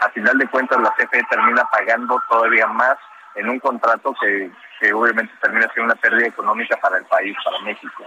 A 0.00 0.08
final 0.10 0.36
de 0.36 0.46
cuentas 0.48 0.80
la 0.80 0.90
CFE 0.90 1.22
termina 1.30 1.64
pagando 1.70 2.20
todavía 2.28 2.66
más 2.66 2.96
en 3.34 3.48
un 3.48 3.58
contrato 3.58 4.14
que, 4.20 4.50
que 4.80 4.92
obviamente 4.92 5.32
termina 5.40 5.68
siendo 5.72 5.92
una 5.92 6.00
pérdida 6.00 6.26
económica 6.26 6.76
para 6.76 6.98
el 6.98 7.04
país, 7.04 7.36
para 7.44 7.58
México. 7.60 8.04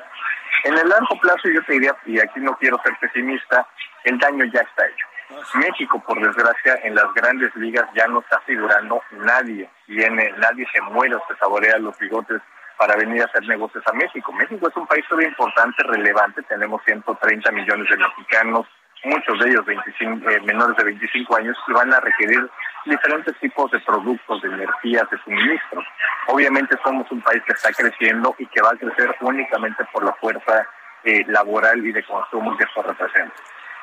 En 0.64 0.78
el 0.78 0.90
largo 0.90 1.20
plazo 1.20 1.50
yo 1.50 1.64
te 1.64 1.74
diría, 1.74 1.96
y 2.06 2.20
aquí 2.20 2.40
no 2.40 2.56
quiero 2.58 2.80
ser 2.84 2.98
pesimista, 3.00 3.68
el 4.04 4.18
daño 4.18 4.46
ya 4.46 4.62
está 4.62 4.86
hecho. 4.88 5.08
México, 5.56 6.02
por 6.06 6.22
desgracia, 6.22 6.80
en 6.84 6.96
las 6.96 7.14
grandes 7.14 7.56
ligas 7.56 7.88
ya 7.96 8.08
no 8.08 8.20
está 8.20 8.40
figurando 8.42 9.02
nadie. 9.12 9.70
Viene, 9.88 10.32
nadie 10.38 10.68
se 10.72 10.82
muere 10.82 11.16
o 11.16 11.24
se 11.28 11.36
saborea 11.38 11.78
los 11.80 11.98
bigotes 11.98 12.42
para 12.78 12.96
venir 12.96 13.22
a 13.22 13.26
hacer 13.26 13.44
negocios 13.48 13.84
a 13.88 13.94
México. 13.94 14.32
México 14.34 14.68
es 14.68 14.76
un 14.76 14.86
país 14.86 15.06
muy 15.12 15.26
importante, 15.26 15.84
relevante. 15.84 16.44
Tenemos 16.44 16.82
130 16.86 17.52
millones 17.52 17.90
de 17.90 17.98
mexicanos 17.98 18.68
muchos 19.06 19.40
de 19.40 19.50
ellos 19.50 19.66
25, 19.66 20.30
eh, 20.30 20.42
menores 20.42 20.76
de 20.78 20.84
25 20.84 21.38
años, 21.38 21.58
y 21.68 21.74
van 21.74 21.94
a 21.94 22.00
requerir 22.00 22.50
diferentes 22.86 23.38
tipos 23.40 23.72
de 23.72 23.80
productos, 23.80 24.42
de 24.42 24.50
energías, 24.50 25.10
de 25.10 25.18
suministros. 25.20 25.86
Obviamente 26.28 26.78
somos 26.84 27.10
un 27.12 27.22
país 27.22 27.42
que 27.46 27.54
está 27.54 27.72
creciendo 27.72 28.36
y 28.38 28.46
que 28.48 28.62
va 28.62 28.72
a 28.72 28.78
crecer 28.78 29.16
únicamente 29.22 29.84
por 29.92 30.04
la 30.04 30.14
fuerza 30.14 30.68
eh, 31.04 31.24
laboral 31.28 31.86
y 31.86 31.92
de 31.92 32.04
consumo 32.04 32.58
que 32.58 32.64
eso 32.64 32.82
representa. 32.82 33.36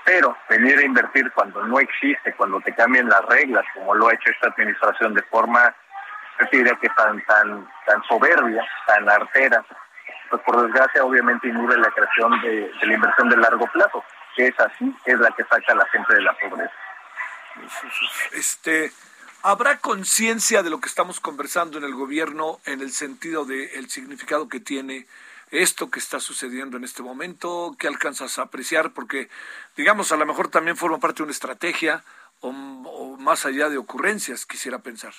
Pero 0.05 0.37
venir 0.49 0.79
a 0.79 0.85
invertir 0.85 1.31
cuando 1.33 1.63
no 1.63 1.79
existe, 1.79 2.35
cuando 2.35 2.61
te 2.61 2.75
cambian 2.75 3.09
las 3.09 3.25
reglas, 3.27 3.65
como 3.75 3.95
lo 3.95 4.09
ha 4.09 4.15
hecho 4.15 4.31
esta 4.31 4.49
administración 4.49 5.15
de 5.15 5.23
forma, 5.23 5.75
yo 6.41 6.47
diría 6.51 6.75
que 6.81 6.89
tan, 6.89 7.23
tan, 7.25 7.69
tan 7.87 8.03
soberbia, 8.05 8.65
tan 8.87 9.09
artera, 9.09 9.65
pues 10.31 10.43
por 10.43 10.63
desgracia 10.63 11.05
obviamente 11.05 11.47
inhibe 11.47 11.77
la 11.77 11.91
creación 11.91 12.41
de 12.41 12.73
la 12.83 12.95
inversión 12.95 13.29
de 13.29 13.37
largo 13.37 13.67
plazo, 13.69 14.05
que 14.35 14.49
es 14.49 14.61
así, 14.61 14.95
es 15.05 15.19
la 15.19 15.31
que 15.33 15.45
saca 15.45 15.73
a 15.73 15.77
la 15.77 15.87
gente 15.87 16.15
de 16.15 16.23
la 16.23 16.37
pobreza. 16.39 16.73
Este, 18.33 18.93
¿Habrá 19.43 19.79
conciencia 19.79 20.63
de 20.63 20.71
lo 20.71 20.81
que 20.81 20.89
estamos 20.89 21.21
conversando 21.21 21.79
en 21.79 21.85
el 21.85 21.95
gobierno 21.95 22.61
en 22.65 22.81
el 22.81 22.93
sentido 22.93 23.45
del 23.45 23.91
significado 23.91 24.49
que 24.49 24.61
tiene 24.61 25.07
esto 25.51 25.91
que 25.91 25.99
está 25.99 26.21
sucediendo 26.21 26.77
en 26.77 26.85
este 26.85 27.03
momento? 27.03 27.75
¿Qué 27.79 27.89
alcanzas 27.89 28.39
a 28.39 28.43
apreciar? 28.43 28.93
Porque, 28.93 29.29
digamos, 29.77 30.13
a 30.13 30.17
lo 30.17 30.27
mejor 30.27 30.49
también 30.49 30.77
forma 30.77 30.99
parte 30.99 31.19
de 31.19 31.25
una 31.25 31.33
estrategia 31.33 32.05
o, 32.41 32.49
o 32.49 33.17
más 33.19 33.45
allá 33.45 33.69
de 33.69 33.79
ocurrencias, 33.79 34.47
quisiera 34.47 34.79
pensar. 34.79 35.13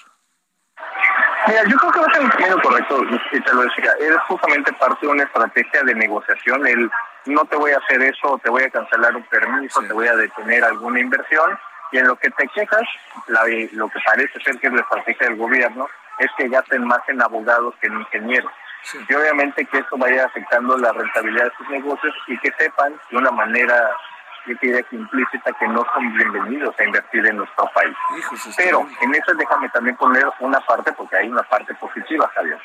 Mira, 1.47 1.63
yo 1.67 1.77
creo 1.77 1.91
que 1.91 1.99
va 1.99 2.05
a 2.05 2.13
ser 2.13 2.21
el 2.23 2.29
camino 2.31 2.61
correcto, 2.61 3.03
y 3.33 3.41
te 3.41 3.53
lo 3.53 3.61
decía, 3.63 3.91
es 3.99 4.15
justamente 4.27 4.71
parte 4.73 5.05
de 5.05 5.11
una 5.11 5.23
estrategia 5.23 5.83
de 5.83 5.93
negociación, 5.93 6.65
el 6.65 6.89
no 7.25 7.45
te 7.45 7.55
voy 7.55 7.71
a 7.71 7.77
hacer 7.77 8.01
eso, 8.01 8.39
te 8.43 8.49
voy 8.49 8.63
a 8.63 8.69
cancelar 8.69 9.15
un 9.15 9.23
permiso, 9.23 9.81
te 9.81 9.93
voy 9.93 10.07
a 10.07 10.15
detener 10.15 10.63
alguna 10.63 10.99
inversión, 10.99 11.57
y 11.91 11.99
en 11.99 12.07
lo 12.07 12.15
que 12.15 12.29
te 12.31 12.47
quejas, 12.49 12.81
la- 13.27 13.43
lo 13.73 13.87
que 13.89 13.99
parece 14.05 14.39
ser 14.41 14.59
que 14.59 14.67
es 14.67 14.73
la 14.73 14.81
estrategia 14.81 15.27
del 15.27 15.37
gobierno, 15.37 15.87
es 16.19 16.27
que 16.37 16.47
gasten 16.47 16.85
más 16.85 16.99
en 17.07 17.21
abogados 17.21 17.75
que 17.81 17.87
en 17.87 17.99
ingenieros. 17.99 18.51
Y 19.07 19.13
obviamente 19.13 19.65
que 19.65 19.77
esto 19.77 19.97
vaya 19.97 20.25
afectando 20.25 20.77
la 20.77 20.91
rentabilidad 20.91 21.45
de 21.45 21.51
sus 21.57 21.69
negocios 21.69 22.13
y 22.27 22.37
que 22.39 22.51
sepan 22.57 22.93
de 23.11 23.17
una 23.17 23.31
manera, 23.31 23.95
yo 24.45 24.55
diría 24.61 24.83
que 24.83 24.95
implícita, 24.95 25.51
que 25.53 25.67
no 25.67 25.85
son 25.93 26.13
bienvenidos 26.15 26.75
a 26.79 26.83
invertir 26.83 27.25
en 27.25 27.37
nuestro 27.37 27.69
país. 27.73 27.95
Pero 28.57 28.85
en 29.01 29.15
eso 29.15 29.33
déjame 29.35 29.69
también 29.69 29.95
poner 29.97 30.25
una 30.39 30.59
parte, 30.61 30.91
porque 30.93 31.17
hay 31.17 31.29
una 31.29 31.43
parte 31.43 31.73
positiva, 31.75 32.29
Javier. 32.35 32.59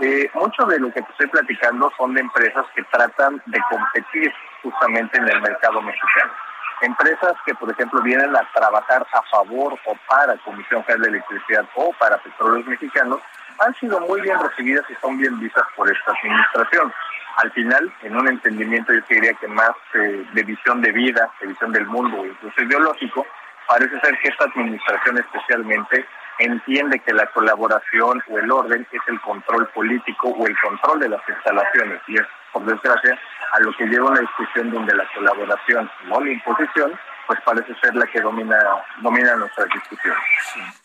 Eh, 0.00 0.30
mucho 0.34 0.64
de 0.64 0.78
lo 0.78 0.92
que 0.92 1.02
te 1.02 1.10
estoy 1.12 1.26
platicando 1.28 1.90
son 1.96 2.14
de 2.14 2.20
empresas 2.20 2.64
que 2.74 2.82
tratan 2.84 3.42
de 3.46 3.60
competir 3.70 4.32
justamente 4.62 5.18
en 5.18 5.28
el 5.28 5.40
mercado 5.40 5.82
mexicano. 5.82 6.32
Empresas 6.80 7.34
que, 7.44 7.54
por 7.56 7.70
ejemplo, 7.70 8.00
vienen 8.02 8.34
a 8.36 8.48
trabajar 8.54 9.06
a 9.12 9.22
favor 9.22 9.74
o 9.84 9.96
para 10.08 10.36
Comisión 10.38 10.84
Federal 10.84 11.02
de 11.02 11.08
Electricidad 11.08 11.68
o 11.74 11.92
para 11.98 12.18
Petróleos 12.18 12.66
Mexicanos, 12.66 13.20
han 13.58 13.74
sido 13.74 14.00
muy 14.00 14.20
bien 14.20 14.38
recibidas 14.40 14.84
y 14.88 14.94
son 15.00 15.18
bien 15.18 15.38
vistas 15.40 15.64
por 15.74 15.90
esta 15.90 16.12
administración. 16.12 16.92
Al 17.38 17.52
final, 17.52 17.92
en 18.02 18.16
un 18.16 18.26
entendimiento, 18.26 18.92
yo 18.92 19.00
diría 19.08 19.32
que 19.34 19.46
más 19.46 19.70
eh, 19.94 20.26
de 20.34 20.42
visión 20.42 20.82
de 20.82 20.90
vida, 20.90 21.30
de 21.40 21.46
visión 21.46 21.72
del 21.72 21.86
mundo, 21.86 22.26
incluso 22.26 22.62
ideológico, 22.62 23.24
parece 23.68 24.00
ser 24.00 24.18
que 24.18 24.28
esta 24.28 24.44
administración 24.46 25.18
especialmente 25.18 26.04
entiende 26.40 26.98
que 26.98 27.12
la 27.12 27.26
colaboración 27.26 28.20
o 28.28 28.38
el 28.38 28.50
orden 28.50 28.86
es 28.90 29.00
el 29.06 29.20
control 29.20 29.68
político 29.68 30.30
o 30.30 30.46
el 30.48 30.56
control 30.60 30.98
de 30.98 31.10
las 31.10 31.20
instalaciones. 31.28 32.00
Y 32.08 32.16
es, 32.16 32.26
por 32.52 32.64
desgracia, 32.64 33.16
a 33.52 33.60
lo 33.60 33.72
que 33.76 33.86
lleva 33.86 34.10
una 34.10 34.20
discusión 34.20 34.70
donde 34.72 34.94
la 34.96 35.08
colaboración, 35.14 35.88
no 36.06 36.20
la 36.20 36.32
imposición, 36.32 36.98
pues 37.28 37.40
parece 37.44 37.72
ser 37.80 37.94
la 37.94 38.06
que 38.06 38.20
domina, 38.20 38.58
domina 39.00 39.36
nuestras 39.36 39.68
discusiones. 39.68 40.22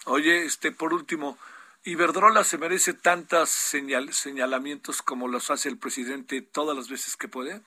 Oye, 0.05 0.45
este, 0.45 0.71
por 0.71 0.93
último, 0.93 1.37
¿Iberdrola 1.85 2.45
se 2.45 2.57
merece 2.57 2.93
tantos 2.93 3.49
señal, 3.49 4.13
señalamientos 4.13 5.01
como 5.01 5.27
los 5.27 5.51
hace 5.51 5.67
el 5.67 5.77
presidente 5.77 6.41
todas 6.41 6.77
las 6.77 6.87
veces 6.87 7.17
que 7.17 7.27
puede? 7.27 7.59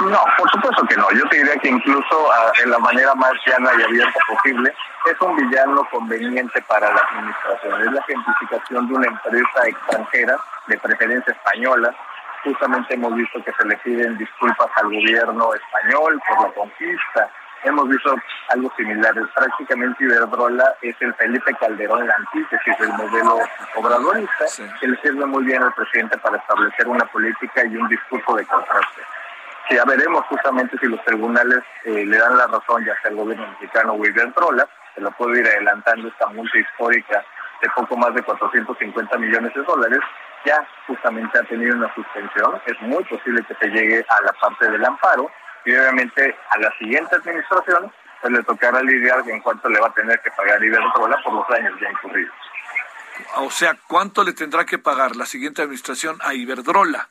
No, 0.00 0.22
por 0.36 0.50
supuesto 0.50 0.84
que 0.86 0.94
no. 0.96 1.10
Yo 1.12 1.26
te 1.30 1.38
diría 1.38 1.56
que 1.56 1.70
incluso 1.70 2.30
ah, 2.30 2.52
en 2.62 2.70
la 2.70 2.78
manera 2.78 3.14
más 3.14 3.32
llana 3.46 3.70
y 3.78 3.82
abierta 3.82 4.20
posible, 4.28 4.74
es 5.06 5.20
un 5.22 5.36
villano 5.36 5.88
conveniente 5.90 6.60
para 6.68 6.92
la 6.92 7.00
administración. 7.00 7.80
Es 7.80 7.92
la 7.92 8.04
identificación 8.08 8.88
de 8.88 8.94
una 8.94 9.06
empresa 9.06 9.68
extranjera, 9.68 10.36
de 10.66 10.78
preferencia 10.78 11.32
española. 11.32 11.94
Justamente 12.44 12.92
hemos 12.92 13.14
visto 13.14 13.42
que 13.42 13.52
se 13.58 13.66
le 13.66 13.76
piden 13.78 14.18
disculpas 14.18 14.68
al 14.76 14.84
gobierno 14.84 15.54
español 15.54 16.20
por 16.28 16.46
la 16.46 16.52
conquista. 16.52 17.30
Hemos 17.64 17.88
visto 17.88 18.14
algo 18.48 18.72
similar. 18.76 19.14
Prácticamente 19.34 20.04
Iberdrola 20.04 20.74
es 20.82 20.94
el 21.00 21.14
Felipe 21.14 21.52
Calderón, 21.54 22.06
la 22.06 22.14
antítesis 22.14 22.78
del 22.78 22.92
modelo 22.92 23.38
obradorista, 23.74 24.44
que 24.80 24.88
le 24.88 24.96
sirve 25.00 25.26
muy 25.26 25.44
bien 25.44 25.62
al 25.62 25.74
presidente 25.74 26.16
para 26.18 26.36
establecer 26.36 26.86
una 26.86 27.04
política 27.06 27.64
y 27.64 27.76
un 27.76 27.88
discurso 27.88 28.36
de 28.36 28.46
contraste. 28.46 29.02
Que 29.68 29.76
ya 29.76 29.84
veremos 29.84 30.24
justamente 30.26 30.78
si 30.78 30.86
los 30.86 31.02
tribunales 31.04 31.64
eh, 31.84 32.04
le 32.06 32.18
dan 32.18 32.36
la 32.36 32.46
razón 32.46 32.84
ya 32.84 32.94
sea 33.00 33.10
al 33.10 33.16
gobierno 33.16 33.48
mexicano 33.48 33.94
o 33.94 34.06
Iberdrola, 34.06 34.68
se 34.94 35.00
lo 35.00 35.10
puedo 35.12 35.34
ir 35.34 35.46
adelantando 35.46 36.08
esta 36.08 36.26
multa 36.28 36.56
histórica 36.58 37.24
de 37.60 37.68
poco 37.70 37.96
más 37.96 38.14
de 38.14 38.22
450 38.22 39.18
millones 39.18 39.52
de 39.54 39.62
dólares, 39.62 40.00
ya 40.44 40.66
justamente 40.86 41.38
ha 41.38 41.42
tenido 41.42 41.74
una 41.74 41.92
suspensión, 41.94 42.60
es 42.66 42.80
muy 42.82 43.02
posible 43.04 43.42
que 43.44 43.54
se 43.54 43.68
llegue 43.68 44.04
a 44.08 44.20
la 44.22 44.32
parte 44.34 44.70
del 44.70 44.84
amparo 44.84 45.30
y 45.66 45.74
obviamente 45.74 46.34
a 46.50 46.58
la 46.58 46.72
siguiente 46.78 47.16
administración 47.16 47.92
pues 48.22 48.32
le 48.32 48.42
tocará 48.44 48.80
lidiar 48.82 49.28
en 49.28 49.40
cuánto 49.42 49.68
le 49.68 49.78
va 49.78 49.88
a 49.88 49.92
tener 49.94 50.18
que 50.22 50.30
pagar 50.30 50.62
Iberdrola 50.64 51.22
por 51.22 51.34
los 51.34 51.46
daños 51.48 51.78
ya 51.80 51.90
incurridos. 51.90 52.34
O 53.36 53.50
sea, 53.50 53.76
¿cuánto 53.86 54.24
le 54.24 54.32
tendrá 54.32 54.64
que 54.64 54.78
pagar 54.78 55.16
la 55.16 55.26
siguiente 55.26 55.62
administración 55.62 56.18
a 56.22 56.32
Iberdrola? 56.34 57.08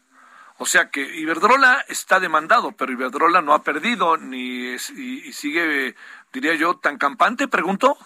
O 0.57 0.65
sea 0.65 0.89
que 0.89 1.01
Iberdrola 1.01 1.83
está 1.89 2.19
demandado, 2.19 2.71
pero 2.71 2.91
Iberdrola 2.91 3.41
no 3.41 3.53
ha 3.53 3.63
perdido 3.63 4.17
ni 4.17 4.73
es- 4.73 4.89
y, 4.89 5.27
y 5.27 5.33
sigue, 5.33 5.95
diría 6.31 6.55
yo, 6.55 6.77
tan 6.77 6.97
campante, 6.97 7.47
pregunto. 7.47 7.97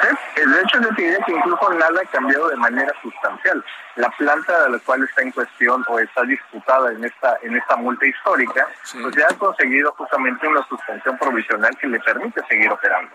Sí, 0.00 0.40
de 0.40 0.60
hecho 0.62 0.80
yo 0.80 0.88
diría 0.96 1.18
que 1.26 1.32
incluso 1.32 1.72
nada 1.74 2.00
ha 2.02 2.06
cambiado 2.06 2.48
de 2.48 2.56
manera 2.56 2.92
sustancial. 3.02 3.64
La 3.96 4.08
planta 4.10 4.64
de 4.64 4.70
la 4.70 4.78
cual 4.78 5.04
está 5.04 5.22
en 5.22 5.30
cuestión 5.32 5.84
o 5.88 5.98
está 5.98 6.22
disputada 6.22 6.92
en 6.92 7.04
esta 7.04 7.38
en 7.42 7.56
esta 7.56 7.76
multa 7.76 8.06
histórica, 8.06 8.66
pues 9.02 9.14
ya 9.16 9.26
ha 9.28 9.34
conseguido 9.38 9.92
justamente 9.92 10.48
una 10.48 10.66
suspensión 10.68 11.18
provisional 11.18 11.76
que 11.76 11.86
le 11.86 12.00
permite 12.00 12.40
seguir 12.48 12.70
operando. 12.70 13.14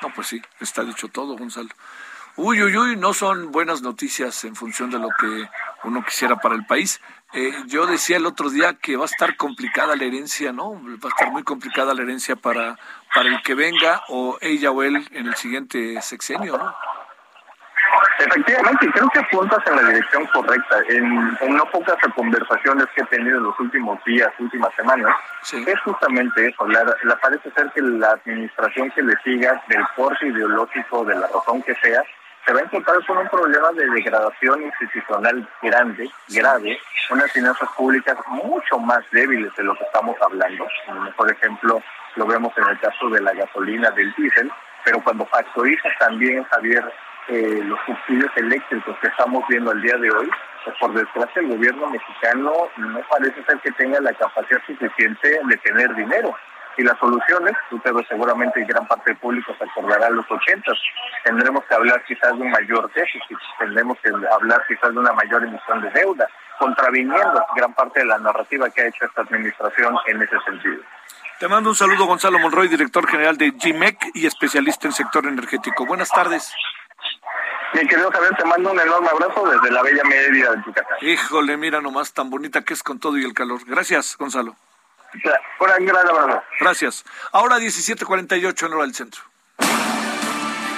No, 0.00 0.08
pues 0.14 0.26
sí, 0.26 0.42
está 0.58 0.82
dicho 0.82 1.08
todo, 1.08 1.36
Gonzalo. 1.36 1.68
Uy, 2.36 2.62
uy, 2.62 2.74
uy, 2.74 2.96
no 2.96 3.12
son 3.12 3.52
buenas 3.52 3.82
noticias 3.82 4.44
en 4.44 4.56
función 4.56 4.90
de 4.90 4.98
lo 4.98 5.08
que 5.10 5.50
uno 5.84 6.02
quisiera 6.02 6.36
para 6.36 6.54
el 6.54 6.64
país. 6.64 7.02
Eh, 7.34 7.52
yo 7.66 7.86
decía 7.86 8.16
el 8.16 8.24
otro 8.24 8.48
día 8.48 8.72
que 8.74 8.96
va 8.96 9.02
a 9.02 9.06
estar 9.06 9.36
complicada 9.36 9.94
la 9.96 10.04
herencia, 10.04 10.50
¿no? 10.50 10.72
Va 10.72 11.08
a 11.08 11.08
estar 11.08 11.30
muy 11.30 11.42
complicada 11.42 11.92
la 11.92 12.02
herencia 12.02 12.34
para, 12.34 12.78
para 13.14 13.28
el 13.28 13.42
que 13.42 13.54
venga 13.54 14.02
o 14.08 14.38
ella 14.40 14.70
o 14.70 14.82
él 14.82 15.06
en 15.12 15.26
el 15.26 15.34
siguiente 15.34 16.00
sexenio, 16.00 16.56
¿no? 16.56 16.74
Efectivamente, 18.18 18.90
creo 18.92 19.10
que 19.10 19.18
apuntas 19.18 19.58
en 19.66 19.76
la 19.76 19.82
dirección 19.82 20.26
correcta. 20.26 20.76
En, 20.88 21.36
en 21.38 21.54
no 21.54 21.64
pocas 21.70 21.96
conversaciones 22.14 22.86
que 22.94 23.02
he 23.02 23.06
tenido 23.06 23.36
en 23.38 23.44
los 23.44 23.60
últimos 23.60 24.02
días, 24.04 24.32
últimas 24.38 24.74
semanas, 24.74 25.14
es 25.52 25.80
justamente 25.82 26.48
eso. 26.48 26.66
La, 26.66 26.84
la 27.02 27.16
parece 27.20 27.50
ser 27.50 27.70
que 27.72 27.82
la 27.82 28.12
administración 28.12 28.90
que 28.92 29.02
le 29.02 29.14
siga, 29.22 29.62
del 29.68 29.84
porte 29.96 30.28
ideológico, 30.28 31.04
de 31.04 31.14
la 31.16 31.26
razón 31.26 31.62
que 31.62 31.74
sea, 31.74 32.02
se 32.44 32.52
va 32.52 32.60
a 32.60 32.62
encontrar 32.62 33.04
con 33.06 33.18
un 33.18 33.28
problema 33.28 33.70
de 33.72 33.88
degradación 33.90 34.62
institucional 34.62 35.48
grande, 35.62 36.10
grave, 36.28 36.80
unas 37.10 37.30
finanzas 37.32 37.68
públicas 37.76 38.16
mucho 38.28 38.78
más 38.78 39.04
débiles 39.12 39.54
de 39.56 39.64
lo 39.64 39.74
que 39.74 39.84
estamos 39.84 40.16
hablando. 40.20 40.66
Por 41.16 41.30
ejemplo, 41.30 41.82
lo 42.16 42.26
vemos 42.26 42.52
en 42.56 42.68
el 42.68 42.78
caso 42.80 43.08
de 43.10 43.20
la 43.20 43.32
gasolina, 43.32 43.90
del 43.90 44.12
diésel, 44.14 44.50
pero 44.84 45.00
cuando 45.02 45.26
factorizas 45.26 45.92
también, 45.98 46.42
Javier, 46.44 46.92
eh, 47.28 47.60
los 47.64 47.78
subsidios 47.86 48.30
eléctricos 48.36 48.96
que 49.00 49.06
estamos 49.06 49.44
viendo 49.48 49.70
al 49.70 49.80
día 49.80 49.96
de 49.96 50.10
hoy, 50.10 50.28
pues 50.64 50.76
por 50.78 50.92
desgracia 50.92 51.40
el 51.42 51.48
gobierno 51.48 51.88
mexicano 51.88 52.68
no 52.76 53.00
parece 53.08 53.44
ser 53.44 53.58
que 53.60 53.70
tenga 53.72 54.00
la 54.00 54.12
capacidad 54.14 54.60
suficiente 54.66 55.40
de 55.44 55.56
tener 55.58 55.94
dinero. 55.94 56.34
Y 56.76 56.82
las 56.82 56.98
soluciones, 56.98 57.54
ves 57.70 58.06
seguramente 58.08 58.64
gran 58.64 58.86
parte 58.86 59.10
del 59.10 59.18
público 59.18 59.54
se 59.58 59.64
acordará 59.64 60.06
de 60.06 60.16
los 60.16 60.30
ochentas, 60.30 60.78
tendremos 61.24 61.64
que 61.64 61.74
hablar 61.74 62.02
quizás 62.04 62.32
de 62.36 62.42
un 62.42 62.50
mayor 62.50 62.90
déficit, 62.94 63.38
tendremos 63.58 63.98
que 64.00 64.10
hablar 64.10 64.64
quizás 64.66 64.92
de 64.92 64.98
una 64.98 65.12
mayor 65.12 65.44
emisión 65.44 65.82
de 65.82 65.90
deuda, 65.90 66.26
contraviniendo 66.58 67.44
gran 67.56 67.74
parte 67.74 68.00
de 68.00 68.06
la 68.06 68.18
narrativa 68.18 68.70
que 68.70 68.82
ha 68.82 68.86
hecho 68.86 69.04
esta 69.04 69.22
administración 69.22 69.96
en 70.06 70.22
ese 70.22 70.38
sentido. 70.46 70.82
Te 71.38 71.48
mando 71.48 71.70
un 71.70 71.76
saludo, 71.76 72.06
Gonzalo 72.06 72.38
Monroy, 72.38 72.68
director 72.68 73.06
general 73.06 73.36
de 73.36 73.52
GIMEC 73.58 73.98
y 74.14 74.26
especialista 74.26 74.86
en 74.86 74.92
sector 74.92 75.26
energético. 75.26 75.84
Buenas 75.84 76.08
tardes. 76.08 76.54
Mi 77.74 77.86
querido 77.86 78.10
Javier, 78.12 78.34
te 78.36 78.44
mando 78.44 78.70
un 78.70 78.78
enorme 78.78 79.08
abrazo 79.08 79.48
desde 79.48 79.70
la 79.70 79.82
bella 79.82 80.04
media 80.04 80.50
de 80.52 80.62
Yucatán. 80.64 80.96
Híjole, 81.00 81.56
mira 81.56 81.80
nomás 81.80 82.12
tan 82.12 82.30
bonita 82.30 82.62
que 82.62 82.74
es 82.74 82.82
con 82.82 83.00
todo 83.00 83.18
y 83.18 83.24
el 83.24 83.34
calor. 83.34 83.60
Gracias, 83.66 84.16
Gonzalo. 84.18 84.56
Un 85.14 85.86
gran 85.86 86.08
abrazo. 86.08 86.42
Gracias. 86.60 87.04
Ahora 87.32 87.58
17:48 87.58 88.66
en 88.66 88.72
hora 88.72 88.82
del 88.82 88.94
centro. 88.94 89.22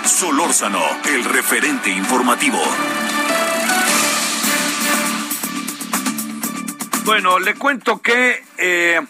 Solórzano, 0.05 0.83
el 1.07 1.25
referente 1.25 1.91
informativo. 1.91 2.59
Bueno, 7.05 7.39
le 7.39 7.55
cuento 7.55 8.01
que 8.01 8.43
eh, 8.57 9.01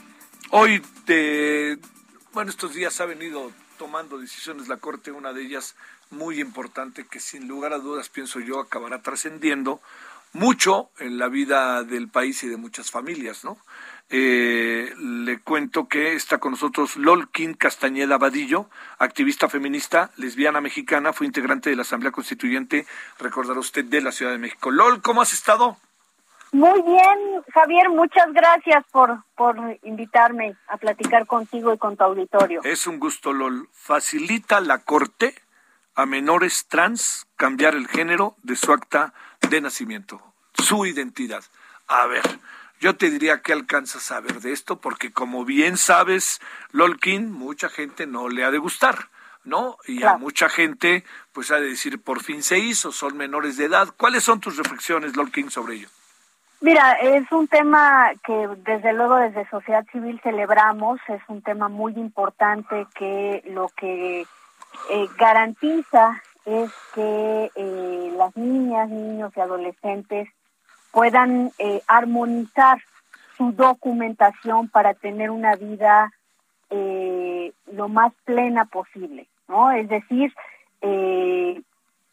hoy, 0.50 0.82
de, 1.06 1.78
bueno, 2.32 2.50
estos 2.50 2.74
días 2.74 3.00
ha 3.00 3.06
venido 3.06 3.52
tomando 3.78 4.18
decisiones 4.18 4.66
la 4.66 4.78
Corte, 4.78 5.12
una 5.12 5.32
de 5.32 5.42
ellas 5.42 5.76
muy 6.10 6.40
importante 6.40 7.06
que 7.06 7.20
sin 7.20 7.46
lugar 7.46 7.72
a 7.72 7.78
dudas, 7.78 8.08
pienso 8.08 8.40
yo, 8.40 8.60
acabará 8.60 9.02
trascendiendo 9.02 9.80
mucho 10.32 10.90
en 10.98 11.18
la 11.18 11.28
vida 11.28 11.84
del 11.84 12.08
país 12.08 12.42
y 12.42 12.48
de 12.48 12.56
muchas 12.56 12.90
familias, 12.90 13.44
¿no? 13.44 13.58
Eh, 14.10 14.92
le 14.98 15.40
cuento 15.40 15.88
que 15.88 16.14
está 16.14 16.38
con 16.38 16.52
nosotros 16.52 16.96
Lolkin 16.96 17.54
Castañeda 17.54 18.18
Vadillo, 18.18 18.68
activista 18.98 19.48
feminista, 19.48 20.10
lesbiana 20.16 20.60
mexicana, 20.60 21.12
fue 21.12 21.26
integrante 21.26 21.70
de 21.70 21.76
la 21.76 21.82
Asamblea 21.82 22.12
Constituyente, 22.12 22.86
recordará 23.18 23.58
usted, 23.58 23.84
de 23.84 24.02
la 24.02 24.12
Ciudad 24.12 24.32
de 24.32 24.38
México. 24.38 24.70
Lol, 24.70 25.00
¿cómo 25.00 25.22
has 25.22 25.32
estado? 25.32 25.78
Muy 26.52 26.82
bien, 26.82 27.42
Javier, 27.52 27.88
muchas 27.88 28.32
gracias 28.32 28.84
por, 28.92 29.24
por 29.34 29.56
invitarme 29.82 30.54
a 30.68 30.76
platicar 30.76 31.26
contigo 31.26 31.74
y 31.74 31.78
con 31.78 31.96
tu 31.96 32.04
auditorio. 32.04 32.60
Es 32.62 32.86
un 32.86 33.00
gusto, 33.00 33.32
Lol. 33.32 33.68
¿Facilita 33.72 34.60
la 34.60 34.78
Corte 34.78 35.34
a 35.96 36.06
menores 36.06 36.66
trans 36.68 37.26
cambiar 37.36 37.74
el 37.74 37.88
género 37.88 38.36
de 38.44 38.54
su 38.54 38.72
acta 38.72 39.14
de 39.50 39.60
nacimiento, 39.60 40.22
su 40.52 40.86
identidad? 40.86 41.42
A 41.88 42.06
ver, 42.06 42.22
yo 42.80 42.96
te 42.96 43.10
diría 43.10 43.40
que 43.40 43.52
alcanzas 43.52 44.02
a 44.02 44.14
saber 44.16 44.40
de 44.40 44.52
esto, 44.52 44.80
porque 44.80 45.12
como 45.12 45.44
bien 45.44 45.76
sabes, 45.76 46.40
Lolkin, 46.72 47.32
mucha 47.32 47.68
gente 47.68 48.06
no 48.06 48.28
le 48.28 48.44
ha 48.44 48.50
de 48.50 48.58
gustar. 48.58 49.08
¿no? 49.44 49.76
Y 49.86 50.02
a 50.02 50.16
mucha 50.16 50.48
gente, 50.48 51.04
pues 51.32 51.50
ha 51.50 51.56
de 51.56 51.68
decir, 51.68 52.02
por 52.02 52.22
fin 52.22 52.42
se 52.42 52.58
hizo, 52.58 52.92
son 52.92 53.16
menores 53.16 53.58
de 53.58 53.66
edad. 53.66 53.88
¿Cuáles 53.96 54.24
son 54.24 54.40
tus 54.40 54.56
reflexiones, 54.56 55.16
Lolkin, 55.16 55.50
sobre 55.50 55.74
ello? 55.74 55.88
Mira, 56.60 56.94
es 56.94 57.30
un 57.30 57.46
tema 57.46 58.10
que 58.24 58.48
desde 58.64 58.94
luego 58.94 59.16
desde 59.16 59.46
sociedad 59.50 59.84
civil 59.92 60.18
celebramos, 60.22 60.98
es 61.08 61.20
un 61.28 61.42
tema 61.42 61.68
muy 61.68 61.92
importante 61.92 62.86
que 62.94 63.42
lo 63.48 63.68
que 63.76 64.22
eh, 64.90 65.08
garantiza 65.18 66.22
es 66.46 66.70
que 66.94 67.50
eh, 67.54 68.14
las 68.16 68.34
niñas, 68.36 68.88
niños 68.88 69.32
y 69.36 69.40
adolescentes 69.40 70.28
puedan 70.94 71.50
eh, 71.58 71.82
armonizar 71.86 72.78
su 73.36 73.52
documentación 73.52 74.68
para 74.68 74.94
tener 74.94 75.30
una 75.30 75.56
vida 75.56 76.12
lo 77.72 77.88
más 77.88 78.12
plena 78.24 78.64
posible, 78.64 79.28
¿no? 79.46 79.70
Es 79.70 79.88
decir, 79.88 80.32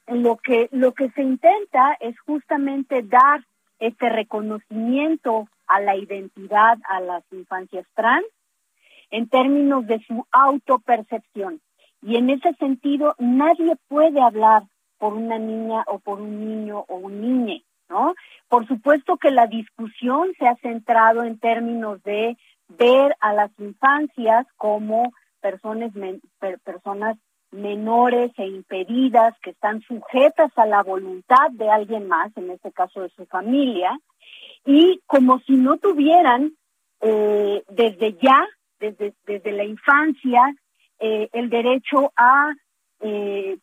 lo 0.08 0.38
que 0.38 0.70
lo 0.72 0.92
que 0.94 1.10
se 1.12 1.24
intenta 1.24 1.98
es 2.00 2.20
justamente 2.20 3.02
dar 3.02 3.44
este 3.80 4.10
reconocimiento 4.10 5.48
a 5.66 5.80
la 5.80 5.96
identidad 5.96 6.78
a 6.88 7.00
las 7.00 7.24
infancias 7.32 7.88
trans 7.96 8.26
en 9.10 9.28
términos 9.28 9.86
de 9.88 10.00
su 10.06 10.26
autopercepción. 10.32 11.62
Y 12.02 12.18
en 12.18 12.30
ese 12.30 12.54
sentido, 12.54 13.16
nadie 13.20 13.76
puede 13.88 14.22
hablar 14.22 14.64
por 14.98 15.14
una 15.14 15.38
niña 15.38 15.84
o 15.88 16.00
por 16.00 16.20
un 16.20 16.40
niño 16.40 16.86
o 16.88 16.96
un 16.96 17.22
niñe, 17.22 17.64
¿no? 17.92 18.16
Por 18.48 18.68
supuesto 18.68 19.18
que 19.18 19.32
la 19.32 19.48
discusión 19.48 20.30
se 20.40 20.48
ha 20.48 20.56
centrado 20.56 21.24
en 21.24 21.38
términos 21.38 22.02
de 22.04 22.38
ver 22.70 23.16
a 23.20 23.34
las 23.34 23.52
infancias 23.60 24.48
como 24.58 25.12
personas, 25.42 25.92
personas 26.64 27.18
menores 27.52 28.32
e 28.38 28.48
impedidas 28.48 29.38
que 29.42 29.50
están 29.50 29.82
sujetas 29.82 30.52
a 30.56 30.66
la 30.66 30.82
voluntad 30.84 31.52
de 31.52 31.70
alguien 31.70 32.08
más, 32.08 32.32
en 32.38 32.50
este 32.50 32.72
caso 32.72 33.02
de 33.02 33.10
su 33.10 33.26
familia, 33.26 33.92
y 34.66 35.02
como 35.06 35.40
si 35.40 35.54
no 35.54 35.78
tuvieran 35.78 36.54
eh, 37.02 37.64
desde 37.70 38.14
ya, 38.22 38.48
desde, 38.80 39.14
desde 39.26 39.52
la 39.52 39.66
infancia, 39.66 40.56
eh, 41.00 41.30
el 41.34 41.50
derecho 41.50 42.14
a, 42.16 42.54
eh, 43.02 43.58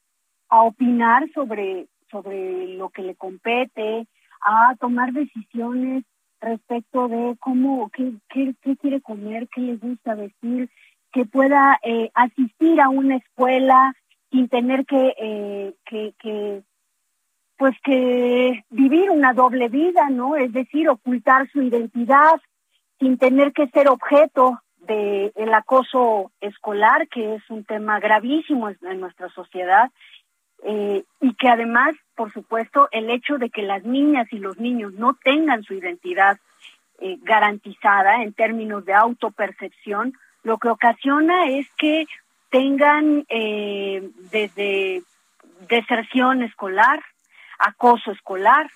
a 0.48 0.62
opinar 0.62 1.30
sobre, 1.32 1.86
sobre 2.10 2.66
lo 2.76 2.90
que 2.90 3.02
le 3.02 3.14
compete, 3.14 4.06
a 4.40 4.74
tomar 4.78 5.12
decisiones 5.12 6.04
respecto 6.40 7.08
de 7.08 7.36
cómo, 7.40 7.90
qué, 7.90 8.12
qué, 8.28 8.54
quiere 8.76 9.00
comer, 9.00 9.48
qué 9.54 9.60
le 9.60 9.76
gusta 9.76 10.14
vestir, 10.14 10.70
que 11.12 11.24
pueda 11.24 11.78
eh, 11.82 12.10
asistir 12.14 12.80
a 12.80 12.88
una 12.88 13.16
escuela 13.16 13.94
sin 14.30 14.48
tener 14.48 14.84
que, 14.84 15.14
eh, 15.18 15.74
que, 15.86 16.14
que, 16.18 16.62
pues 17.56 17.74
que 17.82 18.64
vivir 18.70 19.10
una 19.10 19.32
doble 19.32 19.68
vida, 19.68 20.10
¿no? 20.10 20.36
Es 20.36 20.52
decir, 20.52 20.88
ocultar 20.88 21.48
su 21.50 21.62
identidad 21.62 22.40
sin 23.00 23.18
tener 23.18 23.52
que 23.52 23.68
ser 23.68 23.88
objeto 23.88 24.60
de 24.76 25.32
el 25.34 25.52
acoso 25.54 26.30
escolar, 26.40 27.08
que 27.08 27.34
es 27.34 27.50
un 27.50 27.64
tema 27.64 28.00
gravísimo 28.00 28.68
en 28.68 29.00
nuestra 29.00 29.28
sociedad, 29.30 29.90
eh, 30.64 31.04
y 31.20 31.34
que 31.34 31.48
además, 31.48 31.94
por 32.14 32.32
supuesto, 32.32 32.88
el 32.90 33.10
hecho 33.10 33.38
de 33.38 33.50
que 33.50 33.62
las 33.62 33.84
niñas 33.84 34.26
y 34.32 34.38
los 34.38 34.58
niños 34.58 34.92
no 34.94 35.14
tengan 35.22 35.62
su 35.62 35.74
identidad 35.74 36.38
eh, 37.00 37.16
garantizada 37.22 38.22
en 38.22 38.32
términos 38.32 38.84
de 38.84 38.94
autopercepción, 38.94 40.14
lo 40.42 40.58
que 40.58 40.68
ocasiona 40.68 41.46
es 41.46 41.68
que 41.78 42.06
tengan 42.50 43.24
eh, 43.28 44.10
desde 44.32 45.02
deserción 45.68 46.42
escolar, 46.42 47.02
acoso 47.58 48.12
escolar, 48.12 48.70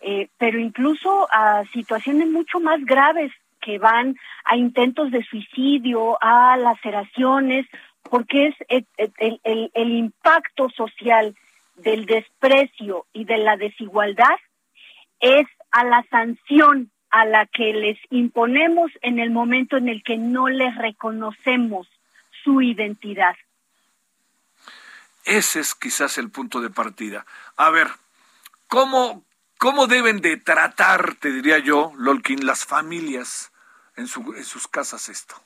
eh, 0.00 0.28
pero 0.38 0.58
incluso 0.58 1.28
a 1.30 1.64
situaciones 1.72 2.28
mucho 2.28 2.58
más 2.58 2.84
graves 2.84 3.32
que 3.60 3.78
van 3.78 4.16
a 4.44 4.56
intentos 4.56 5.10
de 5.10 5.22
suicidio, 5.22 6.16
a 6.22 6.56
laceraciones, 6.56 7.66
porque 8.02 8.48
es 8.48 8.54
el, 8.68 8.86
el, 8.96 9.70
el 9.74 9.90
impacto 9.90 10.68
social 10.70 11.36
del 11.76 12.06
desprecio 12.06 13.06
y 13.12 13.24
de 13.24 13.38
la 13.38 13.56
desigualdad 13.56 14.36
es 15.20 15.46
a 15.70 15.84
la 15.84 16.04
sanción 16.10 16.90
a 17.10 17.24
la 17.24 17.46
que 17.46 17.72
les 17.72 17.98
imponemos 18.10 18.90
en 19.02 19.18
el 19.18 19.30
momento 19.30 19.76
en 19.76 19.88
el 19.88 20.02
que 20.02 20.16
no 20.16 20.48
les 20.48 20.74
reconocemos 20.76 21.88
su 22.44 22.62
identidad. 22.62 23.36
Ese 25.24 25.60
es 25.60 25.74
quizás 25.74 26.18
el 26.18 26.30
punto 26.30 26.60
de 26.60 26.70
partida. 26.70 27.26
A 27.56 27.70
ver, 27.70 27.88
¿cómo, 28.68 29.24
cómo 29.58 29.86
deben 29.86 30.20
de 30.20 30.36
tratar, 30.36 31.14
te 31.16 31.30
diría 31.30 31.58
yo, 31.58 31.92
Lolkin, 31.96 32.46
las 32.46 32.64
familias 32.64 33.52
en, 33.96 34.06
su, 34.06 34.34
en 34.34 34.44
sus 34.44 34.66
casas 34.66 35.08
esto? 35.08 35.36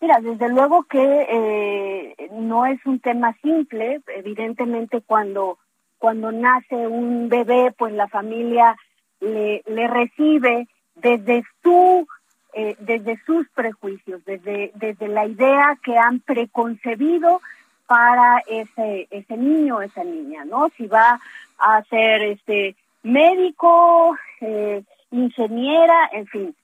Mira, 0.00 0.20
desde 0.20 0.48
luego 0.48 0.84
que 0.84 1.26
eh, 1.28 2.30
no 2.32 2.64
es 2.66 2.84
un 2.86 3.00
tema 3.00 3.36
simple. 3.42 4.00
Evidentemente, 4.16 5.02
cuando, 5.02 5.58
cuando 5.98 6.32
nace 6.32 6.74
un 6.86 7.28
bebé, 7.28 7.72
pues 7.76 7.92
la 7.92 8.08
familia 8.08 8.76
le, 9.20 9.62
recibe 9.88 10.66
desde 10.94 11.44
su 11.62 12.06
eh, 12.52 12.74
desde 12.80 13.20
sus 13.26 13.48
prejuicios, 13.50 14.24
desde, 14.24 14.72
desde 14.74 15.06
la 15.06 15.24
idea 15.24 15.78
que 15.84 15.96
han 15.96 16.18
preconcebido 16.18 17.40
para 17.86 18.42
ese, 18.48 19.06
ese 19.10 19.36
niño 19.36 19.82
esa 19.82 20.02
niña, 20.02 20.44
¿no? 20.44 20.68
Si 20.76 20.86
va 20.86 21.20
a 21.58 21.82
ser 21.84 22.22
este 22.22 22.74
médico, 23.02 24.16
eh, 24.40 24.82
ingeniera, 25.10 26.08
en 26.12 26.26
fin, 26.26 26.56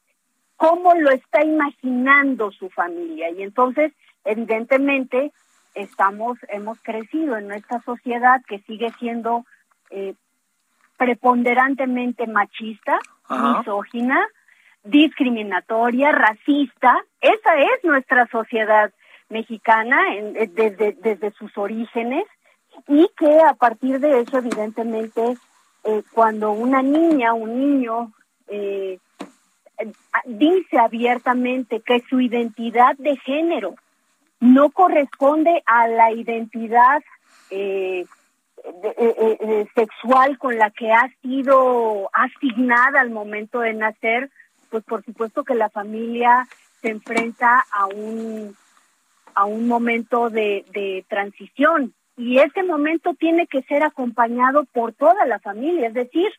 cómo 0.57 0.95
lo 0.95 1.11
está 1.11 1.45
imaginando 1.45 2.51
su 2.53 2.69
familia. 2.71 3.31
Y 3.31 3.43
entonces, 3.43 3.93
evidentemente, 4.25 5.33
estamos, 5.75 6.39
hemos 6.49 6.81
crecido 6.81 7.37
en 7.37 7.49
nuestra 7.49 7.81
sociedad 7.83 8.43
que 8.47 8.61
sigue 8.61 8.91
siendo 8.99 9.45
eh, 9.91 10.15
preponderantemente 10.97 12.27
machista, 12.27 12.99
misógina, 13.29 14.27
discriminatoria, 14.85 16.13
racista. 16.13 16.97
Esa 17.21 17.57
es 17.59 17.85
nuestra 17.85 18.27
sociedad 18.29 18.93
mexicana 19.29 20.15
en, 20.15 20.33
desde, 20.55 20.93
desde 20.93 21.31
sus 21.33 21.57
orígenes 21.59 22.25
y 22.87 23.09
que 23.17 23.41
a 23.41 23.55
partir 23.55 24.01
de 24.01 24.21
eso, 24.21 24.39
evidentemente, 24.39 25.37
eh, 25.85 26.03
cuando 26.13 26.53
una 26.53 26.83
niña, 26.83 27.35
un 27.35 27.59
niño, 27.59 28.13
eh, 28.49 28.99
dice 30.25 30.79
abiertamente 30.79 31.81
que 31.81 32.03
su 32.09 32.21
identidad 32.21 32.97
de 32.97 33.17
género 33.17 33.75
no 34.41 34.71
corresponde 34.71 35.63
a 35.67 35.89
la 35.89 36.13
identidad 36.13 37.03
eh, 37.51 38.07
eh, 38.65 39.37
eh, 39.41 39.67
sexual 39.75 40.39
con 40.39 40.59
la 40.59 40.71
que 40.71 40.93
ha 40.93 41.09
sido 41.23 42.11
asignada 42.13 43.01
al 43.01 43.11
momento 43.11 43.61
de 43.61 43.75
nacer, 43.75 44.31
pues 44.71 44.83
por 44.85 45.05
supuesto 45.05 45.45
que 45.45 45.55
la 45.55 45.71
familia 45.71 46.47
se 46.81 46.91
enfrenta 46.91 47.65
a 47.71 47.87
un 47.87 48.55
a 49.35 49.45
un 49.45 49.69
momento 49.69 50.31
de, 50.31 50.65
de 50.73 51.05
transición. 51.09 51.93
Y 52.17 52.39
ese 52.39 52.63
momento 52.63 53.13
tiene 53.13 53.47
que 53.47 53.61
ser 53.63 53.83
acompañado 53.83 54.65
por 54.65 54.95
toda 54.95 55.27
la 55.27 55.39
familia, 55.39 55.89
es 55.89 55.95
decir, 55.95 56.33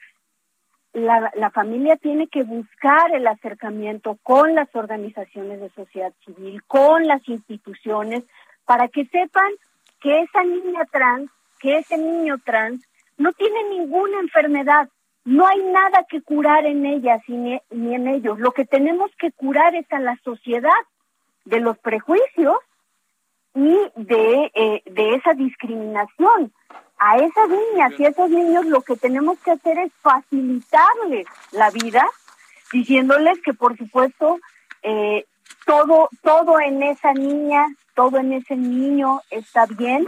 la, 0.98 1.32
la 1.36 1.52
familia 1.52 1.96
tiene 1.96 2.28
que 2.28 2.44
buscar 2.44 3.14
el 3.14 3.28
acercamiento 3.28 4.18
con 4.24 4.56
las 4.56 4.68
organizaciones 4.76 5.62
de 5.62 5.70
sociedad 5.70 6.12
civil, 6.26 6.64
con 6.64 7.06
las 7.06 7.28
instituciones, 7.30 8.24
para 8.66 8.88
que 8.88 9.06
sepan 9.06 9.52
que 10.02 10.22
esa 10.22 10.44
niña 10.44 10.86
trans, 10.92 11.30
que 11.60 11.78
ese 11.78 11.98
niño 11.98 12.38
trans, 12.44 12.84
no 13.18 13.32
tiene 13.34 13.64
ninguna 13.70 14.20
enfermedad, 14.20 14.90
no 15.24 15.46
hay 15.46 15.62
nada 15.62 16.06
que 16.10 16.22
curar 16.22 16.66
en 16.66 16.86
ellas 16.86 17.22
ni, 17.28 17.60
ni 17.70 17.94
en 17.94 18.08
ellos. 18.08 18.40
Lo 18.40 18.52
que 18.52 18.66
tenemos 18.66 19.12
que 19.20 19.32
curar 19.32 19.76
es 19.76 19.86
a 19.92 20.00
la 20.00 20.18
sociedad 20.24 20.82
de 21.46 21.60
los 21.60 21.78
prejuicios 21.78 22.58
y 23.54 23.78
de, 23.96 24.52
eh, 24.56 24.82
de 24.86 25.16
esa 25.16 25.34
discriminación. 25.34 26.54
A 27.00 27.18
esas 27.18 27.50
niñas 27.50 27.94
y 28.00 28.06
a 28.06 28.10
esos 28.10 28.30
niños 28.30 28.66
lo 28.66 28.82
que 28.82 28.96
tenemos 28.96 29.38
que 29.40 29.52
hacer 29.52 29.78
es 29.78 29.92
facilitarles 30.02 31.28
la 31.52 31.70
vida, 31.70 32.06
diciéndoles 32.72 33.40
que 33.42 33.54
por 33.54 33.78
supuesto 33.78 34.40
eh, 34.82 35.26
todo, 35.66 36.10
todo 36.24 36.60
en 36.60 36.82
esa 36.82 37.14
niña, 37.14 37.68
todo 37.94 38.18
en 38.18 38.34
ese 38.34 38.56
niño 38.56 39.22
está 39.30 39.66
bien, 39.66 40.08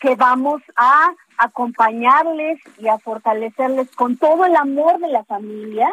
que 0.00 0.14
vamos 0.14 0.62
a 0.76 1.12
acompañarles 1.38 2.60
y 2.78 2.88
a 2.88 2.98
fortalecerles 2.98 3.90
con 3.94 4.16
todo 4.16 4.44
el 4.44 4.56
amor 4.56 4.98
de 5.00 5.08
la 5.08 5.24
familia, 5.24 5.92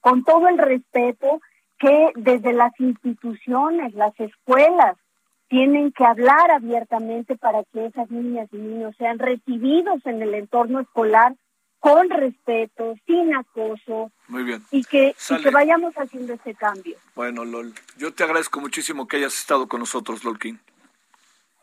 con 0.00 0.24
todo 0.24 0.48
el 0.48 0.58
respeto 0.58 1.40
que 1.78 2.12
desde 2.14 2.52
las 2.52 2.72
instituciones, 2.80 3.94
las 3.94 4.18
escuelas, 4.18 4.96
tienen 5.52 5.92
que 5.92 6.02
hablar 6.02 6.50
abiertamente 6.50 7.36
para 7.36 7.62
que 7.64 7.84
esas 7.84 8.10
niñas 8.10 8.48
y 8.52 8.56
niños 8.56 8.94
sean 8.96 9.18
recibidos 9.18 10.00
en 10.06 10.22
el 10.22 10.32
entorno 10.32 10.80
escolar 10.80 11.34
con 11.78 12.08
respeto, 12.08 12.94
sin 13.06 13.34
acoso. 13.34 14.10
Muy 14.28 14.44
bien. 14.44 14.64
Y 14.70 14.82
que, 14.82 15.14
y 15.28 15.42
que 15.42 15.50
vayamos 15.50 15.92
haciendo 15.94 16.32
ese 16.32 16.54
cambio. 16.54 16.96
Bueno, 17.14 17.44
Lol, 17.44 17.74
yo 17.98 18.14
te 18.14 18.24
agradezco 18.24 18.62
muchísimo 18.62 19.06
que 19.06 19.18
hayas 19.18 19.38
estado 19.38 19.68
con 19.68 19.80
nosotros, 19.80 20.24
Lolkin. 20.24 20.58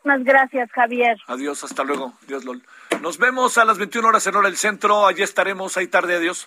Muchas 0.04 0.22
gracias, 0.22 0.70
Javier. 0.70 1.18
Adiós, 1.26 1.64
hasta 1.64 1.82
luego. 1.82 2.12
Adiós, 2.26 2.44
Lol. 2.44 2.62
Nos 3.02 3.18
vemos 3.18 3.58
a 3.58 3.64
las 3.64 3.78
21 3.78 4.06
horas 4.06 4.24
en 4.24 4.36
hora 4.36 4.48
del 4.48 4.56
centro. 4.56 5.04
Allí 5.08 5.24
estaremos. 5.24 5.76
Ahí 5.76 5.88
tarde. 5.88 6.14
Adiós. 6.14 6.46